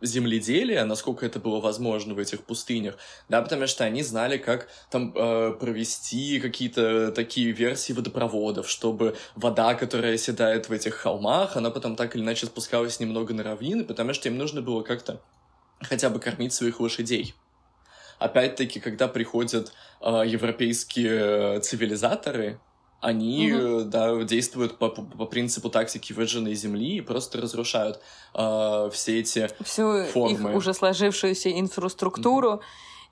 земледелия, 0.00 0.84
насколько 0.84 1.26
это 1.26 1.40
было 1.40 1.60
возможно 1.60 2.14
в 2.14 2.18
этих 2.18 2.44
пустынях, 2.44 2.96
да, 3.28 3.42
потому 3.42 3.66
что 3.66 3.84
они 3.84 4.02
знали, 4.02 4.36
как 4.38 4.68
там 4.90 5.12
э, 5.14 5.52
провести 5.58 6.40
какие-то 6.40 7.12
такие 7.12 7.50
версии 7.50 7.92
водопроводов, 7.92 8.68
чтобы 8.68 9.16
вода, 9.34 9.74
которая 9.74 10.14
оседает 10.14 10.68
в 10.68 10.72
этих 10.72 10.94
холмах, 10.94 11.56
она 11.56 11.70
потом 11.70 11.96
так 11.96 12.14
или 12.14 12.22
иначе 12.22 12.46
спускалась 12.46 13.00
немного 13.00 13.34
на 13.34 13.42
равнины, 13.42 13.84
потому 13.84 14.14
что 14.14 14.28
им 14.28 14.38
нужно 14.38 14.62
было 14.62 14.82
как-то 14.82 15.20
хотя 15.80 16.10
бы 16.10 16.20
кормить 16.20 16.52
своих 16.52 16.80
лошадей. 16.80 17.34
Опять-таки, 18.18 18.80
когда 18.80 19.06
приходят 19.06 19.72
э, 20.00 20.22
европейские 20.26 21.60
цивилизаторы, 21.60 22.60
они 23.00 23.52
угу. 23.52 23.84
да, 23.84 24.22
действуют 24.24 24.78
по, 24.78 24.88
по, 24.88 25.02
по 25.02 25.26
принципу 25.26 25.70
тактики 25.70 26.12
выжженной 26.12 26.54
земли 26.54 26.96
и 26.96 27.00
просто 27.00 27.40
разрушают 27.40 28.00
э, 28.34 28.90
все 28.92 29.20
эти 29.20 29.48
Всю 29.62 30.04
формы. 30.04 30.50
их 30.50 30.56
уже 30.56 30.74
сложившуюся 30.74 31.50
инфраструктуру. 31.50 32.54
Угу 32.54 32.62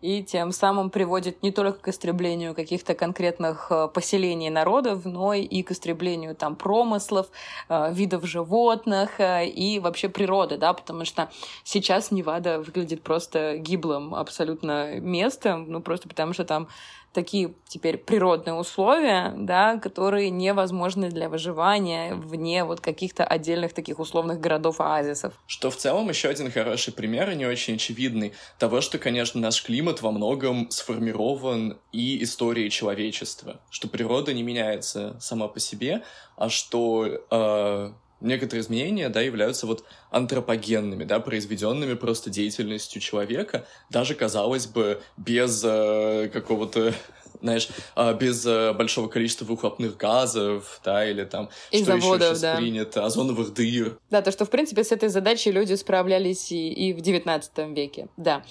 и 0.01 0.23
тем 0.23 0.53
самым 0.53 0.91
приводит 0.91 1.43
не 1.43 1.51
только 1.51 1.79
к 1.81 1.89
истреблению 1.89 2.55
каких-то 2.55 2.95
конкретных 2.95 3.69
э, 3.71 3.89
поселений 3.89 4.51
народов, 4.51 5.05
но 5.05 5.33
и 5.33 5.63
к 5.63 5.71
истреблению 5.71 6.35
там 6.35 6.55
промыслов, 6.55 7.29
э, 7.69 7.93
видов 7.93 8.27
животных 8.27 9.19
э, 9.19 9.47
и 9.47 9.79
вообще 9.79 10.09
природы, 10.09 10.59
да, 10.59 10.75
потому 10.75 11.05
что 11.05 11.31
сейчас 11.65 12.11
Невада 12.11 12.61
выглядит 12.61 13.03
просто 13.03 13.57
гиблым 13.57 14.15
абсолютно 14.15 15.01
местом, 15.01 15.71
ну 15.71 15.81
просто 15.81 16.09
потому 16.09 16.35
что 16.35 16.45
там 16.45 16.69
такие 17.17 17.55
теперь 17.67 17.97
природные 17.97 18.53
условия, 18.53 19.33
да, 19.35 19.79
которые 19.79 20.29
невозможны 20.29 21.09
для 21.09 21.31
выживания 21.31 22.15
вне 22.15 22.63
вот 22.65 22.81
каких-то 22.81 23.25
отдельных 23.25 23.73
таких 23.73 23.99
условных 23.99 24.39
городов-оазисов. 24.39 25.33
Что 25.47 25.71
в 25.71 25.77
целом 25.77 26.11
еще 26.11 26.29
один 26.29 26.53
хороший 26.53 26.93
пример, 26.93 27.31
и 27.31 27.35
не 27.35 27.47
очень 27.47 27.77
очевидный, 27.77 28.35
того, 28.59 28.83
что, 28.83 28.99
конечно, 28.99 29.41
наш 29.41 29.63
климат 29.63 30.03
во 30.03 30.11
многом 30.11 30.71
сформирован 30.71 31.79
и 31.91 32.23
историей 32.23 32.69
человечества, 32.69 33.63
что 33.71 33.89
природа 33.89 34.35
не 34.35 34.43
меняется 34.43 35.17
сама 35.19 35.49
по 35.49 35.59
себе, 35.59 36.03
а 36.37 36.51
что 36.51 37.07
э, 37.31 37.93
некоторые 38.27 38.63
изменения, 38.63 39.09
да, 39.09 39.21
являются 39.21 39.67
вот 39.67 39.85
антропогенными, 40.11 41.05
да, 41.05 41.21
произведенными 41.21 41.95
просто 41.95 42.31
деятельностью 42.31 43.01
человека, 43.01 43.67
даже, 43.91 44.15
казалось 44.15 44.67
бы, 44.67 45.01
без 45.17 45.63
э, 45.65 46.29
какого-то 46.33 46.95
знаешь, 47.41 47.69
э, 47.95 48.15
без 48.15 48.45
э, 48.47 48.73
большого 48.73 49.09
количества 49.09 49.45
выхлопных 49.45 49.97
газов, 49.97 50.81
да, 50.85 51.09
или 51.09 51.25
там, 51.25 51.51
и 51.71 51.79
что 51.79 51.99
заводов, 51.99 52.21
еще 52.21 52.29
сейчас 52.29 52.41
да. 52.41 52.57
принято, 52.57 53.05
озоновых 53.05 53.55
дыр. 53.55 53.99
Да, 54.11 54.23
то, 54.23 54.31
что, 54.33 54.45
в 54.45 54.51
принципе, 54.51 54.85
с 54.85 54.93
этой 54.93 55.09
задачей 55.09 55.53
люди 55.53 55.75
справлялись 55.75 56.51
и, 56.53 56.73
и 56.73 56.93
в 56.93 56.99
XIX 56.99 57.75
веке, 57.75 58.09
да. 58.17 58.45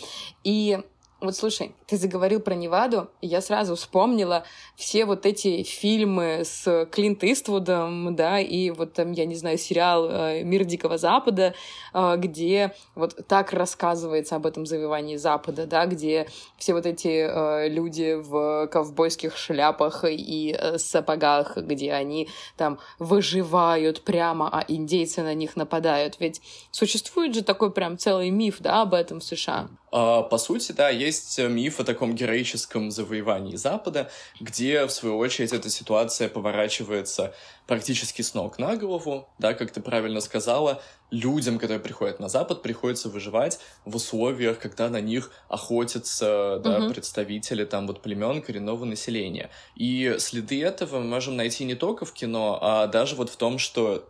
И 0.43 0.79
вот 1.25 1.35
слушай, 1.35 1.75
ты 1.87 1.97
заговорил 1.97 2.39
про 2.39 2.55
Неваду, 2.55 3.09
и 3.21 3.27
я 3.27 3.41
сразу 3.41 3.75
вспомнила 3.75 4.43
все 4.75 5.05
вот 5.05 5.25
эти 5.25 5.63
фильмы 5.63 6.41
с 6.43 6.87
Клинт 6.91 7.23
Иствудом, 7.23 8.15
да, 8.15 8.39
и 8.39 8.69
вот 8.71 8.93
там, 8.93 9.11
я 9.11 9.25
не 9.25 9.35
знаю, 9.35 9.57
сериал 9.57 10.09
э, 10.09 10.43
«Мир 10.43 10.63
Дикого 10.65 10.97
Запада», 10.97 11.53
э, 11.93 12.15
где 12.17 12.73
вот 12.95 13.27
так 13.27 13.53
рассказывается 13.53 14.35
об 14.35 14.45
этом 14.45 14.65
завоевании 14.65 15.15
Запада, 15.15 15.65
да, 15.65 15.85
где 15.85 16.27
все 16.57 16.73
вот 16.73 16.85
эти 16.85 17.07
э, 17.07 17.69
люди 17.69 18.15
в 18.15 18.67
ковбойских 18.67 19.37
шляпах 19.37 20.05
и 20.07 20.57
сапогах, 20.77 21.57
где 21.57 21.93
они 21.93 22.29
там 22.57 22.79
выживают 22.99 24.03
прямо, 24.03 24.49
а 24.51 24.63
индейцы 24.67 25.21
на 25.21 25.33
них 25.33 25.55
нападают. 25.55 26.17
Ведь 26.19 26.41
существует 26.71 27.35
же 27.35 27.43
такой 27.43 27.71
прям 27.71 27.97
целый 27.97 28.29
миф, 28.29 28.57
да, 28.59 28.81
об 28.81 28.93
этом 28.93 29.19
в 29.19 29.23
США. 29.23 29.69
А, 29.97 30.23
по 30.23 30.37
сути, 30.37 30.73
да, 30.73 30.89
есть 30.89 31.39
миф 31.39 31.79
о 31.79 31.85
таком 31.85 32.15
героическом 32.15 32.91
завоевании 32.91 33.55
Запада, 33.55 34.11
где, 34.41 34.85
в 34.87 34.89
свою 34.89 35.17
очередь, 35.17 35.53
эта 35.53 35.69
ситуация 35.69 36.27
поворачивается 36.27 37.33
практически 37.65 38.21
с 38.21 38.33
ног 38.33 38.59
на 38.59 38.75
голову, 38.75 39.29
да, 39.39 39.53
как 39.53 39.71
ты 39.71 39.79
правильно 39.79 40.19
сказала, 40.19 40.81
людям, 41.11 41.57
которые 41.59 41.79
приходят 41.79 42.19
на 42.19 42.27
Запад, 42.27 42.61
приходится 42.61 43.07
выживать 43.07 43.57
в 43.85 43.95
условиях, 43.95 44.59
когда 44.59 44.89
на 44.89 44.99
них 44.99 45.31
охотятся 45.47 46.59
да, 46.61 46.79
угу. 46.79 46.93
представители 46.93 47.63
там 47.63 47.87
вот 47.87 48.01
племен 48.01 48.41
коренного 48.41 48.83
населения. 48.83 49.49
И 49.77 50.17
следы 50.19 50.61
этого 50.61 50.99
мы 50.99 51.05
можем 51.05 51.37
найти 51.37 51.63
не 51.63 51.75
только 51.75 52.03
в 52.03 52.11
кино, 52.11 52.59
а 52.61 52.87
даже 52.87 53.15
вот 53.15 53.29
в 53.29 53.37
том, 53.37 53.59
что 53.59 54.05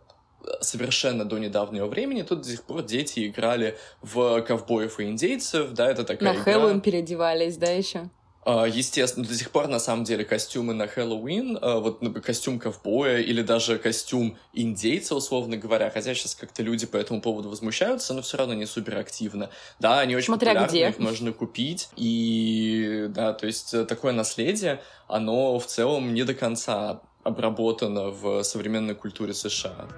совершенно 0.60 1.24
до 1.24 1.38
недавнего 1.38 1.86
времени 1.86 2.22
тут 2.22 2.42
до 2.42 2.48
сих 2.48 2.62
пор 2.62 2.82
дети 2.82 3.28
играли 3.28 3.76
в 4.02 4.40
ковбоев 4.42 5.00
и 5.00 5.04
индейцев, 5.04 5.72
да, 5.72 5.90
это 5.90 6.04
такая 6.04 6.32
На 6.32 6.36
игра... 6.36 6.44
Хэллоуин 6.44 6.80
переодевались, 6.80 7.56
да, 7.56 7.70
еще? 7.70 8.08
А, 8.48 8.64
естественно, 8.64 9.26
до 9.26 9.34
сих 9.34 9.50
пор, 9.50 9.66
на 9.66 9.80
самом 9.80 10.04
деле, 10.04 10.24
костюмы 10.24 10.72
на 10.72 10.86
Хэллоуин, 10.86 11.58
а, 11.60 11.80
вот 11.80 12.00
костюм 12.24 12.60
ковбоя 12.60 13.18
или 13.18 13.42
даже 13.42 13.76
костюм 13.76 14.38
индейца, 14.52 15.16
условно 15.16 15.56
говоря, 15.56 15.90
хотя 15.90 16.14
сейчас 16.14 16.36
как-то 16.36 16.62
люди 16.62 16.86
по 16.86 16.96
этому 16.96 17.20
поводу 17.20 17.48
возмущаются, 17.48 18.14
но 18.14 18.22
все 18.22 18.36
равно 18.36 18.54
не 18.54 18.66
супер 18.66 18.98
активно. 18.98 19.50
Да, 19.80 19.98
они 19.98 20.14
очень 20.14 20.26
Смотря 20.26 20.54
популярны, 20.54 20.70
где. 20.70 20.88
их 20.90 20.98
можно 21.00 21.32
купить, 21.32 21.88
и, 21.96 23.06
да, 23.08 23.32
то 23.32 23.46
есть 23.46 23.74
э, 23.74 23.84
такое 23.84 24.12
наследие, 24.12 24.80
оно 25.08 25.58
в 25.58 25.66
целом 25.66 26.14
не 26.14 26.22
до 26.22 26.34
конца 26.34 27.00
обработано 27.24 28.10
в 28.10 28.44
современной 28.44 28.94
культуре 28.94 29.34
США. 29.34 29.88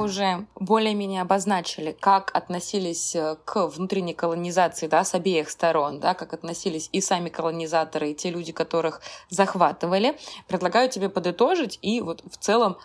Уже 0.00 0.46
более-менее 0.56 1.22
обозначили, 1.22 1.96
как 1.98 2.30
относились 2.34 3.14
э, 3.14 3.36
к 3.44 3.66
внутренней 3.66 4.14
колонизации 4.14 4.86
да, 4.86 5.04
с 5.04 5.14
обеих 5.14 5.50
сторон, 5.50 6.00
да, 6.00 6.14
как 6.14 6.32
относились 6.32 6.88
и 6.92 7.00
сами 7.00 7.28
колонизаторы, 7.28 8.10
и 8.10 8.14
те 8.14 8.30
люди, 8.30 8.52
которых 8.52 9.00
захватывали. 9.28 10.18
Предлагаю 10.48 10.88
тебе 10.88 11.08
подытожить 11.08 11.78
и 11.82 12.00
вот 12.00 12.22
в 12.30 12.36
целом 12.36 12.76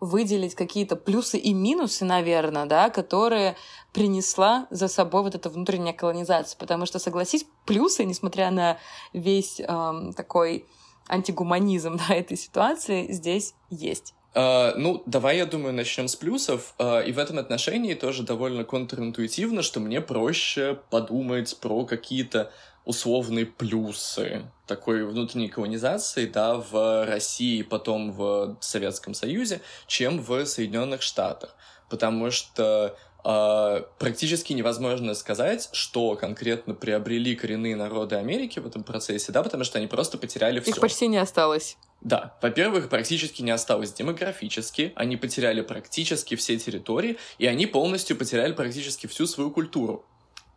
выделить 0.00 0.54
какие-то 0.54 0.96
плюсы 0.96 1.38
и 1.38 1.52
минусы, 1.52 2.04
наверное, 2.04 2.66
да, 2.66 2.90
которые 2.90 3.56
принесла 3.92 4.66
за 4.70 4.88
собой 4.88 5.22
вот 5.22 5.34
эта 5.34 5.50
внутренняя 5.50 5.92
колонизация. 5.92 6.56
Потому 6.58 6.86
что, 6.86 6.98
согласись, 6.98 7.46
плюсы, 7.66 8.04
несмотря 8.04 8.50
на 8.50 8.78
весь 9.12 9.60
эм, 9.60 10.12
такой 10.12 10.66
антигуманизм 11.08 11.98
да, 12.08 12.14
этой 12.14 12.36
ситуации, 12.36 13.10
здесь 13.12 13.54
есть. 13.70 14.14
Uh, 14.34 14.74
ну, 14.76 15.02
давай, 15.06 15.38
я 15.38 15.46
думаю, 15.46 15.72
начнем 15.74 16.06
с 16.06 16.14
плюсов. 16.14 16.74
Uh, 16.78 17.04
и 17.04 17.12
в 17.12 17.18
этом 17.18 17.38
отношении 17.38 17.94
тоже 17.94 18.22
довольно 18.22 18.64
контринтуитивно, 18.64 19.62
что 19.62 19.80
мне 19.80 20.00
проще 20.00 20.78
подумать 20.90 21.56
про 21.60 21.84
какие-то 21.84 22.52
условные 22.84 23.46
плюсы 23.46 24.42
такой 24.66 25.04
внутренней 25.04 25.48
колонизации, 25.48 26.26
да, 26.26 26.54
в 26.54 27.06
России, 27.06 27.62
потом 27.62 28.12
в 28.12 28.56
Советском 28.60 29.14
Союзе, 29.14 29.60
чем 29.86 30.20
в 30.22 30.44
Соединенных 30.44 31.02
Штатах. 31.02 31.56
Потому 31.88 32.30
что 32.30 32.96
Uh, 33.24 33.84
практически 33.98 34.52
невозможно 34.52 35.12
сказать, 35.12 35.68
что 35.72 36.14
конкретно 36.14 36.72
приобрели 36.72 37.34
коренные 37.34 37.74
народы 37.74 38.14
Америки 38.14 38.60
в 38.60 38.66
этом 38.66 38.84
процессе, 38.84 39.32
да, 39.32 39.42
потому 39.42 39.64
что 39.64 39.78
они 39.78 39.88
просто 39.88 40.18
потеряли 40.18 40.60
все. 40.60 40.70
Их 40.70 40.80
почти 40.80 41.08
не 41.08 41.18
осталось. 41.18 41.76
Да, 42.00 42.36
во-первых, 42.40 42.88
практически 42.88 43.42
не 43.42 43.50
осталось 43.50 43.92
демографически, 43.92 44.92
они 44.94 45.16
потеряли 45.16 45.62
практически 45.62 46.36
все 46.36 46.56
территории, 46.56 47.18
и 47.38 47.46
они 47.46 47.66
полностью 47.66 48.16
потеряли 48.16 48.52
практически 48.52 49.06
всю 49.06 49.26
свою 49.26 49.50
культуру. 49.50 50.04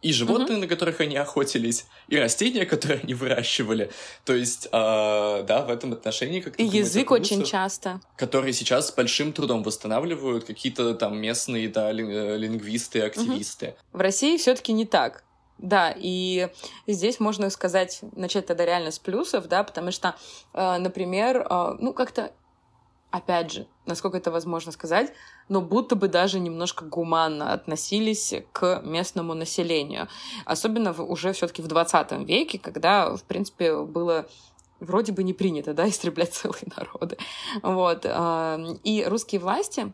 И 0.02 0.14
животные, 0.14 0.58
mm-hmm. 0.58 0.62
на 0.62 0.68
которых 0.68 1.00
они 1.00 1.16
охотились, 1.16 1.86
и 2.08 2.18
растения, 2.18 2.66
которые 2.66 3.02
они 3.02 3.14
выращивали. 3.14 3.92
То 4.26 4.34
есть, 4.34 4.66
э, 4.66 4.70
да, 4.72 5.64
в 5.66 5.70
этом 5.70 5.94
отношении 5.94 6.42
как 6.42 6.60
И 6.60 6.64
язык 6.64 7.12
очень 7.12 7.44
часто. 7.44 8.02
Которые 8.18 8.54
сейчас 8.54 8.88
с 8.88 8.92
большим 8.92 9.32
трудом 9.32 9.64
восстанавливают 9.64 10.46
какие-то 10.46 10.96
там 10.96 11.20
местные, 11.20 11.70
да, 11.70 11.92
э, 11.92 12.38
лингвисты, 12.38 13.02
активисты. 13.02 13.66
Mm-hmm. 13.68 13.98
В 13.98 14.02
России 14.02 14.38
все 14.38 14.56
таки 14.56 14.74
не 14.74 14.86
так. 14.86 15.24
Да, 15.62 15.94
и 15.96 16.50
здесь 16.88 17.20
можно 17.20 17.50
сказать, 17.52 18.00
начать 18.16 18.48
тогда 18.48 18.66
реально 18.66 18.90
с 18.90 18.98
плюсов, 18.98 19.48
да, 19.48 19.64
потому 19.64 19.92
что, 19.92 20.16
э, 20.54 20.78
например, 20.78 21.46
э, 21.48 21.76
ну, 21.80 21.94
как-то, 21.94 22.32
опять 23.12 23.52
же, 23.52 23.68
насколько 23.86 24.18
это 24.18 24.32
возможно 24.32 24.72
сказать, 24.72 25.14
но 25.50 25.62
будто 25.62 25.96
бы 25.96 26.08
даже 26.08 26.40
немножко 26.40 26.84
гуманно 26.84 27.54
относились 27.54 28.34
к 28.52 28.82
местному 28.84 29.36
населению. 29.36 30.08
Особенно 30.46 30.94
в, 30.94 31.02
уже 31.02 31.32
все 31.34 31.48
таки 31.48 31.62
в 31.62 31.68
20 31.68 32.28
веке, 32.28 32.58
когда, 32.58 33.16
в 33.16 33.24
принципе, 33.24 33.76
было 33.84 34.28
вроде 34.80 35.12
бы 35.12 35.22
не 35.22 35.34
принято, 35.34 35.76
да, 35.76 35.88
истреблять 35.90 36.34
целые 36.34 36.64
народы. 36.76 37.18
Вот. 37.62 38.02
Э, 38.06 38.58
и 38.84 39.04
русские 39.06 39.42
власти 39.42 39.94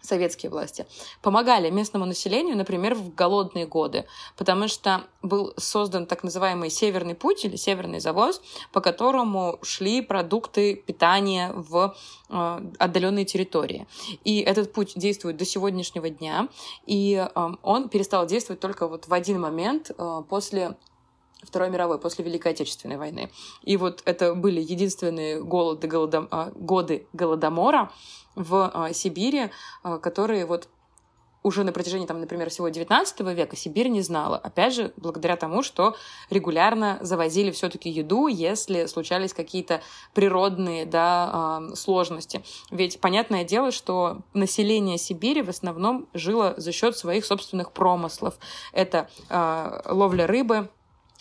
советские 0.00 0.50
власти, 0.50 0.86
помогали 1.22 1.70
местному 1.70 2.06
населению, 2.06 2.56
например, 2.56 2.94
в 2.94 3.14
голодные 3.14 3.66
годы, 3.66 4.06
потому 4.36 4.68
что 4.68 5.04
был 5.22 5.52
создан 5.56 6.06
так 6.06 6.22
называемый 6.22 6.70
Северный 6.70 7.14
путь 7.14 7.44
или 7.44 7.56
Северный 7.56 8.00
завоз, 8.00 8.40
по 8.72 8.80
которому 8.80 9.58
шли 9.62 10.00
продукты 10.00 10.74
питания 10.76 11.52
в 11.54 11.94
э, 12.30 12.60
отдаленные 12.78 13.24
территории. 13.24 13.86
И 14.24 14.40
этот 14.40 14.72
путь 14.72 14.92
действует 14.96 15.36
до 15.36 15.44
сегодняшнего 15.44 16.08
дня, 16.08 16.48
и 16.86 17.14
э, 17.14 17.48
он 17.62 17.88
перестал 17.88 18.26
действовать 18.26 18.60
только 18.60 18.88
вот 18.88 19.08
в 19.08 19.12
один 19.12 19.40
момент 19.40 19.90
э, 19.96 20.22
после 20.28 20.76
Второй 21.42 21.70
мировой, 21.70 21.98
после 21.98 22.24
Великой 22.24 22.52
Отечественной 22.52 22.96
войны. 22.96 23.30
И 23.62 23.76
вот 23.76 24.02
это 24.04 24.34
были 24.34 24.60
единственные 24.60 25.42
голоды, 25.42 25.86
голодом, 25.86 26.26
а, 26.30 26.50
годы 26.54 27.06
Голодомора 27.12 27.92
в 28.38 28.70
а, 28.72 28.92
Сибири, 28.92 29.50
а, 29.82 29.98
которые 29.98 30.46
вот 30.46 30.68
уже 31.44 31.62
на 31.62 31.72
протяжении, 31.72 32.06
там, 32.06 32.20
например, 32.20 32.50
всего 32.50 32.68
19 32.68 33.20
века 33.20 33.56
Сибирь 33.56 33.88
не 33.88 34.02
знала. 34.02 34.36
Опять 34.36 34.74
же, 34.74 34.92
благодаря 34.96 35.36
тому, 35.36 35.62
что 35.62 35.94
регулярно 36.30 36.98
завозили 37.00 37.52
все-таки 37.52 37.88
еду, 37.88 38.26
если 38.26 38.86
случались 38.86 39.32
какие-то 39.32 39.80
природные 40.14 40.84
да, 40.84 41.62
сложности. 41.74 42.42
Ведь 42.72 43.00
понятное 43.00 43.44
дело, 43.44 43.70
что 43.70 44.22
население 44.34 44.98
Сибири 44.98 45.42
в 45.42 45.48
основном 45.48 46.08
жило 46.12 46.54
за 46.56 46.72
счет 46.72 46.98
своих 46.98 47.24
собственных 47.24 47.70
промыслов. 47.70 48.36
Это 48.72 49.08
ловля 49.30 50.26
рыбы, 50.26 50.68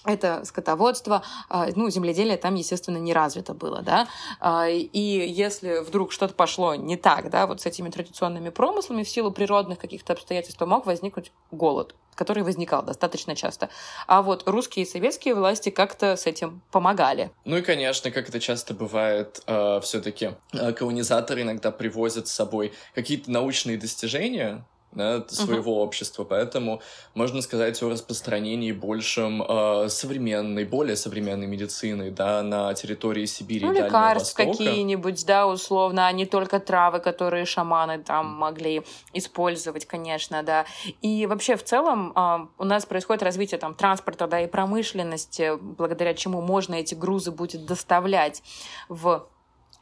это 0.08 0.44
скотоводство, 0.46 1.22
а, 1.50 1.68
ну, 1.76 1.90
земледелие 1.90 2.38
там, 2.38 2.56
естественно, 2.56 2.98
не 2.98 3.14
развито 3.14 3.54
было, 3.54 3.82
да, 3.82 4.08
а, 4.40 4.68
и 4.70 5.00
если 5.00 5.84
вдруг 5.84 6.12
что-то 6.12 6.34
пошло 6.34 6.76
не 6.76 6.98
так, 6.98 7.30
да, 7.30 7.46
вот 7.46 7.62
с 7.62 7.66
этими 7.66 7.90
традиционными 7.90 8.50
промыслами 8.50 9.04
в 9.04 9.10
силу 9.10 9.32
природных 9.32 9.78
каких-то 9.78 10.14
обстоятельств, 10.14 10.58
то 10.58 10.66
мог 10.66 10.86
возникнуть 10.86 11.32
голод, 11.52 11.94
который 12.16 12.44
возникал 12.44 12.84
достаточно 12.84 13.36
часто. 13.36 13.70
А 14.08 14.22
вот 14.22 14.48
русские 14.48 14.86
и 14.86 14.90
советские 14.90 15.36
власти 15.36 15.70
как-то 15.70 16.16
с 16.16 16.26
этим 16.26 16.62
помогали. 16.72 17.32
Ну 17.46 17.58
и, 17.58 17.62
конечно, 17.62 18.10
как 18.10 18.30
это 18.30 18.40
часто 18.40 18.74
бывает, 18.74 19.42
э, 19.46 19.80
все-таки 19.84 20.32
э, 20.54 20.72
колонизаторы 20.72 21.42
иногда 21.42 21.72
привозят 21.72 22.28
с 22.28 22.32
собой 22.32 22.74
какие-то 22.96 23.30
научные 23.30 23.78
достижения, 23.78 24.66
да, 24.92 25.24
своего 25.28 25.74
uh-huh. 25.74 25.84
общества, 25.84 26.24
поэтому 26.24 26.82
можно 27.14 27.42
сказать 27.42 27.82
о 27.84 27.90
распространении 27.90 28.72
большем 28.72 29.44
э, 29.44 29.90
современной, 29.90 30.66
более 30.66 30.96
современной 30.96 31.48
медицины, 31.48 32.10
да, 32.10 32.42
на 32.42 32.74
территории 32.74 33.26
Сибири 33.26 33.66
ну, 33.66 33.72
и 33.72 33.76
Дальнего 33.76 33.88
лекарств 33.88 34.36
какие-нибудь, 34.36 35.26
да, 35.26 35.48
условно, 35.48 36.08
а 36.08 36.12
не 36.12 36.26
только 36.26 36.60
травы, 36.60 37.00
которые 37.00 37.46
шаманы 37.46 38.00
там 38.00 38.28
могли 38.28 38.84
использовать, 39.14 39.86
конечно, 39.86 40.42
да. 40.44 40.66
И 41.02 41.26
вообще 41.28 41.58
в 41.58 41.64
целом 41.64 42.14
э, 42.16 42.48
у 42.58 42.64
нас 42.64 42.86
происходит 42.86 43.24
развитие 43.24 43.60
там 43.60 43.76
транспорта, 43.76 44.28
да, 44.28 44.42
и 44.42 44.48
промышленности, 44.48 45.58
благодаря 45.60 46.14
чему 46.14 46.42
можно 46.42 46.76
эти 46.76 46.96
грузы 46.96 47.32
будет 47.32 47.66
доставлять 47.66 48.42
в 48.90 49.28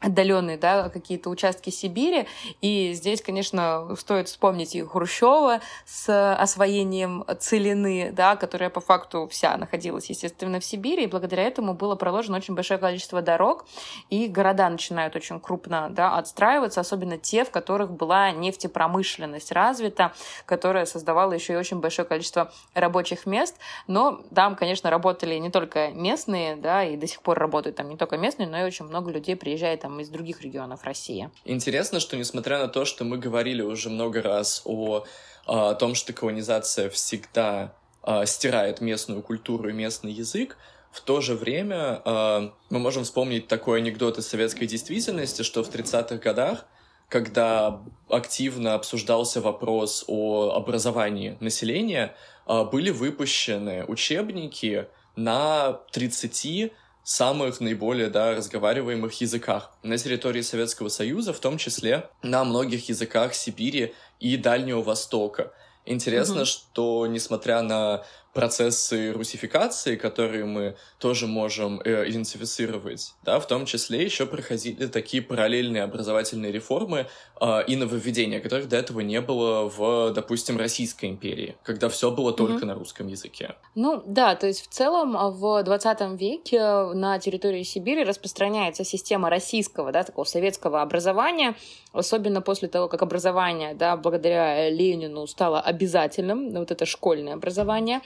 отдаленные, 0.00 0.58
да, 0.58 0.88
какие-то 0.88 1.30
участки 1.30 1.70
Сибири. 1.70 2.26
И 2.60 2.92
здесь, 2.92 3.22
конечно, 3.22 3.94
стоит 3.96 4.28
вспомнить 4.28 4.74
и 4.74 4.82
Хрущева 4.82 5.60
с 5.84 6.34
освоением 6.34 7.24
Целины, 7.40 8.10
да, 8.12 8.36
которая 8.36 8.70
по 8.70 8.80
факту 8.80 9.26
вся 9.30 9.56
находилась, 9.56 10.10
естественно, 10.10 10.60
в 10.60 10.64
Сибири, 10.64 11.04
и 11.04 11.06
благодаря 11.06 11.44
этому 11.44 11.74
было 11.74 11.94
проложено 11.96 12.36
очень 12.36 12.54
большое 12.54 12.78
количество 12.78 13.22
дорог, 13.22 13.64
и 14.10 14.28
города 14.28 14.68
начинают 14.68 15.16
очень 15.16 15.40
крупно 15.40 15.88
да, 15.90 16.16
отстраиваться, 16.16 16.80
особенно 16.80 17.16
те, 17.16 17.44
в 17.44 17.50
которых 17.50 17.90
была 17.90 18.30
нефтепромышленность 18.32 19.52
развита, 19.52 20.12
которая 20.44 20.84
создавала 20.84 21.32
еще 21.32 21.54
и 21.54 21.56
очень 21.56 21.80
большое 21.80 22.06
количество 22.06 22.52
рабочих 22.74 23.24
мест. 23.26 23.56
Но 23.86 24.20
там, 24.34 24.56
конечно, 24.56 24.90
работали 24.90 25.36
не 25.36 25.50
только 25.50 25.88
местные, 25.88 26.56
да, 26.56 26.84
и 26.84 26.96
до 26.96 27.06
сих 27.06 27.22
пор 27.22 27.38
работают 27.38 27.76
там 27.76 27.88
не 27.88 27.96
только 27.96 28.18
местные, 28.18 28.46
но 28.46 28.60
и 28.60 28.64
очень 28.64 28.84
много 28.84 29.10
людей 29.10 29.36
приезжает 29.36 29.85
там 29.86 30.00
из 30.00 30.08
других 30.08 30.40
регионов 30.42 30.82
России. 30.82 31.30
Интересно, 31.44 32.00
что 32.00 32.16
несмотря 32.16 32.58
на 32.58 32.66
то, 32.66 32.84
что 32.84 33.04
мы 33.04 33.18
говорили 33.18 33.62
уже 33.62 33.88
много 33.88 34.20
раз 34.20 34.62
о, 34.64 35.04
о 35.46 35.74
том, 35.74 35.94
что 35.94 36.12
колонизация 36.12 36.90
всегда 36.90 37.72
э, 38.02 38.26
стирает 38.26 38.80
местную 38.80 39.22
культуру 39.22 39.68
и 39.68 39.72
местный 39.72 40.10
язык, 40.10 40.58
в 40.90 41.00
то 41.02 41.20
же 41.20 41.36
время 41.36 42.02
э, 42.04 42.50
мы 42.68 42.78
можем 42.80 43.04
вспомнить 43.04 43.46
такой 43.46 43.78
анекдот 43.78 44.18
из 44.18 44.26
советской 44.26 44.66
действительности, 44.66 45.42
что 45.42 45.62
в 45.62 45.70
30-х 45.70 46.16
годах 46.16 46.66
когда 47.08 47.80
активно 48.08 48.74
обсуждался 48.74 49.40
вопрос 49.40 50.04
о 50.08 50.50
образовании 50.56 51.36
населения, 51.38 52.16
а, 52.46 52.64
были 52.64 52.90
выпущены 52.90 53.84
учебники 53.84 54.88
на 55.14 55.78
30 55.92 56.72
самых 57.06 57.60
наиболее 57.60 58.10
да, 58.10 58.34
разговариваемых 58.34 59.20
языках 59.20 59.70
на 59.84 59.96
территории 59.96 60.40
Советского 60.40 60.88
Союза, 60.88 61.32
в 61.32 61.38
том 61.38 61.56
числе 61.56 62.10
на 62.24 62.42
многих 62.44 62.88
языках 62.88 63.32
Сибири 63.32 63.94
и 64.18 64.36
Дальнего 64.36 64.82
Востока. 64.82 65.52
Интересно, 65.84 66.38
угу. 66.38 66.46
что 66.46 67.06
несмотря 67.06 67.62
на 67.62 68.04
процессы 68.36 69.12
русификации, 69.12 69.96
которые 69.96 70.44
мы 70.44 70.76
тоже 70.98 71.26
можем 71.26 71.80
э, 71.84 72.08
идентифицировать, 72.10 73.14
да, 73.24 73.40
в 73.40 73.46
том 73.46 73.64
числе 73.64 74.04
еще 74.04 74.26
проходили 74.26 74.86
такие 74.86 75.22
параллельные 75.22 75.82
образовательные 75.82 76.52
реформы 76.52 77.06
э, 77.40 77.64
и 77.66 77.76
нововведения, 77.76 78.40
которых 78.40 78.68
до 78.68 78.76
этого 78.76 79.00
не 79.00 79.22
было 79.22 79.70
в, 79.70 80.12
допустим, 80.12 80.58
Российской 80.58 81.06
империи, 81.06 81.56
когда 81.62 81.88
все 81.88 82.10
было 82.10 82.32
только 82.32 82.64
mm-hmm. 82.64 82.66
на 82.66 82.74
русском 82.74 83.06
языке. 83.06 83.54
Ну 83.74 84.02
да, 84.06 84.34
то 84.34 84.46
есть 84.46 84.62
в 84.62 84.68
целом 84.68 85.16
а, 85.16 85.30
в 85.30 85.62
20 85.62 86.20
веке 86.20 86.60
на 86.92 87.18
территории 87.18 87.62
Сибири 87.62 88.04
распространяется 88.04 88.84
система 88.84 89.30
российского, 89.30 89.92
да, 89.92 90.02
такого 90.02 90.26
советского 90.26 90.82
образования, 90.82 91.54
особенно 91.94 92.42
после 92.42 92.68
того, 92.68 92.88
как 92.88 93.00
образование, 93.00 93.74
да, 93.74 93.96
благодаря 93.96 94.68
Ленину 94.68 95.26
стало 95.26 95.58
обязательным, 95.58 96.52
вот 96.52 96.70
это 96.70 96.84
школьное 96.84 97.34
образование, 97.34 98.02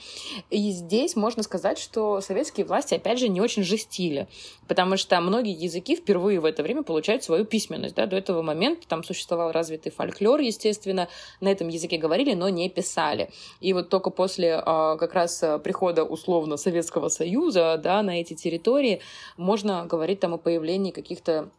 и 0.50 0.70
здесь 0.70 1.16
можно 1.16 1.42
сказать, 1.42 1.78
что 1.78 2.20
советские 2.20 2.66
власти, 2.66 2.94
опять 2.94 3.18
же, 3.18 3.28
не 3.28 3.40
очень 3.40 3.62
жестили, 3.62 4.28
потому 4.68 4.96
что 4.96 5.20
многие 5.20 5.52
языки 5.52 5.96
впервые 5.96 6.40
в 6.40 6.44
это 6.44 6.62
время 6.62 6.82
получают 6.82 7.24
свою 7.24 7.44
письменность. 7.44 7.94
Да? 7.94 8.06
До 8.06 8.16
этого 8.16 8.42
момента 8.42 8.86
там 8.88 9.04
существовал 9.04 9.52
развитый 9.52 9.92
фольклор, 9.92 10.40
естественно, 10.40 11.08
на 11.40 11.48
этом 11.48 11.68
языке 11.68 11.98
говорили, 11.98 12.34
но 12.34 12.48
не 12.48 12.68
писали. 12.68 13.30
И 13.60 13.72
вот 13.72 13.88
только 13.88 14.10
после 14.10 14.60
а, 14.64 14.96
как 14.96 15.14
раз 15.14 15.44
прихода 15.62 16.04
условно 16.04 16.56
Советского 16.56 17.08
Союза 17.08 17.78
да, 17.82 18.02
на 18.02 18.20
эти 18.20 18.34
территории 18.34 19.00
можно 19.36 19.86
говорить 19.86 20.20
там 20.20 20.34
о 20.34 20.38
появлении 20.38 20.90
каких-то 20.90 21.50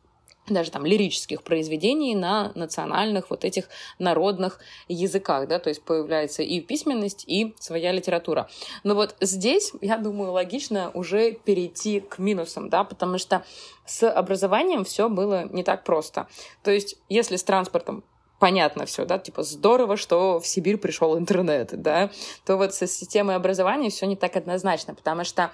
даже 0.47 0.71
там 0.71 0.85
лирических 0.85 1.43
произведений 1.43 2.15
на 2.15 2.51
национальных 2.55 3.29
вот 3.29 3.45
этих 3.45 3.69
народных 3.99 4.59
языках, 4.87 5.47
да, 5.47 5.59
то 5.59 5.69
есть 5.69 5.83
появляется 5.83 6.43
и 6.43 6.59
письменность, 6.61 7.23
и 7.27 7.53
своя 7.59 7.91
литература. 7.91 8.49
Но 8.83 8.95
вот 8.95 9.15
здесь, 9.21 9.71
я 9.81 9.97
думаю, 9.97 10.31
логично 10.31 10.91
уже 10.93 11.33
перейти 11.33 11.99
к 11.99 12.17
минусам, 12.17 12.69
да, 12.69 12.83
потому 12.83 13.17
что 13.17 13.43
с 13.85 14.09
образованием 14.09 14.83
все 14.83 15.09
было 15.09 15.47
не 15.51 15.63
так 15.63 15.83
просто. 15.83 16.27
То 16.63 16.71
есть, 16.71 16.97
если 17.07 17.35
с 17.35 17.43
транспортом 17.43 18.03
понятно 18.39 18.85
все, 18.87 19.05
да, 19.05 19.19
типа 19.19 19.43
здорово, 19.43 19.97
что 19.97 20.39
в 20.39 20.47
Сибирь 20.47 20.77
пришел 20.77 21.17
интернет, 21.17 21.79
да, 21.79 22.09
то 22.45 22.57
вот 22.57 22.73
со 22.73 22.87
системой 22.87 23.35
образования 23.35 23.91
все 23.91 24.07
не 24.07 24.15
так 24.15 24.35
однозначно, 24.35 24.95
потому 24.95 25.23
что 25.23 25.51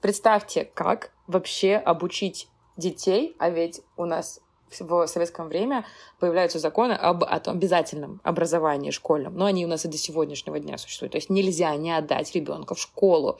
представьте, 0.00 0.64
как 0.74 1.12
вообще 1.28 1.76
обучить 1.76 2.48
детей, 2.76 3.36
а 3.38 3.50
ведь 3.50 3.80
у 3.96 4.04
нас 4.04 4.40
в 4.80 5.06
советском 5.06 5.48
время 5.48 5.84
появляются 6.18 6.58
законы 6.58 6.92
об, 6.92 7.24
об 7.24 7.48
обязательном 7.48 8.20
образовании 8.24 8.90
школьном, 8.90 9.36
но 9.36 9.46
они 9.46 9.64
у 9.64 9.68
нас 9.68 9.84
и 9.84 9.88
до 9.88 9.96
сегодняшнего 9.96 10.58
дня 10.58 10.78
существуют. 10.78 11.12
То 11.12 11.18
есть 11.18 11.30
нельзя 11.30 11.74
не 11.76 11.96
отдать 11.96 12.34
ребенка 12.34 12.74
в 12.74 12.80
школу. 12.80 13.38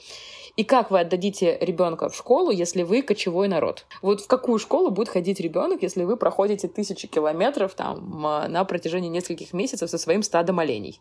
И 0.56 0.64
как 0.64 0.90
вы 0.90 1.00
отдадите 1.00 1.58
ребенка 1.60 2.08
в 2.08 2.14
школу, 2.14 2.50
если 2.50 2.82
вы 2.82 3.02
кочевой 3.02 3.48
народ? 3.48 3.86
Вот 4.02 4.20
в 4.20 4.26
какую 4.26 4.58
школу 4.58 4.90
будет 4.90 5.08
ходить 5.08 5.40
ребенок, 5.40 5.82
если 5.82 6.04
вы 6.04 6.16
проходите 6.16 6.68
тысячи 6.68 7.08
километров 7.08 7.74
там 7.74 8.20
на 8.48 8.64
протяжении 8.64 9.08
нескольких 9.08 9.52
месяцев 9.52 9.90
со 9.90 9.98
своим 9.98 10.22
стадом 10.22 10.60
оленей? 10.60 11.00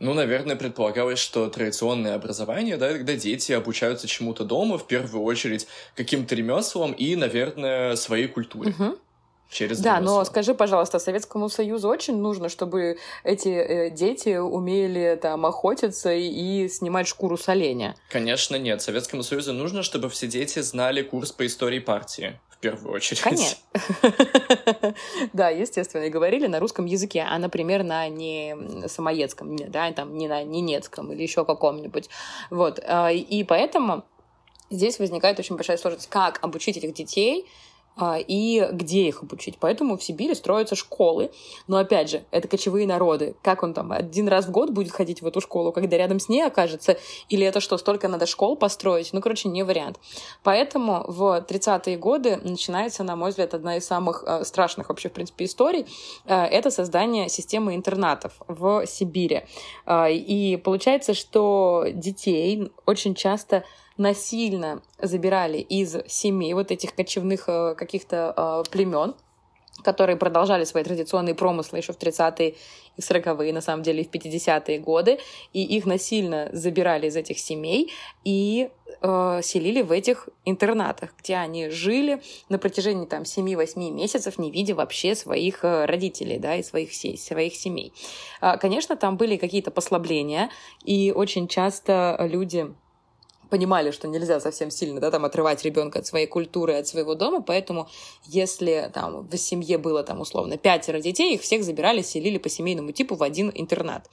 Ну, 0.00 0.12
наверное, 0.12 0.56
предполагалось, 0.56 1.18
что 1.18 1.48
традиционное 1.48 2.14
образование, 2.14 2.76
да, 2.76 2.92
когда 2.92 3.14
дети 3.14 3.52
обучаются 3.52 4.08
чему-то 4.08 4.44
дома, 4.44 4.76
в 4.76 4.86
первую 4.86 5.24
очередь 5.24 5.66
каким-то 5.94 6.34
ремеслам 6.34 6.92
и, 6.92 7.14
наверное, 7.16 7.96
своей 7.96 8.26
культуре. 8.26 8.70
Угу. 8.70 8.98
Через 9.50 9.78
да, 9.80 9.98
ремесло. 9.98 10.18
но 10.18 10.24
скажи, 10.24 10.52
пожалуйста, 10.52 10.98
Советскому 10.98 11.48
Союзу 11.48 11.88
очень 11.88 12.16
нужно, 12.16 12.48
чтобы 12.48 12.96
эти 13.22 13.48
э, 13.48 13.90
дети 13.90 14.36
умели 14.36 15.16
там 15.20 15.46
охотиться 15.46 16.12
и 16.12 16.68
снимать 16.68 17.06
шкуру 17.06 17.36
с 17.36 17.48
оленя? 17.48 17.94
Конечно, 18.10 18.56
нет. 18.56 18.82
Советскому 18.82 19.22
Союзу 19.22 19.52
нужно, 19.52 19.84
чтобы 19.84 20.08
все 20.08 20.26
дети 20.26 20.58
знали 20.60 21.02
курс 21.02 21.30
по 21.30 21.46
истории 21.46 21.78
партии 21.78 22.40
первую 22.58 22.94
очередь. 22.94 23.20
Конечно. 23.20 23.58
Да, 25.32 25.48
естественно, 25.48 26.04
и 26.04 26.10
говорили 26.10 26.46
на 26.46 26.60
русском 26.60 26.84
языке, 26.84 27.26
а, 27.28 27.38
например, 27.38 27.82
на 27.82 28.08
не 28.08 28.88
самоедском, 28.88 29.56
да, 29.56 29.90
там, 29.92 30.16
не 30.16 30.28
на 30.28 30.42
ненецком 30.44 31.12
или 31.12 31.22
еще 31.22 31.44
каком-нибудь. 31.44 32.08
Вот. 32.50 32.80
А, 32.86 33.10
и 33.10 33.42
поэтому 33.44 34.04
здесь 34.70 34.98
возникает 34.98 35.38
очень 35.38 35.56
большая 35.56 35.76
сложность, 35.76 36.08
как 36.08 36.38
обучить 36.42 36.76
этих 36.76 36.94
детей 36.94 37.46
и 38.00 38.68
где 38.72 39.08
их 39.08 39.22
обучить. 39.22 39.56
Поэтому 39.60 39.96
в 39.96 40.02
Сибири 40.02 40.34
строятся 40.34 40.74
школы. 40.74 41.30
Но 41.68 41.76
опять 41.76 42.10
же, 42.10 42.24
это 42.30 42.48
кочевые 42.48 42.86
народы. 42.86 43.36
Как 43.42 43.62
он 43.62 43.74
там 43.74 43.92
один 43.92 44.28
раз 44.28 44.46
в 44.46 44.50
год 44.50 44.70
будет 44.70 44.92
ходить 44.92 45.22
в 45.22 45.26
эту 45.26 45.40
школу, 45.40 45.72
когда 45.72 45.96
рядом 45.96 46.18
с 46.18 46.28
ней 46.28 46.42
окажется? 46.42 46.96
Или 47.28 47.46
это 47.46 47.60
что, 47.60 47.78
столько 47.78 48.08
надо 48.08 48.26
школ 48.26 48.56
построить? 48.56 49.12
Ну, 49.12 49.20
короче, 49.20 49.48
не 49.48 49.62
вариант. 49.62 49.98
Поэтому 50.42 51.04
в 51.06 51.44
30-е 51.48 51.96
годы 51.96 52.36
начинается, 52.42 53.04
на 53.04 53.16
мой 53.16 53.30
взгляд, 53.30 53.54
одна 53.54 53.76
из 53.76 53.86
самых 53.86 54.24
э, 54.26 54.44
страшных 54.44 54.88
вообще, 54.88 55.08
в 55.08 55.12
принципе, 55.12 55.44
историй. 55.44 55.86
Э, 56.26 56.44
это 56.44 56.70
создание 56.70 57.28
системы 57.28 57.74
интернатов 57.74 58.32
в 58.48 58.86
Сибири. 58.86 59.44
Э, 59.86 60.12
и 60.12 60.56
получается, 60.56 61.14
что 61.14 61.86
детей 61.92 62.72
очень 62.86 63.14
часто 63.14 63.64
насильно 63.96 64.82
забирали 65.00 65.58
из 65.58 65.96
семей 66.08 66.54
вот 66.54 66.70
этих 66.70 66.94
кочевных 66.94 67.44
э, 67.48 67.74
каких-то 67.74 68.34
э, 68.36 68.70
племен, 68.70 69.14
которые 69.82 70.16
продолжали 70.16 70.64
свои 70.64 70.84
традиционные 70.84 71.34
промыслы 71.34 71.78
еще 71.78 71.92
в 71.92 71.98
30-е 71.98 72.54
и 72.96 73.00
в 73.00 73.10
40-е, 73.10 73.52
на 73.52 73.60
самом 73.60 73.82
деле, 73.82 74.02
и 74.02 74.08
в 74.08 74.10
50-е 74.10 74.78
годы, 74.78 75.18
и 75.52 75.62
их 75.62 75.84
насильно 75.84 76.48
забирали 76.52 77.08
из 77.08 77.16
этих 77.16 77.38
семей 77.38 77.92
и 78.24 78.70
э, 79.02 79.40
селили 79.42 79.82
в 79.82 79.90
этих 79.90 80.28
интернатах, 80.44 81.10
где 81.18 81.34
они 81.36 81.70
жили 81.70 82.22
на 82.48 82.58
протяжении 82.58 83.06
там 83.06 83.22
7-8 83.22 83.90
месяцев, 83.90 84.38
не 84.38 84.50
видя 84.50 84.74
вообще 84.74 85.14
своих 85.14 85.64
э, 85.64 85.86
родителей, 85.86 86.38
да, 86.38 86.56
и 86.56 86.62
своих, 86.62 86.92
своих 86.92 87.54
семей. 87.54 87.92
Э, 88.40 88.56
конечно, 88.58 88.96
там 88.96 89.16
были 89.16 89.36
какие-то 89.36 89.70
послабления, 89.70 90.50
и 90.84 91.12
очень 91.14 91.48
часто 91.48 92.16
люди 92.20 92.72
понимали, 93.54 93.92
что 93.92 94.08
нельзя 94.08 94.40
совсем 94.40 94.68
сильно 94.72 94.98
да, 95.00 95.12
там, 95.12 95.24
отрывать 95.24 95.62
ребенка 95.64 96.00
от 96.00 96.06
своей 96.06 96.26
культуры, 96.26 96.74
от 96.74 96.88
своего 96.88 97.14
дома, 97.14 97.40
поэтому 97.40 97.88
если 98.24 98.90
там 98.92 99.28
в 99.28 99.36
семье 99.36 99.78
было 99.78 100.02
там 100.02 100.20
условно 100.20 100.56
пятеро 100.56 100.98
детей, 100.98 101.34
их 101.34 101.42
всех 101.42 101.62
забирали, 101.62 102.02
селили 102.02 102.38
по 102.38 102.48
семейному 102.48 102.90
типу 102.90 103.14
в 103.14 103.22
один 103.22 103.52
интернат. 103.54 104.10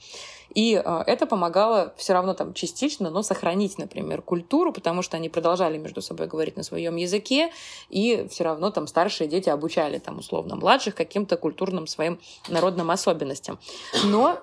И 0.54 0.80
э, 0.84 1.02
это 1.08 1.26
помогало 1.26 1.92
все 1.96 2.12
равно 2.12 2.34
там 2.34 2.54
частично, 2.54 3.10
но 3.10 3.24
сохранить, 3.24 3.78
например, 3.78 4.22
культуру, 4.22 4.72
потому 4.72 5.02
что 5.02 5.16
они 5.16 5.28
продолжали 5.28 5.76
между 5.76 6.02
собой 6.02 6.28
говорить 6.28 6.56
на 6.56 6.62
своем 6.62 6.94
языке, 6.94 7.50
и 7.90 8.28
все 8.30 8.44
равно 8.44 8.70
там 8.70 8.86
старшие 8.86 9.26
дети 9.26 9.48
обучали 9.48 9.98
там 9.98 10.18
условно 10.18 10.54
младших 10.54 10.94
каким-то 10.94 11.36
культурным 11.36 11.88
своим 11.88 12.20
народным 12.48 12.92
особенностям. 12.92 13.58
Но, 14.04 14.38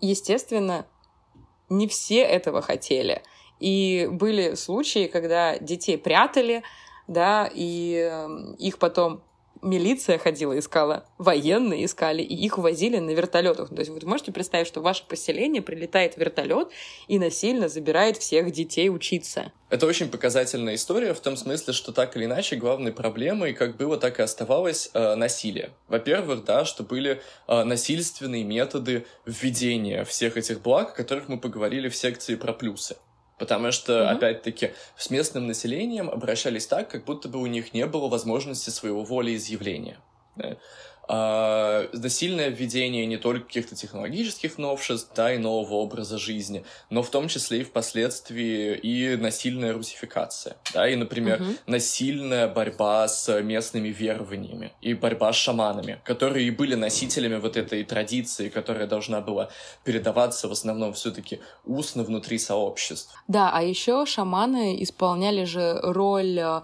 естественно, 0.00 0.86
не 1.68 1.88
все 1.88 2.20
этого 2.20 2.62
хотели. 2.62 3.20
И 3.60 4.08
были 4.10 4.54
случаи, 4.54 5.06
когда 5.06 5.58
детей 5.58 5.96
прятали, 5.96 6.62
да, 7.06 7.50
и 7.52 7.94
эм, 7.94 8.54
их 8.54 8.78
потом 8.78 9.22
милиция 9.64 10.18
ходила, 10.18 10.56
искала, 10.58 11.04
военные 11.18 11.86
искали, 11.86 12.22
и 12.22 12.34
их 12.34 12.58
возили 12.58 12.98
на 12.98 13.10
вертолетах. 13.10 13.70
То 13.70 13.78
есть 13.78 13.90
вы 13.90 13.98
можете 14.04 14.30
представить, 14.30 14.66
что 14.66 14.80
в 14.80 14.82
ваше 14.84 15.04
поселение 15.06 15.62
прилетает 15.62 16.16
вертолет 16.16 16.68
и 17.08 17.18
насильно 17.18 17.68
забирает 17.68 18.18
всех 18.18 18.52
детей 18.52 18.90
учиться. 18.90 19.52
Это 19.70 19.86
очень 19.86 20.08
показательная 20.08 20.76
история 20.76 21.14
в 21.14 21.20
том 21.20 21.36
смысле, 21.36 21.72
что 21.72 21.92
так 21.92 22.16
или 22.16 22.26
иначе 22.26 22.56
главной 22.56 22.92
проблемой 22.92 23.54
как 23.54 23.76
было, 23.76 23.96
так 23.96 24.20
и 24.20 24.22
оставалось 24.22 24.90
э, 24.92 25.14
насилие. 25.14 25.70
Во-первых, 25.88 26.44
да, 26.44 26.64
что 26.64 26.84
были 26.84 27.20
э, 27.48 27.64
насильственные 27.64 28.44
методы 28.44 29.06
введения 29.26 30.04
всех 30.04 30.36
этих 30.36 30.60
благ, 30.60 30.90
о 30.90 30.96
которых 30.96 31.28
мы 31.28 31.38
поговорили 31.38 31.88
в 31.88 31.96
секции 31.96 32.36
про 32.36 32.52
плюсы. 32.52 32.96
Потому 33.38 33.72
что, 33.72 33.92
mm-hmm. 33.92 34.08
опять-таки, 34.10 34.74
с 34.96 35.10
местным 35.10 35.46
населением 35.46 36.08
обращались 36.08 36.66
так, 36.66 36.88
как 36.88 37.04
будто 37.04 37.28
бы 37.28 37.40
у 37.40 37.46
них 37.46 37.74
не 37.74 37.86
было 37.86 38.08
возможности 38.08 38.70
своего 38.70 39.04
волеизъявления. 39.04 39.98
Да? 41.08 41.88
насильное 41.92 42.48
введение 42.48 43.06
не 43.06 43.16
только 43.16 43.46
каких-то 43.46 43.74
технологических 43.74 44.58
новшеств, 44.58 45.10
да, 45.14 45.32
и 45.32 45.38
нового 45.38 45.74
образа 45.74 46.18
жизни, 46.18 46.64
но 46.90 47.02
в 47.02 47.10
том 47.10 47.28
числе 47.28 47.60
и 47.60 47.64
впоследствии 47.64 48.74
и 48.76 49.16
насильная 49.16 49.72
русификация, 49.72 50.56
да, 50.72 50.88
и, 50.88 50.96
например, 50.96 51.40
угу. 51.40 51.50
насильная 51.66 52.48
борьба 52.48 53.08
с 53.08 53.40
местными 53.42 53.88
верованиями 53.88 54.72
и 54.80 54.94
борьба 54.94 55.32
с 55.32 55.36
шаманами, 55.36 56.00
которые 56.04 56.46
и 56.46 56.50
были 56.50 56.74
носителями 56.74 57.36
вот 57.36 57.56
этой 57.56 57.84
традиции, 57.84 58.48
которая 58.48 58.86
должна 58.86 59.20
была 59.20 59.50
передаваться 59.84 60.48
в 60.48 60.52
основном 60.52 60.92
все-таки 60.92 61.40
устно 61.64 62.04
внутри 62.04 62.38
сообществ. 62.38 63.14
Да, 63.28 63.50
а 63.52 63.62
еще 63.62 64.06
шаманы 64.06 64.82
исполняли 64.82 65.44
же 65.44 65.80
роль 65.82 66.38
э, 66.38 66.62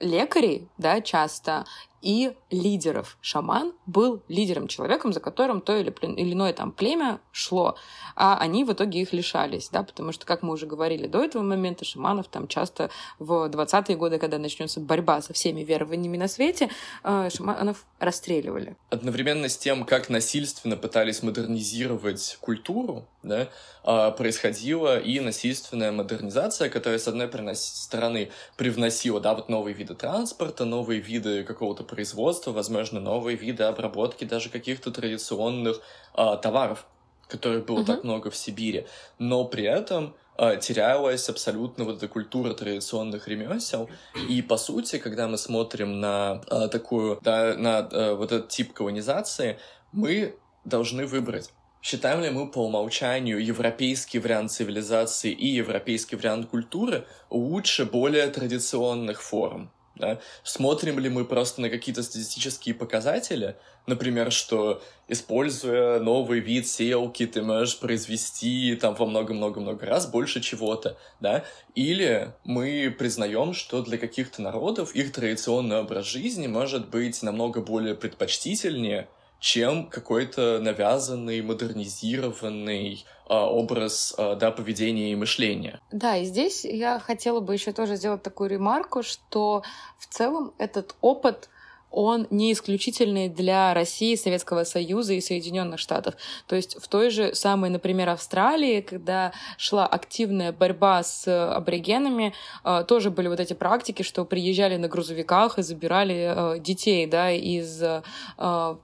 лекарей, 0.00 0.68
да, 0.78 1.00
часто, 1.00 1.64
и 2.02 2.32
лидеров. 2.50 3.16
Шаман 3.20 3.72
был 3.86 4.22
лидером, 4.28 4.68
человеком, 4.68 5.12
за 5.12 5.20
которым 5.20 5.60
то 5.60 5.76
или, 5.76 5.94
или 6.02 6.32
иное 6.32 6.52
там 6.52 6.72
племя 6.72 7.20
шло, 7.30 7.76
а 8.16 8.36
они 8.36 8.64
в 8.64 8.72
итоге 8.72 9.00
их 9.00 9.12
лишались, 9.12 9.68
да, 9.70 9.82
потому 9.82 10.12
что, 10.12 10.26
как 10.26 10.42
мы 10.42 10.52
уже 10.52 10.66
говорили 10.66 11.06
до 11.06 11.24
этого 11.24 11.42
момента, 11.42 11.84
шаманов 11.84 12.28
там 12.28 12.48
часто 12.48 12.90
в 13.18 13.48
20-е 13.48 13.96
годы, 13.96 14.18
когда 14.18 14.38
начнется 14.38 14.80
борьба 14.80 15.22
со 15.22 15.32
всеми 15.32 15.62
верованиями 15.62 16.16
на 16.16 16.28
свете, 16.28 16.68
э, 17.04 17.30
шаманов 17.34 17.86
расстреливали. 18.00 18.76
Одновременно 18.90 19.48
с 19.48 19.56
тем, 19.56 19.84
как 19.84 20.10
насильственно 20.10 20.76
пытались 20.76 21.22
модернизировать 21.22 22.36
культуру, 22.40 23.06
да, 23.22 23.48
а, 23.84 24.10
происходила 24.10 24.98
и 24.98 25.20
насильственная 25.20 25.92
модернизация, 25.92 26.68
которая, 26.68 26.98
с 26.98 27.08
одной 27.08 27.30
стороны, 27.54 28.30
привносила, 28.56 29.20
да, 29.20 29.34
вот 29.34 29.48
новые 29.48 29.74
виды 29.74 29.94
транспорта, 29.94 30.64
новые 30.64 31.00
виды 31.00 31.44
какого-то 31.44 31.84
производства, 31.92 32.52
возможно, 32.52 33.00
новые 33.00 33.36
виды 33.36 33.64
обработки 33.64 34.24
даже 34.24 34.48
каких-то 34.48 34.90
традиционных 34.90 35.80
а, 36.14 36.36
товаров, 36.36 36.86
которых 37.28 37.66
было 37.66 37.80
uh-huh. 37.80 37.86
так 37.86 38.04
много 38.04 38.30
в 38.30 38.36
Сибири. 38.36 38.86
Но 39.18 39.44
при 39.44 39.64
этом 39.64 40.14
а, 40.36 40.56
терялась 40.56 41.28
абсолютно 41.28 41.84
вот 41.84 41.98
эта 41.98 42.08
культура 42.08 42.54
традиционных 42.54 43.28
ремесел. 43.28 43.90
И, 44.28 44.40
по 44.40 44.56
сути, 44.56 44.98
когда 44.98 45.28
мы 45.28 45.36
смотрим 45.36 46.00
на 46.00 46.40
а, 46.48 46.68
такую, 46.68 47.18
да, 47.20 47.54
на 47.56 47.78
а, 47.78 48.14
вот 48.14 48.32
этот 48.32 48.48
тип 48.48 48.72
колонизации, 48.72 49.58
мы 49.92 50.34
должны 50.64 51.06
выбрать 51.06 51.50
Считаем 51.82 52.20
ли 52.20 52.30
мы 52.30 52.48
по 52.48 52.64
умолчанию 52.64 53.44
европейский 53.44 54.20
вариант 54.20 54.52
цивилизации 54.52 55.32
и 55.32 55.48
европейский 55.48 56.14
вариант 56.14 56.48
культуры 56.48 57.06
лучше 57.28 57.84
более 57.84 58.28
традиционных 58.28 59.20
форм? 59.20 59.68
Да? 59.94 60.20
Смотрим 60.42 60.98
ли 60.98 61.08
мы 61.08 61.24
просто 61.24 61.60
на 61.60 61.68
какие-то 61.68 62.02
статистические 62.02 62.74
показатели, 62.74 63.56
например, 63.86 64.32
что 64.32 64.82
используя 65.06 66.00
новый 66.00 66.40
вид 66.40 66.66
сеялки, 66.66 67.26
ты 67.26 67.42
можешь 67.42 67.78
произвести 67.78 68.74
там 68.76 68.94
во 68.94 69.06
много-много-много 69.06 69.84
раз 69.86 70.06
больше 70.06 70.40
чего-то, 70.40 70.96
да? 71.20 71.44
Или 71.74 72.32
мы 72.44 72.94
признаем, 72.96 73.52
что 73.52 73.82
для 73.82 73.98
каких-то 73.98 74.40
народов 74.40 74.94
их 74.94 75.12
традиционный 75.12 75.80
образ 75.80 76.06
жизни 76.06 76.46
может 76.46 76.88
быть 76.88 77.22
намного 77.22 77.60
более 77.60 77.94
предпочтительнее, 77.94 79.08
чем 79.42 79.88
какой-то 79.88 80.60
навязанный, 80.60 81.42
модернизированный 81.42 83.04
э, 83.28 83.34
образ 83.34 84.14
э, 84.16 84.36
да, 84.36 84.52
поведения 84.52 85.10
и 85.10 85.16
мышления. 85.16 85.80
Да, 85.90 86.16
и 86.16 86.24
здесь 86.24 86.64
я 86.64 87.00
хотела 87.00 87.40
бы 87.40 87.52
еще 87.52 87.72
тоже 87.72 87.96
сделать 87.96 88.22
такую 88.22 88.50
ремарку, 88.50 89.02
что 89.02 89.64
в 89.98 90.06
целом 90.06 90.54
этот 90.58 90.94
опыт 91.00 91.48
он 91.92 92.26
не 92.30 92.52
исключительный 92.52 93.28
для 93.28 93.74
России, 93.74 94.14
Советского 94.16 94.64
Союза 94.64 95.14
и 95.14 95.20
Соединенных 95.20 95.78
Штатов. 95.78 96.14
То 96.46 96.56
есть 96.56 96.76
в 96.80 96.88
той 96.88 97.10
же 97.10 97.34
самой, 97.34 97.70
например, 97.70 98.08
Австралии, 98.08 98.80
когда 98.80 99.32
шла 99.58 99.86
активная 99.86 100.52
борьба 100.52 101.02
с 101.02 101.28
аборигенами, 101.28 102.34
э, 102.64 102.84
тоже 102.88 103.10
были 103.10 103.28
вот 103.28 103.40
эти 103.40 103.52
практики, 103.52 104.02
что 104.02 104.24
приезжали 104.24 104.76
на 104.76 104.88
грузовиках 104.88 105.58
и 105.58 105.62
забирали 105.62 106.56
э, 106.56 106.58
детей 106.58 107.06
да, 107.06 107.30
из 107.30 107.82
э, 107.82 108.02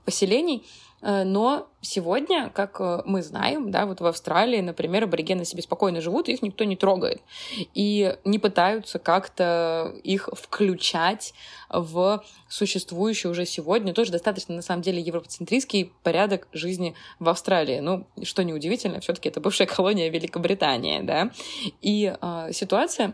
поселений. 0.05 0.63
Но 1.01 1.69
сегодня, 1.81 2.49
как 2.53 2.79
э, 2.79 3.01
мы 3.05 3.21
знаем, 3.21 3.71
да, 3.71 3.85
вот 3.85 4.01
в 4.01 4.05
Австралии, 4.05 4.59
например, 4.59 5.05
аборигены 5.05 5.45
себе 5.45 5.61
спокойно 5.61 6.01
живут, 6.01 6.27
их 6.27 6.41
никто 6.41 6.63
не 6.63 6.75
трогает. 6.75 7.21
И 7.73 8.15
не 8.25 8.39
пытаются 8.39 8.99
как-то 8.99 9.93
их 10.03 10.29
включать 10.33 11.33
в 11.69 12.23
существующий 12.47 13.27
уже 13.27 13.45
сегодня, 13.45 13.93
тоже 13.93 14.11
достаточно, 14.11 14.55
на 14.55 14.61
самом 14.61 14.81
деле, 14.81 15.01
европоцентрический 15.01 15.93
порядок 16.03 16.47
жизни 16.51 16.95
в 17.19 17.29
Австралии. 17.29 17.79
Ну, 17.79 18.07
что 18.23 18.43
неудивительно, 18.43 18.99
все 18.99 19.13
таки 19.13 19.29
это 19.29 19.39
бывшая 19.39 19.65
колония 19.67 20.09
Великобритании, 20.09 21.01
да. 21.01 21.31
И 21.81 22.13
э, 22.21 22.49
ситуация 22.51 23.13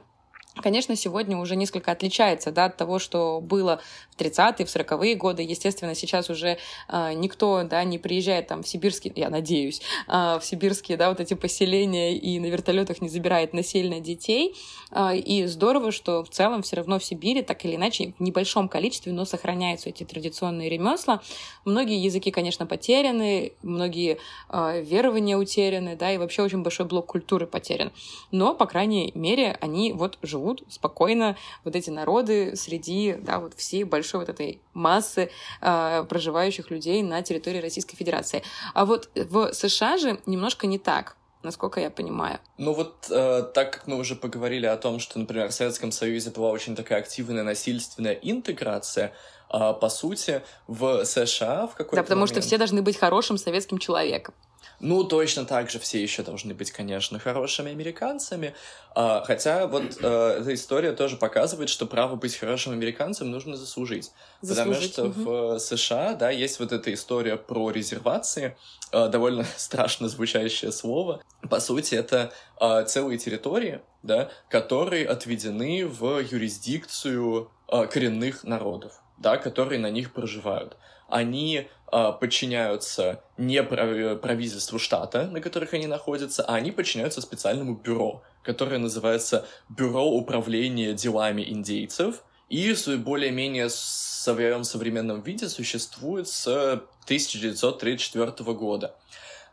конечно, 0.62 0.96
сегодня 0.96 1.38
уже 1.38 1.56
несколько 1.56 1.92
отличается 1.92 2.52
да, 2.52 2.66
от 2.66 2.78
того, 2.78 3.00
что 3.00 3.42
было 3.42 3.82
в 4.16 4.20
30-е, 4.20 4.66
в 4.66 4.70
40-е 4.70 5.16
годы. 5.16 5.44
Естественно, 5.44 5.96
сейчас 5.96 6.30
уже 6.30 6.58
э, 6.90 7.14
никто 7.14 7.64
да, 7.64 7.84
не 7.84 7.98
приезжает 7.98 8.48
там 8.48 8.64
в 8.64 8.68
сибирские, 8.68 9.14
я 9.16 9.30
надеюсь, 9.30 9.82
э, 10.08 10.40
в 10.40 10.42
сибирские 10.42 10.98
да, 10.98 11.10
вот 11.10 11.20
эти 11.20 11.34
поселения 11.34 12.16
и 12.18 12.40
на 12.40 12.48
вертолетах 12.48 13.02
не 13.02 13.10
забирает 13.10 13.54
насильно 13.54 14.00
детей. 14.00 14.56
Э, 14.92 15.16
и 15.16 15.46
здорово, 15.46 15.92
что 15.92 16.24
в 16.24 16.30
целом 16.30 16.62
все 16.62 16.78
равно 16.78 17.00
в 17.00 17.04
Сибири 17.04 17.42
так 17.42 17.64
или 17.66 17.76
иначе 17.76 18.14
в 18.18 18.24
небольшом 18.24 18.70
количестве, 18.70 19.12
но 19.12 19.26
сохраняются 19.26 19.90
эти 19.90 20.04
традиционные 20.04 20.70
ремесла. 20.70 21.22
Многие 21.66 22.02
языки, 22.02 22.32
конечно, 22.32 22.66
потеряны, 22.66 23.54
многие 23.62 24.20
э, 24.50 24.82
верования 24.82 25.38
утеряны, 25.38 25.96
да, 25.96 26.12
и 26.14 26.18
вообще 26.18 26.44
очень 26.44 26.64
большой 26.64 26.86
блок 26.86 27.08
культуры 27.08 27.46
потерян. 27.48 27.92
Но, 28.32 28.54
по 28.54 28.66
крайней 28.66 29.12
мере, 29.16 29.58
они 29.62 29.94
вот 29.94 30.18
живут 30.22 30.45
живут 30.46 30.64
спокойно 30.70 31.36
вот 31.64 31.76
эти 31.76 31.90
народы 31.90 32.56
среди 32.56 33.14
да, 33.14 33.40
вот 33.40 33.54
всей 33.56 33.84
большой 33.84 34.20
вот 34.22 34.30
этой 34.30 34.62
массы 34.74 35.30
э, 35.62 36.06
проживающих 36.08 36.70
людей 36.70 37.04
на 37.04 37.22
территории 37.22 37.60
Российской 37.62 37.96
Федерации. 37.96 38.44
А 38.74 38.86
вот 38.86 39.10
в 39.16 39.54
США 39.54 39.98
же 39.98 40.20
немножко 40.26 40.68
не 40.68 40.80
так 40.80 41.18
насколько 41.44 41.80
я 41.80 41.92
понимаю. 41.92 42.40
Ну 42.58 42.74
вот, 42.74 43.06
э, 43.12 43.44
так 43.54 43.72
как 43.72 43.86
мы 43.86 43.98
уже 43.98 44.16
поговорили 44.16 44.66
о 44.66 44.78
том, 44.78 45.00
что, 45.00 45.20
например, 45.20 45.50
в 45.50 45.54
Советском 45.54 45.92
Союзе 45.92 46.32
была 46.32 46.50
очень 46.50 46.76
такая 46.76 46.98
активная 46.98 47.44
насильственная 47.44 48.14
интеграция, 48.14 49.14
э, 49.54 49.74
по 49.80 49.90
сути, 49.90 50.42
в 50.66 51.06
США 51.06 51.68
в 51.68 51.76
какой-то 51.76 51.98
Да, 51.98 52.02
потому 52.02 52.22
момент... 52.22 52.32
что 52.32 52.42
все 52.42 52.58
должны 52.58 52.82
быть 52.82 52.98
хорошим 52.98 53.38
советским 53.38 53.78
человеком. 53.78 54.34
Ну, 54.80 55.04
точно 55.04 55.46
так 55.46 55.70
же 55.70 55.80
все 55.80 56.02
еще 56.02 56.24
должны 56.24 56.54
быть, 56.54 56.72
конечно, 56.72 57.20
хорошими 57.20 57.72
американцами. 57.72 58.54
А, 58.94 59.24
хотя 59.26 59.68
вот 59.68 59.98
а, 60.02 60.40
эта 60.40 60.54
история 60.54 60.92
тоже 60.94 61.18
показывает, 61.18 61.70
что 61.70 61.86
право 61.86 62.16
быть 62.16 62.36
хорошим 62.36 62.74
американцем 62.74 63.32
нужно 63.32 63.56
заслужить. 63.56 64.12
заслужить. 64.42 64.96
Потому 64.96 65.14
что 65.14 65.22
угу. 65.22 65.56
в 65.56 65.60
США, 65.60 66.14
да, 66.16 66.30
есть 66.30 66.60
вот 66.60 66.72
эта 66.72 66.94
история 66.94 67.38
про 67.38 67.72
резервации, 67.72 68.58
а, 68.92 69.08
довольно 69.08 69.46
страшно 69.58 70.08
звучащее 70.10 70.72
слово. 70.72 71.22
По 71.50 71.60
сути, 71.60 71.96
это 71.96 72.32
а, 72.58 72.84
целые 72.84 73.18
территории, 73.18 73.82
да, 74.04 74.30
которые 74.50 75.08
отведены 75.08 75.86
в 75.86 76.20
юрисдикцию 76.20 77.50
а, 77.68 77.88
коренных 77.88 78.44
народов, 78.44 79.02
да, 79.18 79.38
которые 79.38 79.80
на 79.80 79.90
них 79.90 80.14
проживают 80.14 80.78
они 81.08 81.58
э, 81.58 81.85
подчиняются 82.12 83.24
не 83.38 83.64
правительству 83.64 84.80
штата, 84.80 85.28
на 85.28 85.40
которых 85.40 85.74
они 85.74 85.88
находятся, 85.88 86.44
а 86.44 86.56
они 86.56 86.72
подчиняются 86.72 87.22
специальному 87.22 87.76
бюро, 87.76 88.24
которое 88.44 88.78
называется 88.78 89.46
Бюро 89.70 90.06
управления 90.06 90.94
делами 90.94 91.44
индейцев, 91.48 92.24
и 92.50 92.74
в 92.74 92.98
более-менее 92.98 93.70
своем 93.70 94.64
современном 94.64 95.22
виде 95.22 95.50
существует 95.50 96.28
с 96.28 96.48
1934 96.48 98.54
года. 98.54 98.96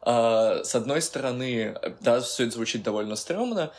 Uh, 0.05 0.65
с 0.65 0.75
одной 0.75 1.01
стороны, 1.01 1.77
да, 2.01 2.21
все 2.21 2.47
это 2.47 2.55
звучит 2.55 2.83
довольно 2.83 3.15
стрёмно, 3.15 3.71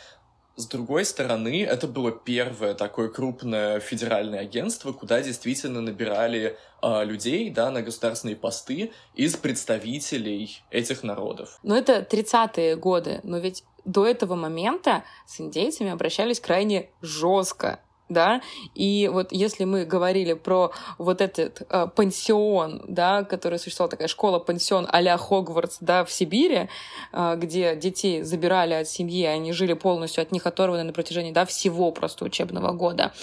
с 0.55 0.67
другой 0.67 1.05
стороны, 1.05 1.63
это 1.63 1.87
было 1.87 2.11
первое 2.11 2.75
такое 2.75 3.09
крупное 3.09 3.79
федеральное 3.79 4.39
агентство, 4.41 4.91
куда 4.93 5.21
действительно 5.21 5.81
набирали 5.81 6.57
э, 6.81 7.05
людей 7.05 7.49
да, 7.49 7.71
на 7.71 7.81
государственные 7.81 8.35
посты 8.35 8.91
из 9.15 9.35
представителей 9.35 10.61
этих 10.69 11.03
народов. 11.03 11.59
Но 11.63 11.75
это 11.75 12.05
30-е 12.07 12.75
годы, 12.75 13.19
но 13.23 13.39
ведь 13.39 13.63
до 13.83 14.05
этого 14.05 14.35
момента 14.35 15.03
с 15.25 15.41
индейцами 15.41 15.89
обращались 15.89 16.39
крайне 16.39 16.89
жестко 17.01 17.79
да, 18.09 18.41
и 18.75 19.09
вот 19.11 19.31
если 19.31 19.63
мы 19.65 19.85
говорили 19.85 20.33
про 20.33 20.71
вот 20.97 21.21
этот 21.21 21.61
э, 21.69 21.87
пансион, 21.95 22.83
да, 22.87 23.23
который 23.23 23.59
существовал, 23.59 23.89
такая 23.89 24.07
школа-пансион 24.07 24.87
а-ля 24.91 25.17
Хогвартс, 25.17 25.77
да, 25.79 26.03
в 26.03 26.11
Сибири, 26.11 26.69
э, 27.11 27.35
где 27.37 27.75
детей 27.75 28.21
забирали 28.23 28.73
от 28.73 28.87
семьи, 28.87 29.25
они 29.25 29.53
жили 29.53 29.73
полностью 29.73 30.21
от 30.21 30.31
них 30.31 30.45
оторваны 30.45 30.83
на 30.83 30.93
протяжении, 30.93 31.31
да, 31.31 31.45
всего 31.45 31.91
просто 31.91 32.25
учебного 32.25 32.71
года, 32.73 33.13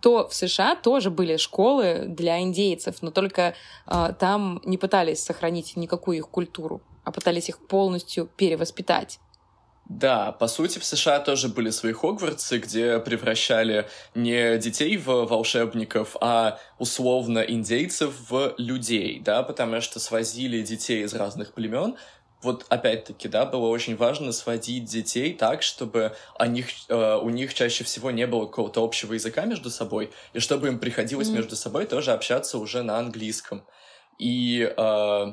то 0.00 0.28
в 0.28 0.34
США 0.34 0.76
тоже 0.76 1.10
были 1.10 1.36
школы 1.36 2.04
для 2.06 2.40
индейцев, 2.40 2.96
но 3.02 3.10
только 3.10 3.54
э, 3.86 4.12
там 4.18 4.60
не 4.64 4.78
пытались 4.78 5.22
сохранить 5.22 5.76
никакую 5.76 6.18
их 6.18 6.28
культуру, 6.28 6.80
а 7.04 7.12
пытались 7.12 7.48
их 7.48 7.66
полностью 7.66 8.28
перевоспитать. 8.36 9.18
Да, 9.88 10.32
по 10.32 10.48
сути, 10.48 10.78
в 10.78 10.84
США 10.84 11.18
тоже 11.18 11.48
были 11.48 11.70
свои 11.70 11.94
Хогвартсы, 11.94 12.58
где 12.58 12.98
превращали 12.98 13.88
не 14.14 14.58
детей 14.58 14.98
в 14.98 15.24
волшебников, 15.24 16.14
а 16.20 16.58
условно 16.78 17.38
индейцев 17.38 18.14
в 18.28 18.54
людей, 18.58 19.18
да, 19.24 19.42
потому 19.42 19.80
что 19.80 19.98
свозили 19.98 20.60
детей 20.60 21.04
из 21.04 21.14
разных 21.14 21.54
племен. 21.54 21.96
Вот 22.42 22.66
опять-таки, 22.68 23.28
да, 23.28 23.46
было 23.46 23.68
очень 23.68 23.96
важно 23.96 24.32
сводить 24.32 24.84
детей 24.84 25.32
так, 25.32 25.62
чтобы 25.62 26.14
о 26.38 26.46
них, 26.46 26.66
э, 26.88 27.16
у 27.16 27.30
них 27.30 27.54
чаще 27.54 27.82
всего 27.82 28.10
не 28.10 28.26
было 28.26 28.44
какого-то 28.44 28.84
общего 28.84 29.14
языка 29.14 29.46
между 29.46 29.70
собой, 29.70 30.12
и 30.34 30.38
чтобы 30.38 30.68
им 30.68 30.78
приходилось 30.78 31.30
mm-hmm. 31.30 31.34
между 31.34 31.56
собой 31.56 31.86
тоже 31.86 32.12
общаться 32.12 32.58
уже 32.58 32.82
на 32.82 32.98
английском. 32.98 33.64
И 34.18 34.70
э, 34.76 35.32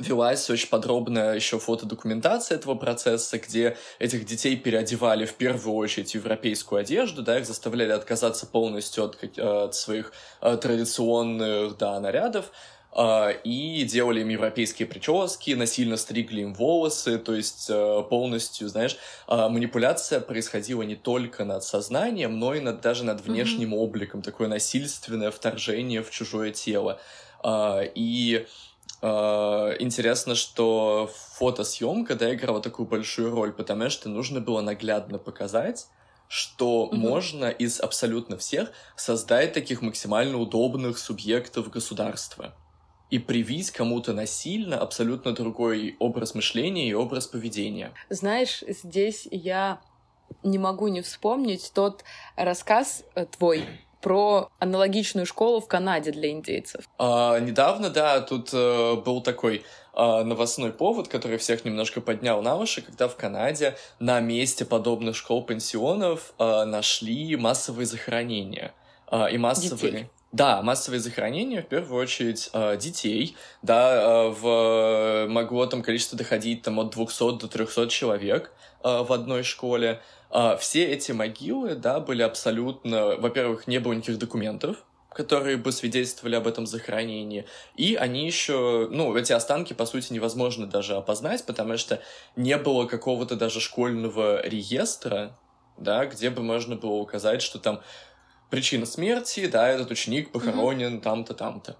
велась 0.00 0.48
очень 0.50 0.68
подробная 0.68 1.34
еще 1.34 1.58
фотодокументация 1.58 2.58
этого 2.58 2.74
процесса, 2.74 3.38
где 3.38 3.76
этих 3.98 4.24
детей 4.26 4.56
переодевали 4.56 5.26
в 5.26 5.34
первую 5.34 5.76
очередь 5.76 6.12
в 6.12 6.14
европейскую 6.14 6.80
одежду, 6.80 7.22
да, 7.22 7.38
их 7.38 7.46
заставляли 7.46 7.92
отказаться 7.92 8.46
полностью 8.46 9.04
от, 9.04 9.38
от 9.38 9.74
своих 9.74 10.12
э, 10.40 10.56
традиционных, 10.56 11.76
да, 11.78 11.98
нарядов, 12.00 12.50
э, 12.96 13.40
и 13.44 13.84
делали 13.84 14.20
им 14.20 14.28
европейские 14.28 14.86
прически, 14.86 15.52
насильно 15.52 15.96
стригли 15.96 16.42
им 16.42 16.54
волосы, 16.54 17.18
то 17.18 17.34
есть 17.34 17.66
э, 17.68 18.02
полностью, 18.08 18.68
знаешь, 18.68 18.96
э, 19.28 19.48
манипуляция 19.48 20.20
происходила 20.20 20.82
не 20.82 20.96
только 20.96 21.44
над 21.44 21.64
сознанием, 21.64 22.38
но 22.38 22.54
и 22.54 22.60
над, 22.60 22.80
даже 22.80 23.04
над 23.04 23.20
внешним 23.20 23.74
mm-hmm. 23.74 23.78
обликом, 23.78 24.22
такое 24.22 24.48
насильственное 24.48 25.30
вторжение 25.30 26.02
в 26.02 26.10
чужое 26.10 26.50
тело. 26.50 27.00
Э, 27.42 27.82
и 27.94 28.46
интересно, 29.04 30.34
что 30.34 31.10
фотосъемка 31.36 32.14
да, 32.14 32.34
играла 32.34 32.60
такую 32.60 32.86
большую 32.86 33.30
роль, 33.30 33.52
потому 33.52 33.90
что 33.90 34.08
нужно 34.08 34.40
было 34.40 34.60
наглядно 34.60 35.18
показать, 35.18 35.86
что 36.28 36.88
mm-hmm. 36.90 36.96
можно 36.96 37.44
из 37.50 37.80
абсолютно 37.80 38.36
всех 38.38 38.72
создать 38.96 39.52
таких 39.52 39.82
максимально 39.82 40.38
удобных 40.38 40.98
субъектов 40.98 41.70
государства 41.70 42.54
и 43.10 43.18
привить 43.18 43.70
кому-то 43.70 44.12
насильно 44.12 44.78
абсолютно 44.78 45.32
другой 45.32 45.96
образ 46.00 46.34
мышления 46.34 46.88
и 46.88 46.94
образ 46.94 47.26
поведения. 47.26 47.92
Знаешь, 48.08 48.64
здесь 48.66 49.28
я 49.30 49.80
не 50.42 50.58
могу 50.58 50.88
не 50.88 51.02
вспомнить 51.02 51.70
тот 51.74 52.04
рассказ 52.36 53.04
э, 53.14 53.26
твой 53.26 53.64
про 54.04 54.50
аналогичную 54.58 55.24
школу 55.24 55.60
в 55.60 55.66
Канаде 55.66 56.12
для 56.12 56.30
индейцев. 56.30 56.84
А, 56.98 57.40
недавно, 57.40 57.88
да, 57.88 58.20
тут 58.20 58.50
э, 58.52 58.96
был 58.96 59.22
такой 59.22 59.64
э, 59.94 60.22
новостной 60.22 60.72
повод, 60.72 61.08
который 61.08 61.38
всех 61.38 61.64
немножко 61.64 62.02
поднял 62.02 62.42
на 62.42 62.56
уши, 62.56 62.82
когда 62.82 63.08
в 63.08 63.16
Канаде 63.16 63.78
на 64.00 64.20
месте 64.20 64.66
подобных 64.66 65.16
школ-пансионов 65.16 66.34
э, 66.38 66.64
нашли 66.64 67.34
массовые 67.36 67.86
захоронения. 67.86 68.74
Э, 69.10 69.30
и 69.32 69.38
массовые... 69.38 69.92
Детей. 69.92 70.10
Да, 70.32 70.60
массовые 70.60 71.00
захоронения, 71.00 71.62
в 71.62 71.68
первую 71.68 72.02
очередь, 72.02 72.50
детей, 72.80 73.36
да, 73.62 74.30
в, 74.30 75.26
могло 75.28 75.64
там 75.66 75.80
количество 75.80 76.18
доходить 76.18 76.62
там 76.62 76.80
от 76.80 76.90
200 76.90 77.38
до 77.38 77.46
300 77.46 77.88
человек 77.88 78.52
в 78.82 79.12
одной 79.12 79.44
школе, 79.44 80.00
а, 80.23 80.23
все 80.58 80.84
эти 80.86 81.12
могилы, 81.12 81.74
да, 81.74 82.00
были 82.00 82.22
абсолютно... 82.22 83.16
Во-первых, 83.16 83.66
не 83.66 83.78
было 83.78 83.92
никаких 83.92 84.18
документов, 84.18 84.84
которые 85.14 85.56
бы 85.56 85.70
свидетельствовали 85.70 86.34
об 86.34 86.46
этом 86.46 86.66
захоронении. 86.66 87.46
И 87.76 87.94
они 87.94 88.26
еще, 88.26 88.88
ну, 88.90 89.14
эти 89.16 89.32
останки, 89.32 89.72
по 89.72 89.86
сути, 89.86 90.12
невозможно 90.12 90.66
даже 90.66 90.96
опознать, 90.96 91.46
потому 91.46 91.76
что 91.78 92.02
не 92.36 92.56
было 92.58 92.86
какого-то 92.86 93.36
даже 93.36 93.60
школьного 93.60 94.44
реестра, 94.46 95.38
да, 95.78 96.06
где 96.06 96.30
бы 96.30 96.42
можно 96.42 96.76
было 96.76 96.94
указать, 96.94 97.42
что 97.42 97.58
там 97.58 97.80
причина 98.50 98.86
смерти, 98.86 99.46
да, 99.46 99.68
этот 99.68 99.90
ученик 99.90 100.32
похоронен 100.32 100.96
mm-hmm. 100.96 101.00
там-то, 101.00 101.34
там-то. 101.34 101.76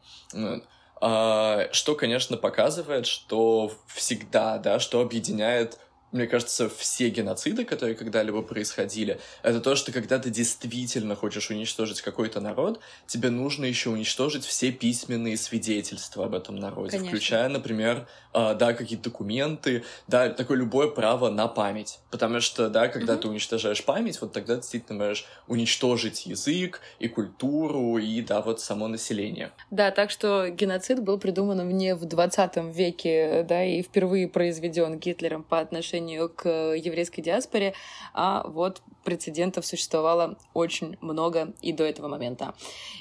А, 1.01 1.69
что, 1.73 1.95
конечно, 1.95 2.37
показывает, 2.37 3.07
что 3.07 3.73
всегда, 3.89 4.59
да, 4.59 4.79
что 4.79 5.01
объединяет 5.01 5.79
мне 6.15 6.29
кажется, 6.29 6.69
все 6.69 7.11
геноциды, 7.11 7.65
которые 7.65 7.97
когда-либо 7.97 8.41
происходили, 8.43 9.19
это 9.43 9.61
то, 9.61 9.75
что 9.75 9.91
когда 9.91 10.21
ты 10.21 10.31
действительно 10.31 11.17
хочешь 11.17 11.51
уничтожить 11.51 12.03
какой-то 12.03 12.41
народ, 12.41 12.79
тебе 13.09 13.31
нужно 13.31 13.65
еще 13.65 13.91
уничтожить 13.91 14.45
все 14.45 14.71
письменные 14.71 15.37
свидетельства 15.37 16.27
об 16.27 16.37
этом 16.37 16.55
народе, 16.55 16.93
Конечно. 16.93 17.09
включая, 17.09 17.49
например, 17.49 18.07
э, 18.33 18.55
да, 18.55 18.75
какие-то 18.75 19.11
документы, 19.11 19.83
да, 20.07 20.29
такое 20.31 20.57
любое 20.57 20.87
право 20.87 21.31
на 21.31 21.49
память. 21.49 21.99
Потому 22.13 22.41
что, 22.41 22.69
да, 22.71 22.87
когда 22.87 23.15
угу. 23.15 23.23
ты 23.23 23.29
уничтожаешь 23.29 23.85
память, 23.85 24.21
вот 24.21 24.33
тогда 24.33 24.55
ты 24.55 24.61
действительно 24.61 25.05
можешь 25.05 25.27
уничтожить 25.49 26.27
язык 26.27 26.81
и 27.01 27.09
культуру, 27.09 27.99
и, 27.99 28.23
да, 28.23 28.41
вот 28.41 28.61
само 28.61 28.87
население. 28.87 29.51
Да, 29.73 29.91
так 29.91 30.13
что 30.13 30.49
геноцид 30.49 31.03
был 31.03 31.19
придуман 31.19 31.69
не 31.69 31.97
в 31.97 32.05
20 32.05 32.57
веке, 32.73 33.45
да, 33.49 33.65
и 33.65 33.83
впервые 33.83 34.29
произведен 34.29 35.01
Гитлером 35.01 35.43
по 35.43 35.59
отношению 35.59 36.04
отношению 36.05 36.29
к 36.29 36.49
еврейской 36.49 37.23
диаспоре, 37.23 37.75
а 38.13 38.47
вот 38.47 38.83
прецедентов 39.05 39.67
существовало 39.67 40.37
очень 40.55 40.97
много 41.01 41.53
и 41.63 41.73
до 41.73 41.85
этого 41.85 42.09
момента. 42.09 42.55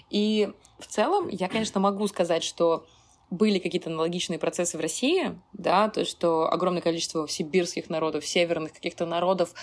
И 0.10 0.50
в 0.80 0.88
целом 0.88 1.28
я, 1.30 1.50
конечно, 1.50 1.80
могу 1.80 2.08
сказать, 2.08 2.44
что 2.44 2.86
были 3.30 3.58
какие-то 3.60 3.90
аналогичные 3.90 4.38
процессы 4.38 4.78
в 4.78 4.82
России, 4.82 5.36
да, 5.54 5.90
то, 5.90 6.06
что 6.06 6.52
огромное 6.52 6.82
количество 6.82 7.28
сибирских 7.28 7.90
народов, 7.90 8.26
северных 8.26 8.74
каких-то 8.74 9.06
народов 9.06 9.54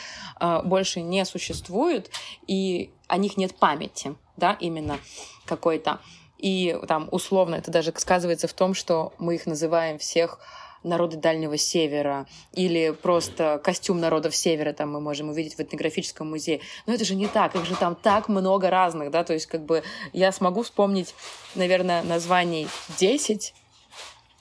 э, 0.40 0.62
больше 0.64 1.02
не 1.02 1.24
существует, 1.24 2.10
и 2.48 2.90
о 3.06 3.16
них 3.16 3.36
нет 3.36 3.54
памяти, 3.54 4.16
да, 4.36 4.56
именно 4.60 4.98
какой-то. 5.46 6.00
И 6.38 6.76
там 6.88 7.08
условно 7.12 7.56
это 7.56 7.70
даже 7.70 7.92
сказывается 7.96 8.48
в 8.48 8.54
том, 8.54 8.74
что 8.74 9.12
мы 9.18 9.34
их 9.36 9.46
называем 9.46 9.98
всех 9.98 10.40
народы 10.82 11.16
Дальнего 11.16 11.56
Севера 11.56 12.26
или 12.52 12.90
просто 12.90 13.60
костюм 13.62 14.00
народов 14.00 14.34
Севера 14.34 14.72
там 14.72 14.92
мы 14.92 15.00
можем 15.00 15.28
увидеть 15.28 15.56
в 15.56 15.60
этнографическом 15.60 16.30
музее. 16.30 16.60
Но 16.86 16.94
это 16.94 17.04
же 17.04 17.14
не 17.14 17.26
так, 17.26 17.54
их 17.54 17.64
же 17.64 17.76
там 17.76 17.94
так 17.94 18.28
много 18.28 18.70
разных, 18.70 19.10
да, 19.10 19.24
то 19.24 19.32
есть 19.32 19.46
как 19.46 19.64
бы 19.64 19.82
я 20.12 20.32
смогу 20.32 20.62
вспомнить, 20.62 21.14
наверное, 21.54 22.02
названий 22.02 22.68
10, 22.98 23.54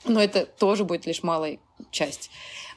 но 0.04 0.22
это 0.22 0.46
тоже 0.46 0.84
будет 0.84 1.06
лишь 1.06 1.22
малая 1.22 1.58
часть. 1.90 2.30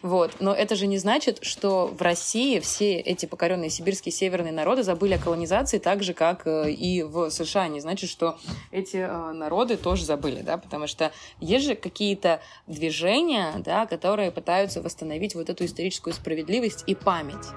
Вот. 0.04 0.36
Но 0.42 0.54
это 0.54 0.76
же 0.76 0.86
не 0.86 0.98
значит, 0.98 1.40
что 1.42 1.88
в 1.88 2.02
России 2.02 2.60
все 2.60 2.98
эти 2.98 3.26
покоренные 3.26 3.70
сибирские 3.70 4.12
северные 4.12 4.52
народы 4.52 4.84
забыли 4.84 5.14
о 5.14 5.18
колонизации 5.18 5.80
так 5.80 6.04
же, 6.04 6.14
как 6.14 6.46
э, 6.46 6.72
и 6.72 7.04
в 7.04 7.30
США. 7.30 7.70
Не 7.70 7.80
значит, 7.80 8.10
что 8.10 8.38
эти 8.72 8.98
э, 8.98 9.32
народы 9.32 9.78
тоже 9.78 10.04
забыли, 10.04 10.42
да, 10.42 10.58
потому 10.58 10.88
что 10.88 11.14
есть 11.40 11.66
же 11.66 11.76
какие-то 11.76 12.42
движения, 12.68 13.54
да, 13.60 13.86
которые 13.86 14.32
пытаются 14.32 14.82
восстановить 14.82 15.36
вот 15.36 15.50
эту 15.50 15.64
историческую 15.64 16.14
справедливость 16.14 16.84
и 16.86 16.96
память. 16.96 17.48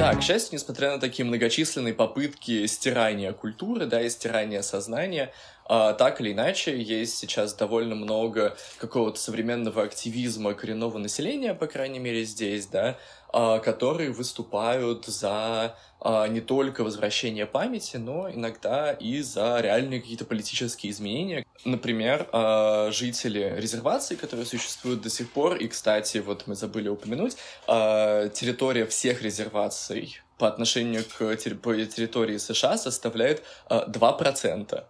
Да, 0.00 0.14
к 0.14 0.22
счастью, 0.22 0.54
несмотря 0.54 0.92
на 0.92 0.98
такие 0.98 1.26
многочисленные 1.26 1.92
попытки 1.92 2.64
стирания 2.64 3.34
культуры, 3.34 3.84
да, 3.84 4.00
и 4.00 4.08
стирания 4.08 4.62
сознания, 4.62 5.30
а, 5.66 5.92
так 5.92 6.20
или 6.20 6.32
иначе, 6.32 6.80
есть 6.80 7.16
сейчас 7.16 7.54
довольно 7.54 7.94
много 7.94 8.56
какого-то 8.78 9.20
современного 9.20 9.82
активизма 9.82 10.54
коренного 10.54 10.98
населения, 10.98 11.54
по 11.54 11.66
крайней 11.66 11.98
мере, 12.00 12.24
здесь, 12.24 12.66
да, 12.66 12.96
а, 13.32 13.60
которые 13.60 14.10
выступают 14.10 15.06
за 15.06 15.76
а, 16.00 16.26
не 16.26 16.40
только 16.40 16.82
возвращение 16.82 17.46
памяти, 17.46 17.96
но 17.96 18.28
иногда 18.28 18.92
и 18.92 19.20
за 19.20 19.60
реальные 19.60 20.00
какие-то 20.00 20.24
политические 20.24 20.90
изменения. 20.90 21.46
Например, 21.64 22.28
а, 22.32 22.90
жители 22.90 23.54
резерваций, 23.56 24.16
которые 24.16 24.46
существуют 24.46 25.02
до 25.02 25.10
сих 25.10 25.30
пор, 25.30 25.56
и, 25.56 25.68
кстати, 25.68 26.18
вот 26.18 26.48
мы 26.48 26.56
забыли 26.56 26.88
упомянуть, 26.88 27.36
территория 27.66 28.86
всех 28.86 29.22
резерваций 29.22 30.20
по 30.38 30.48
отношению 30.48 31.04
к 31.04 31.36
территории 31.36 32.38
США 32.38 32.76
составляет 32.78 33.44
2%. 33.68 34.84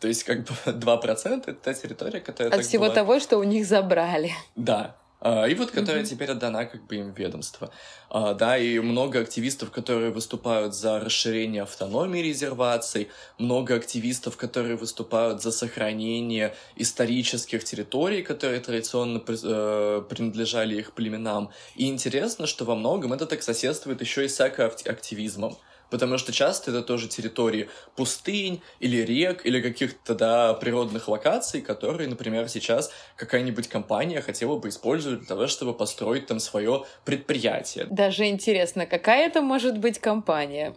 То 0.00 0.08
есть, 0.08 0.24
как 0.24 0.44
бы 0.44 0.54
2% 0.66 1.42
это 1.46 1.54
та 1.54 1.74
территория, 1.74 2.20
которая... 2.20 2.52
От 2.52 2.64
всего 2.64 2.86
была... 2.86 2.94
того, 2.94 3.20
что 3.20 3.38
у 3.38 3.44
них 3.44 3.66
забрали. 3.66 4.32
Да, 4.56 4.96
А, 5.22 5.44
и 5.44 5.54
вот 5.54 5.70
которая 5.70 6.02
mm-hmm. 6.02 6.06
теперь 6.06 6.30
отдана 6.30 6.64
как 6.64 6.86
бы 6.86 6.96
им 6.96 7.12
ведомство. 7.12 7.70
А, 8.08 8.32
да, 8.32 8.56
и 8.56 8.78
много 8.78 9.20
активистов, 9.20 9.70
которые 9.70 10.10
выступают 10.10 10.74
за 10.74 10.98
расширение 10.98 11.62
автономии 11.62 12.20
резерваций, 12.20 13.10
много 13.36 13.74
активистов, 13.74 14.38
которые 14.38 14.76
выступают 14.76 15.42
за 15.42 15.52
сохранение 15.52 16.54
исторических 16.76 17.64
территорий, 17.64 18.22
которые 18.22 18.60
традиционно 18.60 19.22
э, 19.28 20.02
принадлежали 20.08 20.76
их 20.76 20.94
племенам. 20.94 21.50
И 21.76 21.86
интересно, 21.88 22.46
что 22.46 22.64
во 22.64 22.74
многом 22.74 23.12
это 23.12 23.26
так 23.26 23.42
соседствует 23.42 24.00
еще 24.00 24.24
и 24.24 24.28
с 24.28 24.40
активизмом 24.40 25.58
потому 25.90 26.18
что 26.18 26.32
часто 26.32 26.70
это 26.70 26.82
тоже 26.82 27.08
территории 27.08 27.68
пустынь 27.96 28.62
или 28.78 28.98
рек, 28.98 29.44
или 29.44 29.60
каких-то, 29.60 30.14
да, 30.14 30.54
природных 30.54 31.08
локаций, 31.08 31.60
которые, 31.60 32.08
например, 32.08 32.48
сейчас 32.48 32.90
какая-нибудь 33.16 33.68
компания 33.68 34.20
хотела 34.22 34.56
бы 34.56 34.68
использовать 34.68 35.20
для 35.20 35.28
того, 35.28 35.46
чтобы 35.46 35.74
построить 35.74 36.26
там 36.26 36.40
свое 36.40 36.84
предприятие. 37.04 37.86
Даже 37.90 38.26
интересно, 38.26 38.86
какая 38.86 39.26
это 39.26 39.42
может 39.42 39.78
быть 39.78 39.98
компания? 39.98 40.74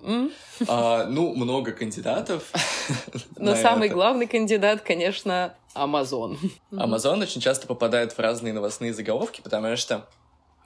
А, 0.68 1.06
ну, 1.06 1.34
много 1.36 1.72
кандидатов. 1.72 2.52
Но 3.38 3.56
самый 3.56 3.90
главный 3.90 4.28
кандидат, 4.28 4.82
конечно, 4.82 5.56
Амазон. 5.74 6.38
Амазон 6.72 7.22
очень 7.22 7.42
часто 7.42 7.68
попадает 7.68 8.14
в 8.14 8.20
разные 8.20 8.54
новостные 8.54 8.94
заголовки, 8.94 9.42
потому 9.42 9.76
что 9.76 10.08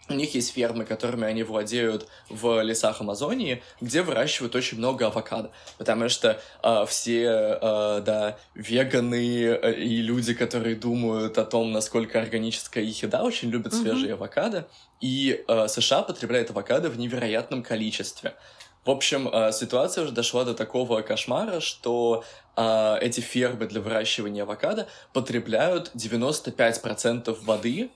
у 0.10 0.14
них 0.14 0.36
есть 0.36 0.54
фермы, 0.54 0.86
которыми 0.86 1.26
они 1.26 1.44
владеют 1.44 2.08
в 2.30 2.62
лесах 2.62 3.02
Амазонии, 3.02 3.62
где 3.82 4.02
выращивают 4.02 4.56
очень 4.56 4.78
много 4.78 5.08
авокадо. 5.08 5.52
Потому 5.78 6.10
что 6.10 6.40
э, 6.64 6.86
все, 6.88 7.24
э, 7.62 8.02
да, 8.06 8.38
веганы 8.56 9.44
э, 9.44 9.74
и 9.74 10.02
люди, 10.02 10.34
которые 10.34 10.76
думают 10.76 11.38
о 11.38 11.46
том, 11.46 11.72
насколько 11.72 12.20
органическая 12.20 12.84
их 12.84 13.04
еда, 13.04 13.24
очень 13.24 13.50
любят 13.50 13.74
mm-hmm. 13.74 13.82
свежие 13.82 14.14
авокадо. 14.14 14.68
И 15.02 15.44
э, 15.48 15.68
США 15.68 16.04
потребляют 16.04 16.50
авокадо 16.52 16.90
в 16.90 16.98
невероятном 16.98 17.64
количестве. 17.64 18.34
В 18.88 18.90
общем, 18.90 19.28
э, 19.28 19.52
ситуация 19.52 20.06
уже 20.06 20.14
дошла 20.14 20.46
до 20.46 20.54
такого 20.54 21.02
кошмара, 21.02 21.60
что 21.60 22.24
э, 22.56 22.98
эти 23.02 23.20
фермы 23.20 23.66
для 23.66 23.82
выращивания 23.82 24.44
авокадо 24.44 24.88
потребляют 25.12 25.92
95% 25.94 27.38
воды 27.44 27.90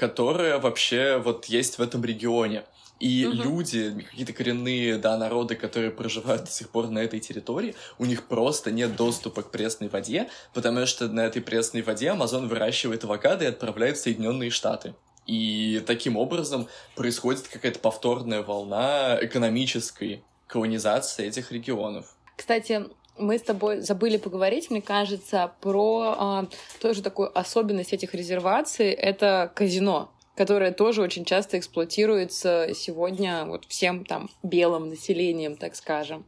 которая 0.00 0.58
вообще 0.58 1.18
вот 1.18 1.44
есть 1.44 1.76
в 1.76 1.82
этом 1.82 2.02
регионе. 2.02 2.64
И 3.00 3.26
угу. 3.26 3.36
люди, 3.36 4.06
какие-то 4.10 4.32
коренные, 4.32 4.96
да, 4.96 5.18
народы, 5.18 5.56
которые 5.56 5.90
проживают 5.90 6.44
до 6.44 6.50
сих 6.50 6.70
пор 6.70 6.88
на 6.88 7.00
этой 7.00 7.20
территории, 7.20 7.74
у 7.98 8.06
них 8.06 8.26
просто 8.26 8.70
нет 8.70 8.96
доступа 8.96 9.42
к 9.42 9.50
пресной 9.50 9.90
воде, 9.90 10.30
потому 10.54 10.86
что 10.86 11.08
на 11.08 11.20
этой 11.20 11.42
пресной 11.42 11.82
воде 11.82 12.08
Амазон 12.08 12.48
выращивает 12.48 13.04
авокадо 13.04 13.44
и 13.44 13.48
отправляет 13.48 13.98
в 13.98 14.00
Соединенные 14.00 14.48
Штаты. 14.48 14.94
И 15.26 15.82
таким 15.86 16.16
образом 16.16 16.66
происходит 16.96 17.46
какая-то 17.46 17.78
повторная 17.78 18.42
волна 18.42 19.18
экономической 19.20 20.24
колонизации 20.46 21.26
этих 21.26 21.52
регионов. 21.52 22.16
Кстати, 22.36 22.86
мы 23.18 23.38
с 23.38 23.42
тобой 23.42 23.80
забыли 23.80 24.16
поговорить, 24.16 24.70
мне 24.70 24.80
кажется, 24.80 25.52
про 25.60 26.14
а, 26.16 26.46
тоже 26.80 27.02
такую 27.02 27.36
особенность 27.38 27.92
этих 27.92 28.14
резерваций. 28.14 28.90
Это 28.90 29.50
казино 29.54 30.10
которое 30.36 30.72
тоже 30.72 31.02
очень 31.02 31.26
часто 31.26 31.58
эксплуатируется 31.58 32.68
сегодня 32.74 33.44
вот 33.44 33.66
всем 33.66 34.06
там 34.06 34.30
белым 34.42 34.88
населением, 34.88 35.54
так 35.54 35.76
скажем. 35.76 36.24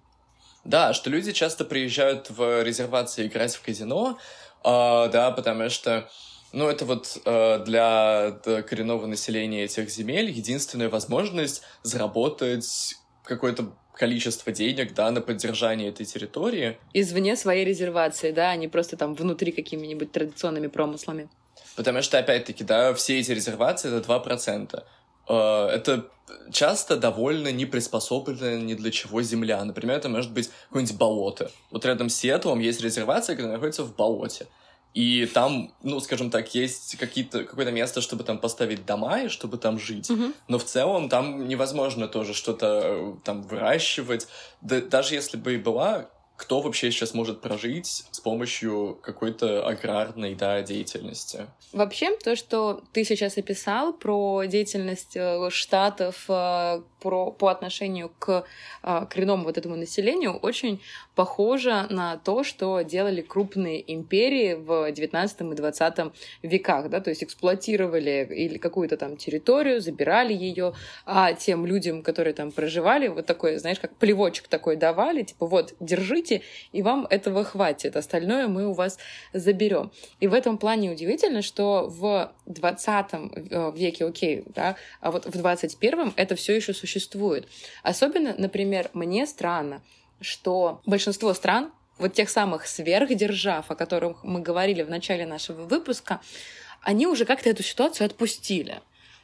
Да, 0.65 0.93
что 0.93 1.09
люди 1.09 1.33
часто 1.33 1.65
приезжают 1.65 2.29
в 2.29 2.63
резервации 2.63 3.27
играть 3.27 3.55
в 3.55 3.63
казино, 3.63 4.19
э, 4.65 4.69
да, 5.11 5.31
потому 5.31 5.71
что 5.71 6.11
ну, 6.53 6.69
это 6.69 6.85
вот 6.85 7.23
э, 7.25 7.65
для 7.65 8.33
коренного 8.69 9.07
населения 9.07 9.65
этих 9.65 9.89
земель 9.89 10.31
единственная 10.31 10.91
возможность 10.91 11.63
заработать 11.83 12.97
какой-то 13.25 13.73
количество 13.95 14.53
денег, 14.53 14.95
да, 14.95 15.11
на 15.11 15.21
поддержание 15.21 15.91
этой 15.91 16.07
территории. 16.07 16.79
Извне 16.95 17.37
своей 17.37 17.65
резервации, 17.65 18.33
да, 18.33 18.51
а 18.51 18.57
не 18.57 18.69
просто 18.69 18.97
там 18.97 19.15
внутри 19.15 19.53
какими-нибудь 19.53 20.13
традиционными 20.13 20.69
промыслами. 20.69 21.29
Потому 21.77 22.03
что, 22.03 22.19
опять-таки, 22.19 22.65
да, 22.65 22.93
все 22.95 23.21
эти 23.21 23.33
резервации— 23.33 23.89
это 23.95 24.07
2%. 24.07 24.85
Э, 25.29 25.67
это 25.69 26.09
часто 26.51 26.97
довольно 26.97 27.53
не 27.53 27.67
приспособленная 27.67 28.61
ни 28.61 28.75
для 28.75 28.91
чего 28.91 29.23
земля. 29.23 29.65
Например, 29.65 29.97
это 29.97 30.09
может 30.09 30.33
быть 30.33 30.51
какое-нибудь 30.69 30.97
болото. 30.97 31.51
Вот 31.71 31.85
рядом 31.85 32.09
с 32.09 32.17
Сиэтлом 32.17 32.61
есть 32.61 32.81
резервация, 32.81 33.37
которая 33.37 33.57
находится 33.57 33.85
в 33.85 33.95
болоте. 33.95 34.47
И 34.95 35.27
там, 35.27 35.73
ну, 35.83 36.01
скажем 36.01 36.31
так, 36.31 36.55
есть 36.55 36.97
какие-то, 36.99 37.45
какое-то 37.45 37.73
место, 37.73 38.01
чтобы 38.01 38.25
там 38.25 38.39
поставить 38.39 38.85
дома 38.85 39.23
и 39.23 39.29
чтобы 39.29 39.57
там 39.57 39.79
жить. 39.79 40.11
Mm-hmm. 40.11 40.35
Но 40.49 40.59
в 40.59 40.65
целом 40.65 41.09
там 41.09 41.49
невозможно 41.49 42.09
тоже 42.09 42.35
что-то 42.35 42.83
э, 42.83 43.15
там 43.25 43.43
выращивать. 43.43 44.29
Да, 44.61 44.81
даже 44.81 45.15
если 45.15 45.39
бы 45.39 45.55
и 45.55 45.57
была 45.59 46.11
кто 46.43 46.61
вообще 46.61 46.91
сейчас 46.91 47.15
может 47.15 47.41
прожить 47.41 48.05
с 48.11 48.19
помощью 48.19 48.99
какой-то 49.01 49.65
аграрной 49.65 50.35
да, 50.35 50.61
деятельности? 50.63 51.47
Вообще, 51.73 52.17
то, 52.17 52.35
что 52.35 52.83
ты 52.93 53.05
сейчас 53.05 53.39
описал 53.39 53.93
про 53.93 54.43
деятельность 54.47 55.17
э, 55.17 55.49
штатов 55.51 56.25
э, 56.29 56.83
про, 57.03 57.31
по 57.31 57.49
отношению 57.49 58.11
к 58.19 58.45
э, 58.83 59.07
коренному 59.11 59.45
вот 59.45 59.59
этому 59.59 59.77
населению, 59.77 60.37
очень 60.37 60.81
похоже 61.15 61.87
на 61.91 62.17
то, 62.17 62.45
что 62.45 62.83
делали 62.83 63.23
крупные 63.23 63.83
империи 63.93 64.55
в 64.55 64.91
19 64.91 65.41
и 65.41 65.55
20 65.55 65.95
веках, 66.43 66.89
да, 66.89 67.01
то 67.01 67.11
есть 67.11 67.25
эксплуатировали 67.25 68.27
или 68.31 68.59
какую-то 68.59 68.97
там 68.97 69.17
территорию, 69.17 69.81
забирали 69.81 70.33
ее, 70.33 70.75
а 71.05 71.33
тем 71.35 71.67
людям, 71.67 72.03
которые 72.03 72.35
там 72.35 72.53
проживали, 72.53 73.09
вот 73.09 73.27
такой, 73.27 73.59
знаешь, 73.59 73.81
как 73.81 73.97
плевочек 73.97 74.49
такой 74.49 74.77
давали, 74.77 75.23
типа 75.23 75.47
вот, 75.47 75.75
держите, 75.81 76.32
и 76.73 76.83
вам 76.83 77.07
этого 77.11 77.45
хватит, 77.45 77.97
остальное 77.97 78.49
мы 78.49 78.67
у 78.67 78.73
вас 78.73 78.99
заберем. 79.33 79.91
И 80.21 80.29
в 80.29 80.35
этом 80.35 80.57
плане 80.59 80.91
удивительно, 80.91 81.43
что 81.43 81.87
в 81.89 82.33
20 82.47 83.07
э, 83.13 83.73
веке, 83.75 84.07
окей, 84.07 84.45
да, 84.55 84.77
а 85.01 85.11
вот 85.11 85.27
в 85.27 85.37
21 85.37 86.15
это 86.17 86.35
все 86.37 86.57
еще 86.57 86.73
существует. 86.73 87.47
Особенно, 87.83 88.35
например, 88.39 88.91
мне 88.95 89.27
странно, 89.27 89.83
что 90.21 90.81
большинство 90.87 91.35
стран, 91.35 91.73
вот 91.99 92.15
тех 92.15 92.31
самых 92.31 92.67
сверхдержав, 92.67 93.71
о 93.71 93.75
которых 93.75 94.25
мы 94.25 94.41
говорили 94.41 94.83
в 94.83 94.91
начале 94.91 95.27
нашего 95.27 95.63
выпуска, 95.63 96.21
они 96.81 97.07
уже 97.07 97.25
как-то 97.25 97.51
эту 97.51 97.63
ситуацию 97.63 98.07
отпустили. 98.07 98.81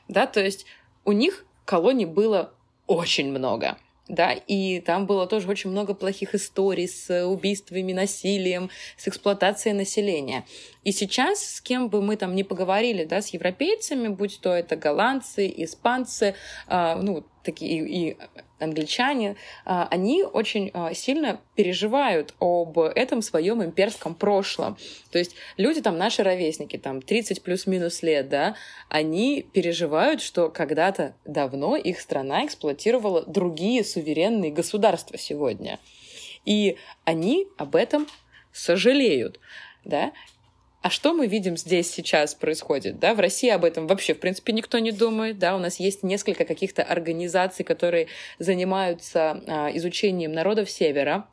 Да, 0.07 0.27
то 0.27 0.41
есть 0.41 0.67
у 1.05 1.13
них 1.13 1.45
колоний 1.65 2.07
было 2.07 2.53
очень 2.87 3.31
много 3.31 3.77
да, 4.09 4.33
и 4.33 4.81
там 4.81 5.07
было 5.07 5.27
тоже 5.27 5.49
очень 5.49 5.71
много 5.71 5.95
плохих 5.95 6.35
историй 6.35 6.89
с 6.89 7.27
убийствами, 7.27 7.93
насилием, 7.93 8.71
с 8.97 9.07
эксплуатацией 9.07 9.75
населения. 9.75 10.45
И 10.83 10.93
сейчас, 10.93 11.45
с 11.45 11.61
кем 11.61 11.89
бы 11.89 12.01
мы 12.01 12.17
там 12.17 12.35
ни 12.35 12.43
поговорили, 12.43 13.05
да, 13.05 13.21
с 13.21 13.29
европейцами, 13.29 14.09
будь 14.09 14.41
то 14.41 14.51
это 14.51 14.77
голландцы, 14.77 15.53
испанцы, 15.57 16.35
э, 16.69 16.95
ну, 17.01 17.25
такие 17.49 17.89
и 17.89 18.17
англичане, 18.59 19.31
э, 19.65 19.87
они 19.91 20.23
очень 20.23 20.71
э, 20.75 20.93
сильно 20.95 21.41
переживают 21.55 22.35
об 22.41 22.79
этом 22.79 23.23
своем 23.23 23.63
имперском 23.65 24.15
прошлом. 24.15 24.77
То 25.11 25.19
есть 25.19 25.35
люди 25.57 25.81
там, 25.81 25.97
наши 25.97 26.23
ровесники, 26.23 26.77
там 26.77 27.01
30 27.01 27.43
плюс-минус 27.43 28.03
лет, 28.03 28.29
да, 28.29 28.55
они 28.91 29.47
переживают, 29.53 30.21
что 30.21 30.51
когда-то 30.51 31.15
давно 31.25 31.77
их 31.77 32.01
страна 32.01 32.45
эксплуатировала 32.45 33.25
другие 33.27 33.83
суверенные 33.83 34.53
государства 34.53 35.17
сегодня. 35.17 35.79
И 36.45 36.77
они 37.05 37.47
об 37.57 37.77
этом 37.77 38.07
сожалеют 38.53 39.41
да, 39.85 40.13
а 40.81 40.91
что 40.91 41.13
мы 41.13 41.27
видим 41.27 41.57
здесь 41.57 41.91
сейчас 41.91 42.35
происходит? 42.35 42.99
Да? 43.01 43.15
В 43.15 43.21
России 43.21 43.51
об 43.51 43.65
этом 43.65 43.87
вообще, 43.87 44.15
в 44.15 44.21
принципе, 44.21 44.53
никто 44.53 44.79
не 44.79 44.93
думает. 44.93 45.39
Да? 45.39 45.57
У 45.57 45.59
нас 45.59 45.81
есть 45.81 46.03
несколько 46.03 46.45
каких-то 46.45 46.83
организаций, 46.83 47.65
которые 47.65 48.07
занимаются 48.39 49.43
а, 49.47 49.71
изучением 49.75 50.33
народов 50.33 50.71
Севера. 50.71 51.27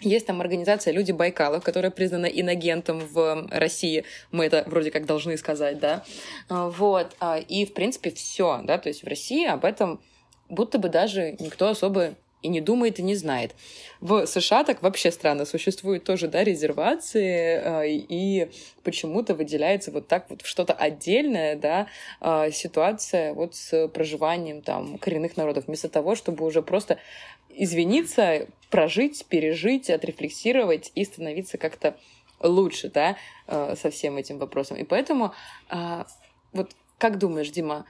Есть 0.00 0.26
там 0.26 0.40
организация 0.40 0.92
«Люди 0.92 1.12
Байкалов», 1.12 1.64
которая 1.64 1.90
признана 1.90 2.26
иногентом 2.26 3.00
в 3.00 3.48
России. 3.50 4.04
Мы 4.30 4.46
это 4.46 4.62
вроде 4.66 4.90
как 4.90 5.06
должны 5.06 5.36
сказать, 5.36 5.78
да. 5.78 6.04
А, 6.48 6.68
вот. 6.68 7.14
А, 7.20 7.38
и, 7.38 7.66
в 7.66 7.74
принципе, 7.74 8.10
все, 8.10 8.62
да. 8.64 8.78
То 8.78 8.88
есть 8.88 9.04
в 9.04 9.06
России 9.06 9.46
об 9.46 9.64
этом 9.64 10.00
будто 10.48 10.78
бы 10.78 10.88
даже 10.88 11.36
никто 11.38 11.68
особо 11.68 12.14
и 12.42 12.48
не 12.48 12.60
думает, 12.60 12.98
и 12.98 13.02
не 13.02 13.14
знает. 13.14 13.54
В 14.00 14.26
США 14.26 14.64
так 14.64 14.82
вообще 14.82 15.10
странно. 15.10 15.44
Существуют 15.44 16.04
тоже, 16.04 16.28
да, 16.28 16.44
резервации, 16.44 17.84
э, 17.84 17.88
и 17.88 18.50
почему-то 18.84 19.34
выделяется 19.34 19.90
вот 19.90 20.06
так 20.06 20.30
вот 20.30 20.42
что-то 20.44 20.72
отдельное, 20.72 21.56
да, 21.56 21.88
э, 22.20 22.50
ситуация 22.52 23.32
вот 23.34 23.54
с 23.54 23.88
проживанием 23.88 24.62
там 24.62 24.98
коренных 24.98 25.36
народов, 25.36 25.66
вместо 25.66 25.88
того, 25.88 26.14
чтобы 26.14 26.44
уже 26.44 26.62
просто 26.62 26.98
извиниться, 27.50 28.46
прожить, 28.70 29.24
пережить, 29.26 29.90
отрефлексировать 29.90 30.92
и 30.94 31.04
становиться 31.04 31.58
как-то 31.58 31.96
лучше, 32.40 32.88
да, 32.88 33.16
э, 33.48 33.74
со 33.76 33.90
всем 33.90 34.16
этим 34.16 34.38
вопросом. 34.38 34.76
И 34.76 34.84
поэтому 34.84 35.34
вот 36.52 36.70
как 36.98 37.18
думаешь, 37.18 37.50
Дима, 37.50 37.84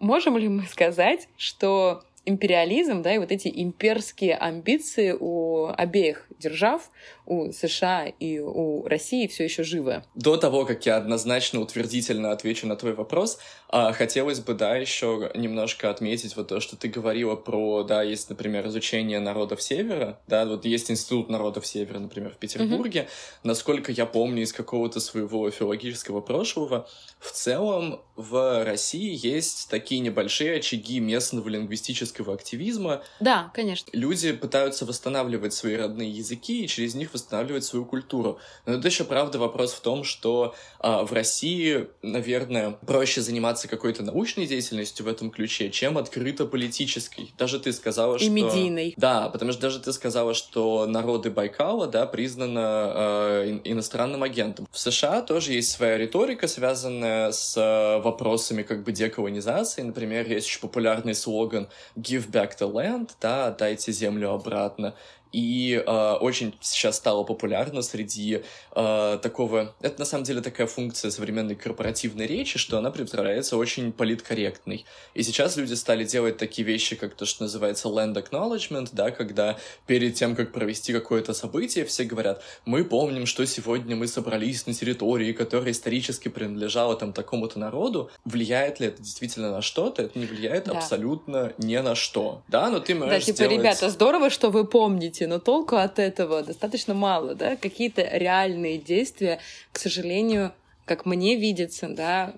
можем 0.00 0.36
ли 0.36 0.48
мы 0.48 0.64
сказать, 0.64 1.28
что 1.36 2.02
империализм, 2.24 3.02
да, 3.02 3.14
и 3.14 3.18
вот 3.18 3.32
эти 3.32 3.50
имперские 3.52 4.36
амбиции 4.36 5.16
у 5.18 5.66
обеих 5.66 6.29
держав, 6.40 6.90
у 7.26 7.52
США 7.52 8.06
и 8.06 8.38
у 8.38 8.86
России 8.86 9.26
все 9.26 9.44
еще 9.44 9.62
живы. 9.62 10.02
До 10.14 10.36
того, 10.36 10.64
как 10.64 10.84
я 10.86 10.96
однозначно 10.96 11.60
утвердительно 11.60 12.32
отвечу 12.32 12.66
на 12.66 12.76
твой 12.76 12.94
вопрос, 12.94 13.38
а, 13.68 13.92
хотелось 13.92 14.40
бы, 14.40 14.54
да, 14.54 14.76
еще 14.76 15.30
немножко 15.34 15.90
отметить 15.90 16.34
вот 16.36 16.48
то, 16.48 16.60
что 16.60 16.76
ты 16.76 16.88
говорила 16.88 17.36
про, 17.36 17.84
да, 17.84 18.02
есть, 18.02 18.30
например, 18.30 18.66
изучение 18.66 19.20
народов 19.20 19.62
Севера, 19.62 20.18
да, 20.26 20.44
вот 20.46 20.64
есть 20.64 20.90
Институт 20.90 21.28
народов 21.28 21.66
Севера, 21.66 21.98
например, 21.98 22.32
в 22.32 22.38
Петербурге. 22.38 23.00
Mm-hmm. 23.00 23.40
Насколько 23.44 23.92
я 23.92 24.06
помню 24.06 24.42
из 24.42 24.52
какого-то 24.52 24.98
своего 25.00 25.50
филологического 25.50 26.20
прошлого, 26.20 26.88
в 27.18 27.30
целом 27.32 28.00
в 28.16 28.64
России 28.64 29.14
есть 29.26 29.68
такие 29.70 30.00
небольшие 30.00 30.56
очаги 30.56 31.00
местного 31.00 31.48
лингвистического 31.48 32.34
активизма. 32.34 33.02
Да, 33.20 33.50
конечно. 33.54 33.90
Люди 33.92 34.32
пытаются 34.32 34.86
восстанавливать 34.86 35.52
свои 35.52 35.76
родные 35.76 36.10
языки 36.10 36.29
и 36.34 36.68
через 36.68 36.94
них 36.94 37.12
восстанавливать 37.12 37.64
свою 37.64 37.84
культуру. 37.84 38.38
Но 38.66 38.74
это 38.74 38.88
еще, 38.88 39.04
правда, 39.04 39.38
вопрос 39.38 39.72
в 39.72 39.80
том, 39.80 40.04
что 40.04 40.54
а, 40.78 41.04
в 41.04 41.12
России, 41.12 41.88
наверное, 42.02 42.70
проще 42.86 43.20
заниматься 43.20 43.68
какой-то 43.68 44.02
научной 44.02 44.46
деятельностью 44.46 45.06
в 45.06 45.08
этом 45.08 45.30
ключе, 45.30 45.70
чем 45.70 45.98
открыто 45.98 46.46
политической. 46.46 47.32
Даже 47.38 47.60
ты 47.60 47.72
сказала, 47.72 48.16
и 48.16 48.18
что... 48.18 48.26
И 48.26 48.30
медийной. 48.30 48.94
Да, 48.96 49.28
потому 49.28 49.52
что 49.52 49.62
даже 49.62 49.80
ты 49.80 49.92
сказала, 49.92 50.34
что 50.34 50.86
народы 50.86 51.30
Байкала, 51.30 51.86
да, 51.86 52.06
признаны 52.06 52.60
э, 52.60 53.60
иностранным 53.64 54.22
агентом. 54.22 54.66
В 54.70 54.78
США 54.78 55.22
тоже 55.22 55.52
есть 55.52 55.70
своя 55.70 55.98
риторика, 55.98 56.48
связанная 56.48 57.32
с 57.32 57.56
э, 57.56 58.00
вопросами 58.02 58.62
как 58.62 58.82
бы 58.82 58.92
деколонизации. 58.92 59.82
Например, 59.82 60.28
есть 60.28 60.46
очень 60.46 60.60
популярный 60.60 61.14
слоган 61.14 61.68
«Give 61.96 62.30
back 62.30 62.52
the 62.58 62.70
land», 62.70 63.10
да, 63.20 63.46
«Отдайте 63.46 63.92
землю 63.92 64.32
обратно». 64.32 64.94
И 65.32 65.82
э, 65.84 66.12
очень 66.20 66.54
сейчас 66.60 66.96
стало 66.96 67.22
популярно 67.24 67.82
среди 67.82 68.42
э, 68.74 69.18
такого... 69.22 69.74
Это 69.80 70.00
на 70.00 70.04
самом 70.04 70.24
деле 70.24 70.40
такая 70.40 70.66
функция 70.66 71.10
современной 71.10 71.54
корпоративной 71.54 72.26
речи, 72.26 72.58
что 72.58 72.78
она 72.78 72.90
представляется 72.90 73.56
очень 73.56 73.92
политкорректной. 73.92 74.84
И 75.14 75.22
сейчас 75.22 75.56
люди 75.56 75.74
стали 75.74 76.04
делать 76.04 76.36
такие 76.36 76.66
вещи, 76.66 76.96
как 76.96 77.14
то, 77.14 77.26
что 77.26 77.44
называется 77.44 77.88
land 77.88 78.14
acknowledgement, 78.14 78.88
да, 78.92 79.10
когда 79.10 79.56
перед 79.86 80.14
тем, 80.14 80.34
как 80.34 80.52
провести 80.52 80.92
какое-то 80.92 81.32
событие, 81.32 81.84
все 81.84 82.04
говорят, 82.04 82.42
мы 82.64 82.84
помним, 82.84 83.26
что 83.26 83.44
сегодня 83.46 83.96
мы 83.96 84.06
собрались 84.06 84.66
на 84.66 84.74
территории, 84.74 85.32
которая 85.32 85.70
исторически 85.70 86.28
принадлежала 86.28 86.96
там 86.96 87.12
такому-то 87.12 87.58
народу. 87.58 88.10
Влияет 88.24 88.80
ли 88.80 88.88
это 88.88 89.02
действительно 89.02 89.50
на 89.50 89.62
что-то? 89.62 90.02
Это 90.02 90.18
не 90.18 90.26
влияет 90.26 90.64
да. 90.64 90.72
абсолютно 90.72 91.52
ни 91.58 91.76
на 91.76 91.94
что. 91.94 92.42
Да, 92.48 92.70
но 92.70 92.80
ты 92.80 92.94
можешь 92.94 93.14
Да, 93.14 93.20
типа, 93.20 93.36
сделать... 93.36 93.58
ребята, 93.58 93.90
здорово, 93.90 94.30
что 94.30 94.50
вы 94.50 94.64
помните, 94.64 95.19
но 95.26 95.38
толку 95.38 95.76
от 95.76 95.98
этого 95.98 96.42
достаточно 96.42 96.94
мало, 96.94 97.34
да, 97.34 97.56
какие-то 97.56 98.02
реальные 98.02 98.78
действия, 98.78 99.40
к 99.72 99.78
сожалению, 99.78 100.52
как 100.84 101.06
мне 101.06 101.36
видится, 101.36 101.88
да, 101.88 102.34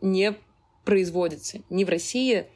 не 0.00 0.34
производятся 0.84 1.60
ни 1.68 1.84
в 1.84 1.88
России, 1.88 2.46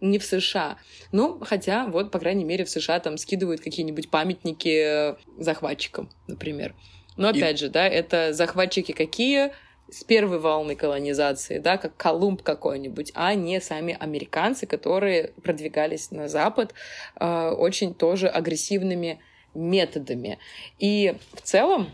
ни 0.00 0.18
в 0.18 0.24
США. 0.24 0.78
Ну, 1.12 1.38
хотя, 1.40 1.86
вот, 1.86 2.10
по 2.10 2.18
крайней 2.18 2.44
мере, 2.44 2.64
в 2.64 2.70
США 2.70 3.00
там 3.00 3.16
скидывают 3.18 3.60
какие-нибудь 3.60 4.10
памятники 4.10 5.14
захватчикам, 5.40 6.10
например. 6.26 6.74
Но 7.16 7.28
опять 7.28 7.56
И... 7.56 7.64
же, 7.64 7.70
да, 7.70 7.86
это 7.86 8.32
захватчики 8.32 8.92
какие? 8.92 9.52
С 9.90 10.04
первой 10.04 10.38
волны 10.38 10.74
колонизации, 10.74 11.58
да, 11.58 11.76
как 11.76 11.96
Колумб 11.96 12.42
какой-нибудь, 12.42 13.12
а 13.14 13.34
не 13.34 13.60
сами 13.60 13.96
американцы, 13.98 14.66
которые 14.66 15.32
продвигались 15.42 16.10
на 16.10 16.28
Запад 16.28 16.74
э, 17.20 17.50
очень 17.50 17.94
тоже 17.94 18.28
агрессивными 18.28 19.20
методами. 19.54 20.38
И 20.78 21.16
в 21.32 21.42
целом 21.42 21.90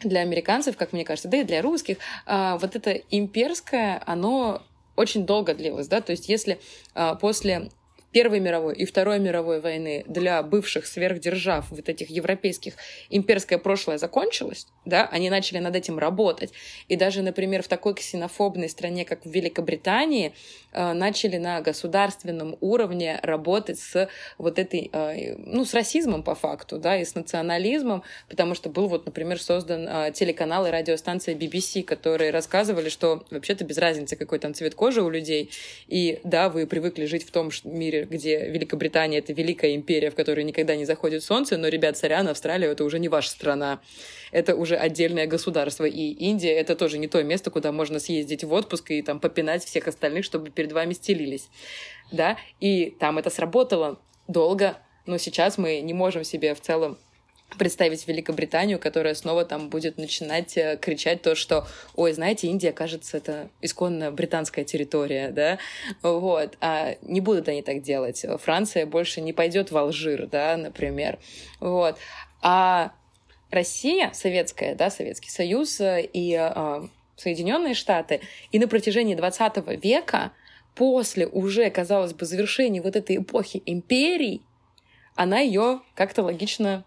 для 0.00 0.20
американцев, 0.20 0.76
как 0.76 0.92
мне 0.92 1.04
кажется, 1.04 1.28
да 1.28 1.38
и 1.38 1.44
для 1.44 1.62
русских, 1.62 1.98
э, 2.26 2.56
вот 2.60 2.76
это 2.76 2.92
имперское, 3.10 4.02
оно 4.06 4.62
очень 4.96 5.24
долго 5.24 5.54
длилось, 5.54 5.88
да, 5.88 6.00
то 6.00 6.12
есть 6.12 6.28
если 6.28 6.60
э, 6.94 7.14
после 7.20 7.70
Первой 8.12 8.40
мировой 8.40 8.74
и 8.74 8.84
Второй 8.84 9.18
мировой 9.18 9.60
войны 9.60 10.04
для 10.06 10.42
бывших 10.42 10.86
сверхдержав, 10.86 11.70
вот 11.70 11.88
этих 11.88 12.10
европейских, 12.10 12.74
имперское 13.08 13.58
прошлое 13.58 13.96
закончилось, 13.96 14.66
да, 14.84 15.08
они 15.10 15.30
начали 15.30 15.58
над 15.58 15.74
этим 15.74 15.98
работать. 15.98 16.52
И 16.88 16.96
даже, 16.96 17.22
например, 17.22 17.62
в 17.62 17.68
такой 17.68 17.94
ксенофобной 17.94 18.68
стране, 18.68 19.04
как 19.04 19.24
в 19.24 19.30
Великобритании, 19.30 20.34
э, 20.72 20.92
начали 20.92 21.38
на 21.38 21.60
государственном 21.62 22.56
уровне 22.60 23.18
работать 23.22 23.78
с 23.78 24.08
вот 24.36 24.58
этой, 24.58 24.90
э, 24.92 25.34
ну, 25.36 25.64
с 25.64 25.72
расизмом 25.72 26.22
по 26.22 26.34
факту, 26.34 26.78
да, 26.78 26.98
и 26.98 27.04
с 27.04 27.14
национализмом, 27.14 28.02
потому 28.28 28.54
что 28.54 28.68
был 28.68 28.88
вот, 28.88 29.06
например, 29.06 29.40
создан 29.40 29.88
э, 29.88 30.12
телеканал 30.12 30.66
и 30.66 30.70
радиостанция 30.70 31.34
BBC, 31.34 31.82
которые 31.82 32.30
рассказывали, 32.30 32.90
что 32.90 33.24
вообще-то 33.30 33.64
без 33.64 33.78
разницы, 33.78 34.16
какой 34.16 34.38
там 34.38 34.52
цвет 34.52 34.74
кожи 34.74 35.02
у 35.02 35.08
людей, 35.08 35.50
и 35.88 36.20
да, 36.24 36.50
вы 36.50 36.66
привыкли 36.66 37.06
жить 37.06 37.26
в 37.26 37.30
том 37.30 37.50
мире, 37.64 38.01
где 38.04 38.48
Великобритания— 38.48 39.18
это 39.20 39.32
великая 39.32 39.74
империя, 39.74 40.10
в 40.10 40.14
которой 40.14 40.44
никогда 40.44 40.76
не 40.76 40.84
заходит 40.84 41.22
солнце, 41.22 41.56
но, 41.56 41.68
ребят, 41.68 41.96
сорян, 41.96 42.28
Австралия— 42.28 42.68
это 42.72 42.84
уже 42.84 42.98
не 42.98 43.08
ваша 43.08 43.30
страна. 43.30 43.80
Это 44.30 44.54
уже 44.54 44.76
отдельное 44.76 45.26
государство. 45.26 45.84
И 45.84 46.10
Индия— 46.10 46.52
это 46.58 46.76
тоже 46.76 46.98
не 46.98 47.08
то 47.08 47.22
место, 47.22 47.50
куда 47.50 47.72
можно 47.72 47.98
съездить 47.98 48.44
в 48.44 48.52
отпуск 48.52 48.90
и 48.90 49.02
там 49.02 49.20
попинать 49.20 49.64
всех 49.64 49.88
остальных, 49.88 50.24
чтобы 50.24 50.50
перед 50.50 50.72
вами 50.72 50.92
стелились. 50.92 51.48
Да? 52.10 52.36
И 52.60 52.96
там 52.98 53.18
это 53.18 53.30
сработало 53.30 54.00
долго, 54.28 54.76
но 55.06 55.18
сейчас 55.18 55.58
мы 55.58 55.80
не 55.80 55.94
можем 55.94 56.24
себе 56.24 56.54
в 56.54 56.60
целом 56.60 56.98
представить 57.58 58.06
Великобританию, 58.06 58.78
которая 58.78 59.14
снова 59.14 59.44
там 59.44 59.68
будет 59.68 59.98
начинать 59.98 60.56
э, 60.56 60.78
кричать 60.80 61.22
то, 61.22 61.34
что, 61.34 61.66
ой, 61.94 62.12
знаете, 62.12 62.48
Индия, 62.48 62.72
кажется, 62.72 63.16
это 63.16 63.50
исконно 63.60 64.10
британская 64.10 64.64
территория, 64.64 65.30
да, 65.30 65.58
вот, 66.02 66.56
а 66.60 66.96
не 67.02 67.20
будут 67.20 67.48
они 67.48 67.62
так 67.62 67.82
делать. 67.82 68.24
Франция 68.40 68.86
больше 68.86 69.20
не 69.20 69.32
пойдет 69.32 69.70
в 69.70 69.76
Алжир, 69.76 70.26
да, 70.26 70.56
например, 70.56 71.18
вот, 71.60 71.96
а 72.40 72.92
Россия, 73.50 74.10
советская, 74.14 74.74
да, 74.74 74.90
Советский 74.90 75.30
Союз 75.30 75.80
э, 75.80 76.08
и 76.12 76.34
э, 76.34 76.82
Соединенные 77.16 77.74
Штаты, 77.74 78.20
и 78.50 78.58
на 78.58 78.66
протяжении 78.66 79.14
20 79.14 79.82
века, 79.82 80.32
после 80.74 81.26
уже, 81.26 81.68
казалось 81.70 82.14
бы, 82.14 82.24
завершения 82.24 82.80
вот 82.80 82.96
этой 82.96 83.16
эпохи 83.16 83.62
империй, 83.66 84.42
она 85.14 85.40
ее 85.40 85.82
как-то 85.94 86.22
логично 86.22 86.84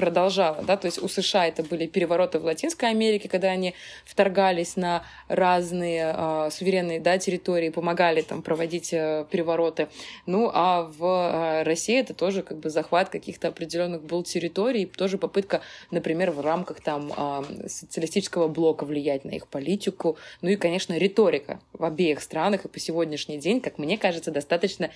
продолжала, 0.00 0.62
да, 0.62 0.78
то 0.78 0.86
есть 0.86 1.02
у 1.02 1.08
США 1.08 1.46
это 1.46 1.62
были 1.62 1.86
перевороты 1.86 2.38
в 2.38 2.44
Латинской 2.44 2.88
Америке, 2.88 3.28
когда 3.28 3.48
они 3.48 3.74
вторгались 4.06 4.76
на 4.76 5.04
разные 5.28 6.14
э, 6.16 6.48
суверенные, 6.50 7.00
да, 7.00 7.18
территории, 7.18 7.68
помогали 7.68 8.22
там 8.22 8.40
проводить 8.40 8.94
э, 8.94 9.26
перевороты, 9.30 9.88
ну, 10.24 10.50
а 10.54 10.84
в 10.84 11.04
э, 11.04 11.62
России 11.64 12.00
это 12.00 12.14
тоже 12.14 12.42
как 12.42 12.60
бы 12.60 12.70
захват 12.70 13.10
каких-то 13.10 13.48
определенных 13.48 14.02
был 14.02 14.22
территорий, 14.22 14.86
тоже 14.86 15.18
попытка, 15.18 15.60
например, 15.90 16.30
в 16.30 16.40
рамках 16.40 16.80
там 16.80 17.12
э, 17.14 17.68
социалистического 17.68 18.48
блока 18.48 18.86
влиять 18.86 19.26
на 19.26 19.32
их 19.32 19.48
политику, 19.48 20.16
ну 20.40 20.48
и, 20.48 20.56
конечно, 20.56 20.96
риторика 20.96 21.60
в 21.74 21.84
обеих 21.84 22.22
странах 22.22 22.64
и 22.64 22.68
по 22.68 22.80
сегодняшний 22.80 23.36
день, 23.36 23.60
как 23.60 23.76
мне 23.76 23.98
кажется, 23.98 24.30
достаточно 24.30 24.90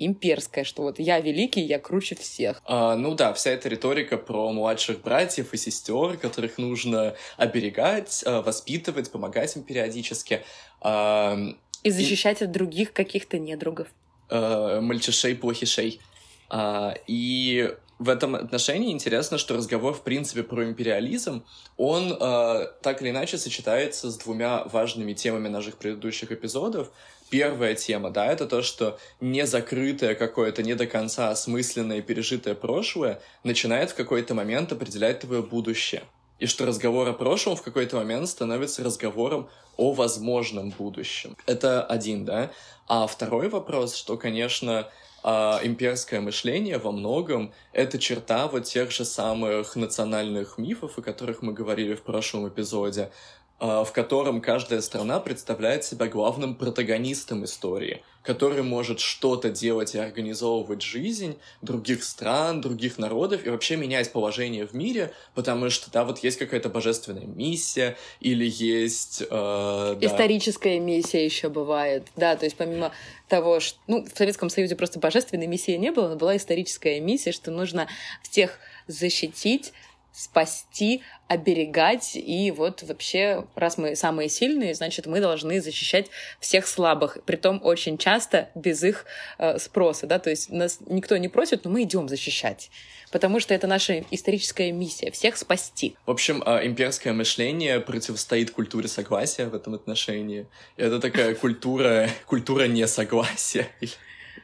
имперская, 0.00 0.64
что 0.64 0.82
вот 0.82 0.98
я 0.98 1.20
великий, 1.20 1.60
я 1.60 1.78
круче 1.78 2.16
всех. 2.16 2.60
А, 2.64 2.96
ну 2.96 3.14
да, 3.14 3.32
вся 3.32 3.50
эта 3.50 3.68
риторика 3.68 4.16
про 4.16 4.50
младших 4.52 5.02
братьев 5.02 5.52
и 5.54 5.56
сестер, 5.56 6.16
которых 6.16 6.58
нужно 6.58 7.14
оберегать, 7.36 8.22
а, 8.26 8.42
воспитывать, 8.42 9.10
помогать 9.10 9.54
им 9.56 9.62
периодически. 9.62 10.42
А, 10.80 11.38
и 11.82 11.90
защищать 11.90 12.40
и... 12.40 12.44
от 12.44 12.52
других 12.52 12.92
каких-то 12.92 13.38
недругов. 13.38 13.88
А, 14.28 14.80
мальчишей, 14.80 15.34
плохишей. 15.36 16.00
А, 16.48 16.94
и 17.06 17.72
в 18.00 18.08
этом 18.08 18.34
отношении 18.34 18.92
интересно, 18.92 19.36
что 19.36 19.56
разговор, 19.56 19.92
в 19.92 20.02
принципе, 20.02 20.42
про 20.42 20.64
империализм, 20.64 21.44
он 21.76 22.16
э, 22.18 22.66
так 22.80 23.02
или 23.02 23.10
иначе 23.10 23.36
сочетается 23.36 24.10
с 24.10 24.16
двумя 24.16 24.64
важными 24.64 25.12
темами 25.12 25.48
наших 25.48 25.76
предыдущих 25.76 26.32
эпизодов 26.32 26.90
первая 27.30 27.74
тема, 27.74 28.10
да, 28.10 28.26
это 28.26 28.46
то, 28.46 28.62
что 28.62 28.98
незакрытое 29.20 30.14
какое-то, 30.14 30.62
не 30.62 30.74
до 30.74 30.86
конца 30.86 31.30
осмысленное, 31.30 32.02
пережитое 32.02 32.54
прошлое 32.54 33.20
начинает 33.44 33.90
в 33.90 33.94
какой-то 33.94 34.34
момент 34.34 34.72
определять 34.72 35.20
твое 35.20 35.42
будущее. 35.42 36.02
И 36.38 36.46
что 36.46 36.66
разговор 36.66 37.08
о 37.08 37.12
прошлом 37.12 37.54
в 37.56 37.62
какой-то 37.62 37.96
момент 37.96 38.28
становится 38.28 38.82
разговором 38.82 39.48
о 39.76 39.92
возможном 39.92 40.70
будущем. 40.70 41.36
Это 41.46 41.82
один, 41.82 42.24
да. 42.24 42.50
А 42.88 43.06
второй 43.06 43.48
вопрос, 43.48 43.94
что, 43.94 44.16
конечно, 44.16 44.88
а 45.22 45.60
имперское 45.62 46.20
мышление 46.20 46.78
во 46.78 46.92
многом 46.92 47.52
это 47.74 47.98
черта 47.98 48.46
вот 48.46 48.64
тех 48.64 48.90
же 48.90 49.04
самых 49.04 49.76
национальных 49.76 50.56
мифов, 50.56 50.96
о 50.96 51.02
которых 51.02 51.42
мы 51.42 51.52
говорили 51.52 51.94
в 51.94 52.02
прошлом 52.02 52.48
эпизоде, 52.48 53.10
в 53.60 53.92
котором 53.92 54.40
каждая 54.40 54.80
страна 54.80 55.20
представляет 55.20 55.84
себя 55.84 56.06
главным 56.06 56.54
протагонистом 56.54 57.44
истории, 57.44 58.02
который 58.22 58.62
может 58.62 59.00
что-то 59.00 59.50
делать 59.50 59.94
и 59.94 59.98
организовывать 59.98 60.80
жизнь 60.82 61.38
других 61.60 62.02
стран, 62.02 62.62
других 62.62 62.96
народов 62.96 63.44
и 63.44 63.50
вообще 63.50 63.76
менять 63.76 64.12
положение 64.12 64.66
в 64.66 64.72
мире, 64.72 65.12
потому 65.34 65.68
что, 65.68 65.90
да, 65.90 66.04
вот 66.04 66.20
есть 66.20 66.38
какая-то 66.38 66.70
божественная 66.70 67.26
миссия 67.26 67.98
или 68.20 68.46
есть... 68.48 69.22
Э, 69.30 69.96
да. 70.00 70.06
Историческая 70.06 70.78
миссия 70.78 71.22
еще 71.22 71.50
бывает, 71.50 72.06
да, 72.16 72.36
то 72.36 72.46
есть 72.46 72.56
помимо 72.56 72.92
того, 73.28 73.60
что... 73.60 73.78
Ну, 73.86 74.06
в 74.06 74.16
Советском 74.16 74.48
Союзе 74.48 74.74
просто 74.74 74.98
божественной 74.98 75.46
миссии 75.46 75.72
не 75.72 75.92
было, 75.92 76.08
но 76.08 76.16
была 76.16 76.36
историческая 76.36 76.98
миссия, 77.00 77.32
что 77.32 77.50
нужно 77.50 77.88
всех 78.22 78.58
защитить, 78.86 79.72
спасти, 80.12 81.02
оберегать. 81.28 82.12
И 82.14 82.50
вот 82.50 82.82
вообще, 82.82 83.46
раз 83.54 83.78
мы 83.78 83.94
самые 83.96 84.28
сильные, 84.28 84.74
значит, 84.74 85.06
мы 85.06 85.20
должны 85.20 85.60
защищать 85.60 86.08
всех 86.40 86.66
слабых. 86.66 87.18
Притом 87.24 87.60
очень 87.62 87.98
часто 87.98 88.50
без 88.54 88.82
их 88.82 89.06
э, 89.38 89.58
спроса. 89.58 90.06
Да? 90.06 90.18
То 90.18 90.30
есть 90.30 90.50
нас 90.50 90.78
никто 90.86 91.16
не 91.16 91.28
просит, 91.28 91.64
но 91.64 91.70
мы 91.70 91.82
идем 91.82 92.08
защищать. 92.08 92.70
Потому 93.10 93.40
что 93.40 93.54
это 93.54 93.66
наша 93.66 94.04
историческая 94.10 94.70
миссия— 94.70 95.10
всех 95.12 95.36
спасти. 95.36 95.96
В 96.06 96.10
общем, 96.10 96.42
э, 96.44 96.66
имперское 96.66 97.12
мышление 97.12 97.80
противостоит 97.80 98.50
культуре 98.50 98.88
согласия 98.88 99.46
в 99.46 99.54
этом 99.54 99.74
отношении. 99.74 100.46
Это 100.76 101.00
такая 101.00 101.34
культура, 101.34 102.08
культура 102.26 102.64
несогласия. 102.64 103.68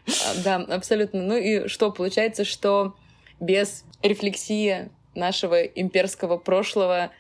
А, 0.07 0.35
да, 0.43 0.57
абсолютно. 0.57 1.23
Ну 1.23 1.37
и 1.37 1.69
что, 1.69 1.91
получается, 1.91 2.45
что 2.45 2.97
без 3.41 3.85
рефлексии 4.03 4.91
нашего 5.17 5.63
имперского 5.63 6.37
прошлого 6.37 7.11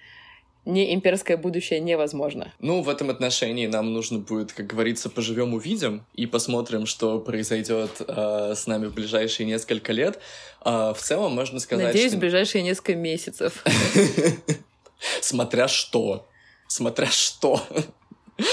не 0.66 0.92
имперское 0.92 1.36
будущее 1.36 1.78
невозможно. 1.80 2.52
Ну, 2.58 2.82
в 2.82 2.88
этом 2.88 3.08
отношении 3.08 3.66
нам 3.66 3.92
нужно 3.92 4.18
будет, 4.18 4.52
как 4.52 4.66
говорится, 4.66 5.08
поживем 5.08 5.54
увидим 5.54 6.04
и 6.14 6.26
посмотрим, 6.26 6.86
что 6.86 7.20
произойдет 7.20 8.02
э, 8.06 8.52
с 8.56 8.66
нами 8.66 8.86
в 8.86 8.94
ближайшие 8.94 9.46
несколько 9.46 9.92
лет. 9.92 10.18
Э, 10.64 10.92
в 10.92 10.98
целом 10.98 11.34
можно 11.34 11.60
сказать. 11.60 11.86
Надеюсь, 11.86 12.10
что... 12.10 12.16
в 12.16 12.20
ближайшие 12.20 12.62
несколько 12.62 12.96
месяцев. 12.96 13.64
Смотря 15.20 15.68
что. 15.68 16.26
Смотря 16.66 17.06
что. 17.06 17.62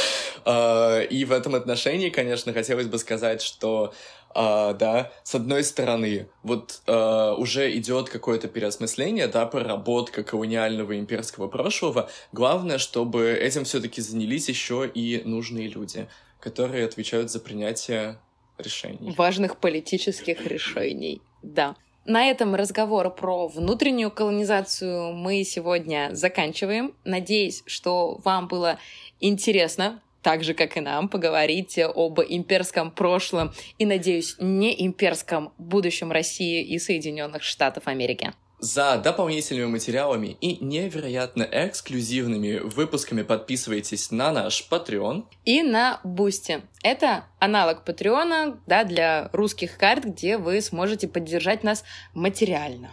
А, 0.45 0.99
и 0.99 1.23
в 1.23 1.31
этом 1.31 1.55
отношении, 1.55 2.09
конечно, 2.09 2.51
хотелось 2.51 2.87
бы 2.87 2.97
сказать, 2.97 3.41
что 3.41 3.93
Uh, 4.35 4.73
да, 4.73 5.11
с 5.23 5.35
одной 5.35 5.64
стороны, 5.64 6.27
вот 6.41 6.81
uh, 6.88 7.35
уже 7.35 7.72
идет 7.77 8.10
какое-то 8.10 8.47
переосмысление, 8.47 9.27
да, 9.27 9.45
проработка 9.45 10.23
колониального 10.23 10.97
имперского 10.97 11.47
прошлого. 11.47 12.10
Главное, 12.31 12.80
чтобы 12.80 13.31
этим 13.31 13.64
все-таки 13.64 14.01
занялись 14.01 14.49
еще 14.49 14.89
и 14.91 15.22
нужные 15.23 15.68
люди, 15.68 16.07
которые 16.39 16.85
отвечают 16.85 17.30
за 17.30 17.39
принятие 17.39 18.18
решений. 18.57 19.14
Важных 19.15 19.57
политических 19.57 20.45
решений, 20.47 21.22
да. 21.43 21.76
На 22.05 22.26
этом 22.26 22.55
разговор 22.55 23.10
про 23.14 23.47
внутреннюю 23.47 24.11
колонизацию 24.11 25.14
мы 25.14 25.43
сегодня 25.43 26.10
заканчиваем. 26.11 26.93
Надеюсь, 27.05 27.64
что 27.65 28.19
вам 28.26 28.47
было 28.47 28.77
интересно 29.22 30.01
так 30.23 30.43
же, 30.43 30.53
как 30.53 30.77
и 30.77 30.81
нам, 30.81 31.09
поговорить 31.09 31.77
об 31.77 32.19
имперском 32.21 32.89
прошлом 32.89 33.53
и, 33.77 33.85
надеюсь, 33.85 34.35
не 34.39 34.85
имперском 34.85 35.53
будущем 35.57 36.11
России 36.11 36.63
и 36.63 36.79
Соединенных 36.79 37.43
Штатов 37.43 37.87
Америки. 37.87 38.33
За 38.59 38.97
дополнительными 38.97 39.65
материалами 39.65 40.37
и 40.39 40.63
невероятно 40.63 41.43
эксклюзивными 41.43 42.59
выпусками 42.59 43.21
подписывайтесь 43.21 44.09
на 44.09 44.31
наш 44.31 44.65
Patreon. 44.71 45.25
И 45.43 45.61
на 45.61 45.99
Бусти. 46.05 46.61
Это 46.81 47.25
аналог 47.39 47.83
Патреона 47.83 48.57
да, 48.65 48.85
для 48.85 49.29
русских 49.33 49.77
карт, 49.77 50.05
где 50.05 50.37
вы 50.37 50.61
сможете 50.61 51.09
поддержать 51.09 51.65
нас 51.65 51.83
материально. 52.13 52.91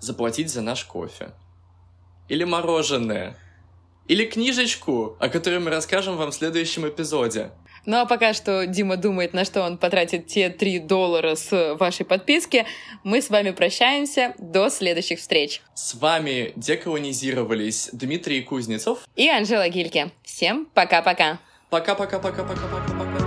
Заплатить 0.00 0.50
за 0.50 0.60
наш 0.60 0.84
кофе. 0.84 1.30
Или 2.28 2.44
мороженое 2.44 3.38
или 4.08 4.24
книжечку, 4.24 5.16
о 5.18 5.28
которой 5.28 5.60
мы 5.60 5.70
расскажем 5.70 6.16
вам 6.16 6.30
в 6.30 6.34
следующем 6.34 6.88
эпизоде. 6.88 7.50
Ну 7.86 7.98
а 7.98 8.06
пока 8.06 8.34
что 8.34 8.66
Дима 8.66 8.96
думает, 8.96 9.32
на 9.32 9.44
что 9.44 9.62
он 9.62 9.78
потратит 9.78 10.26
те 10.26 10.50
3 10.50 10.80
доллара 10.80 11.36
с 11.36 11.74
вашей 11.76 12.04
подписки, 12.04 12.66
мы 13.04 13.22
с 13.22 13.30
вами 13.30 13.52
прощаемся. 13.52 14.34
До 14.38 14.70
следующих 14.70 15.20
встреч. 15.20 15.62
С 15.74 15.94
вами 15.94 16.52
деколонизировались 16.56 17.90
Дмитрий 17.92 18.42
Кузнецов 18.42 19.00
и 19.14 19.28
Анжела 19.28 19.68
Гильке. 19.68 20.10
Всем 20.24 20.66
пока-пока. 20.74 21.38
Пока-пока-пока-пока-пока-пока. 21.70 23.25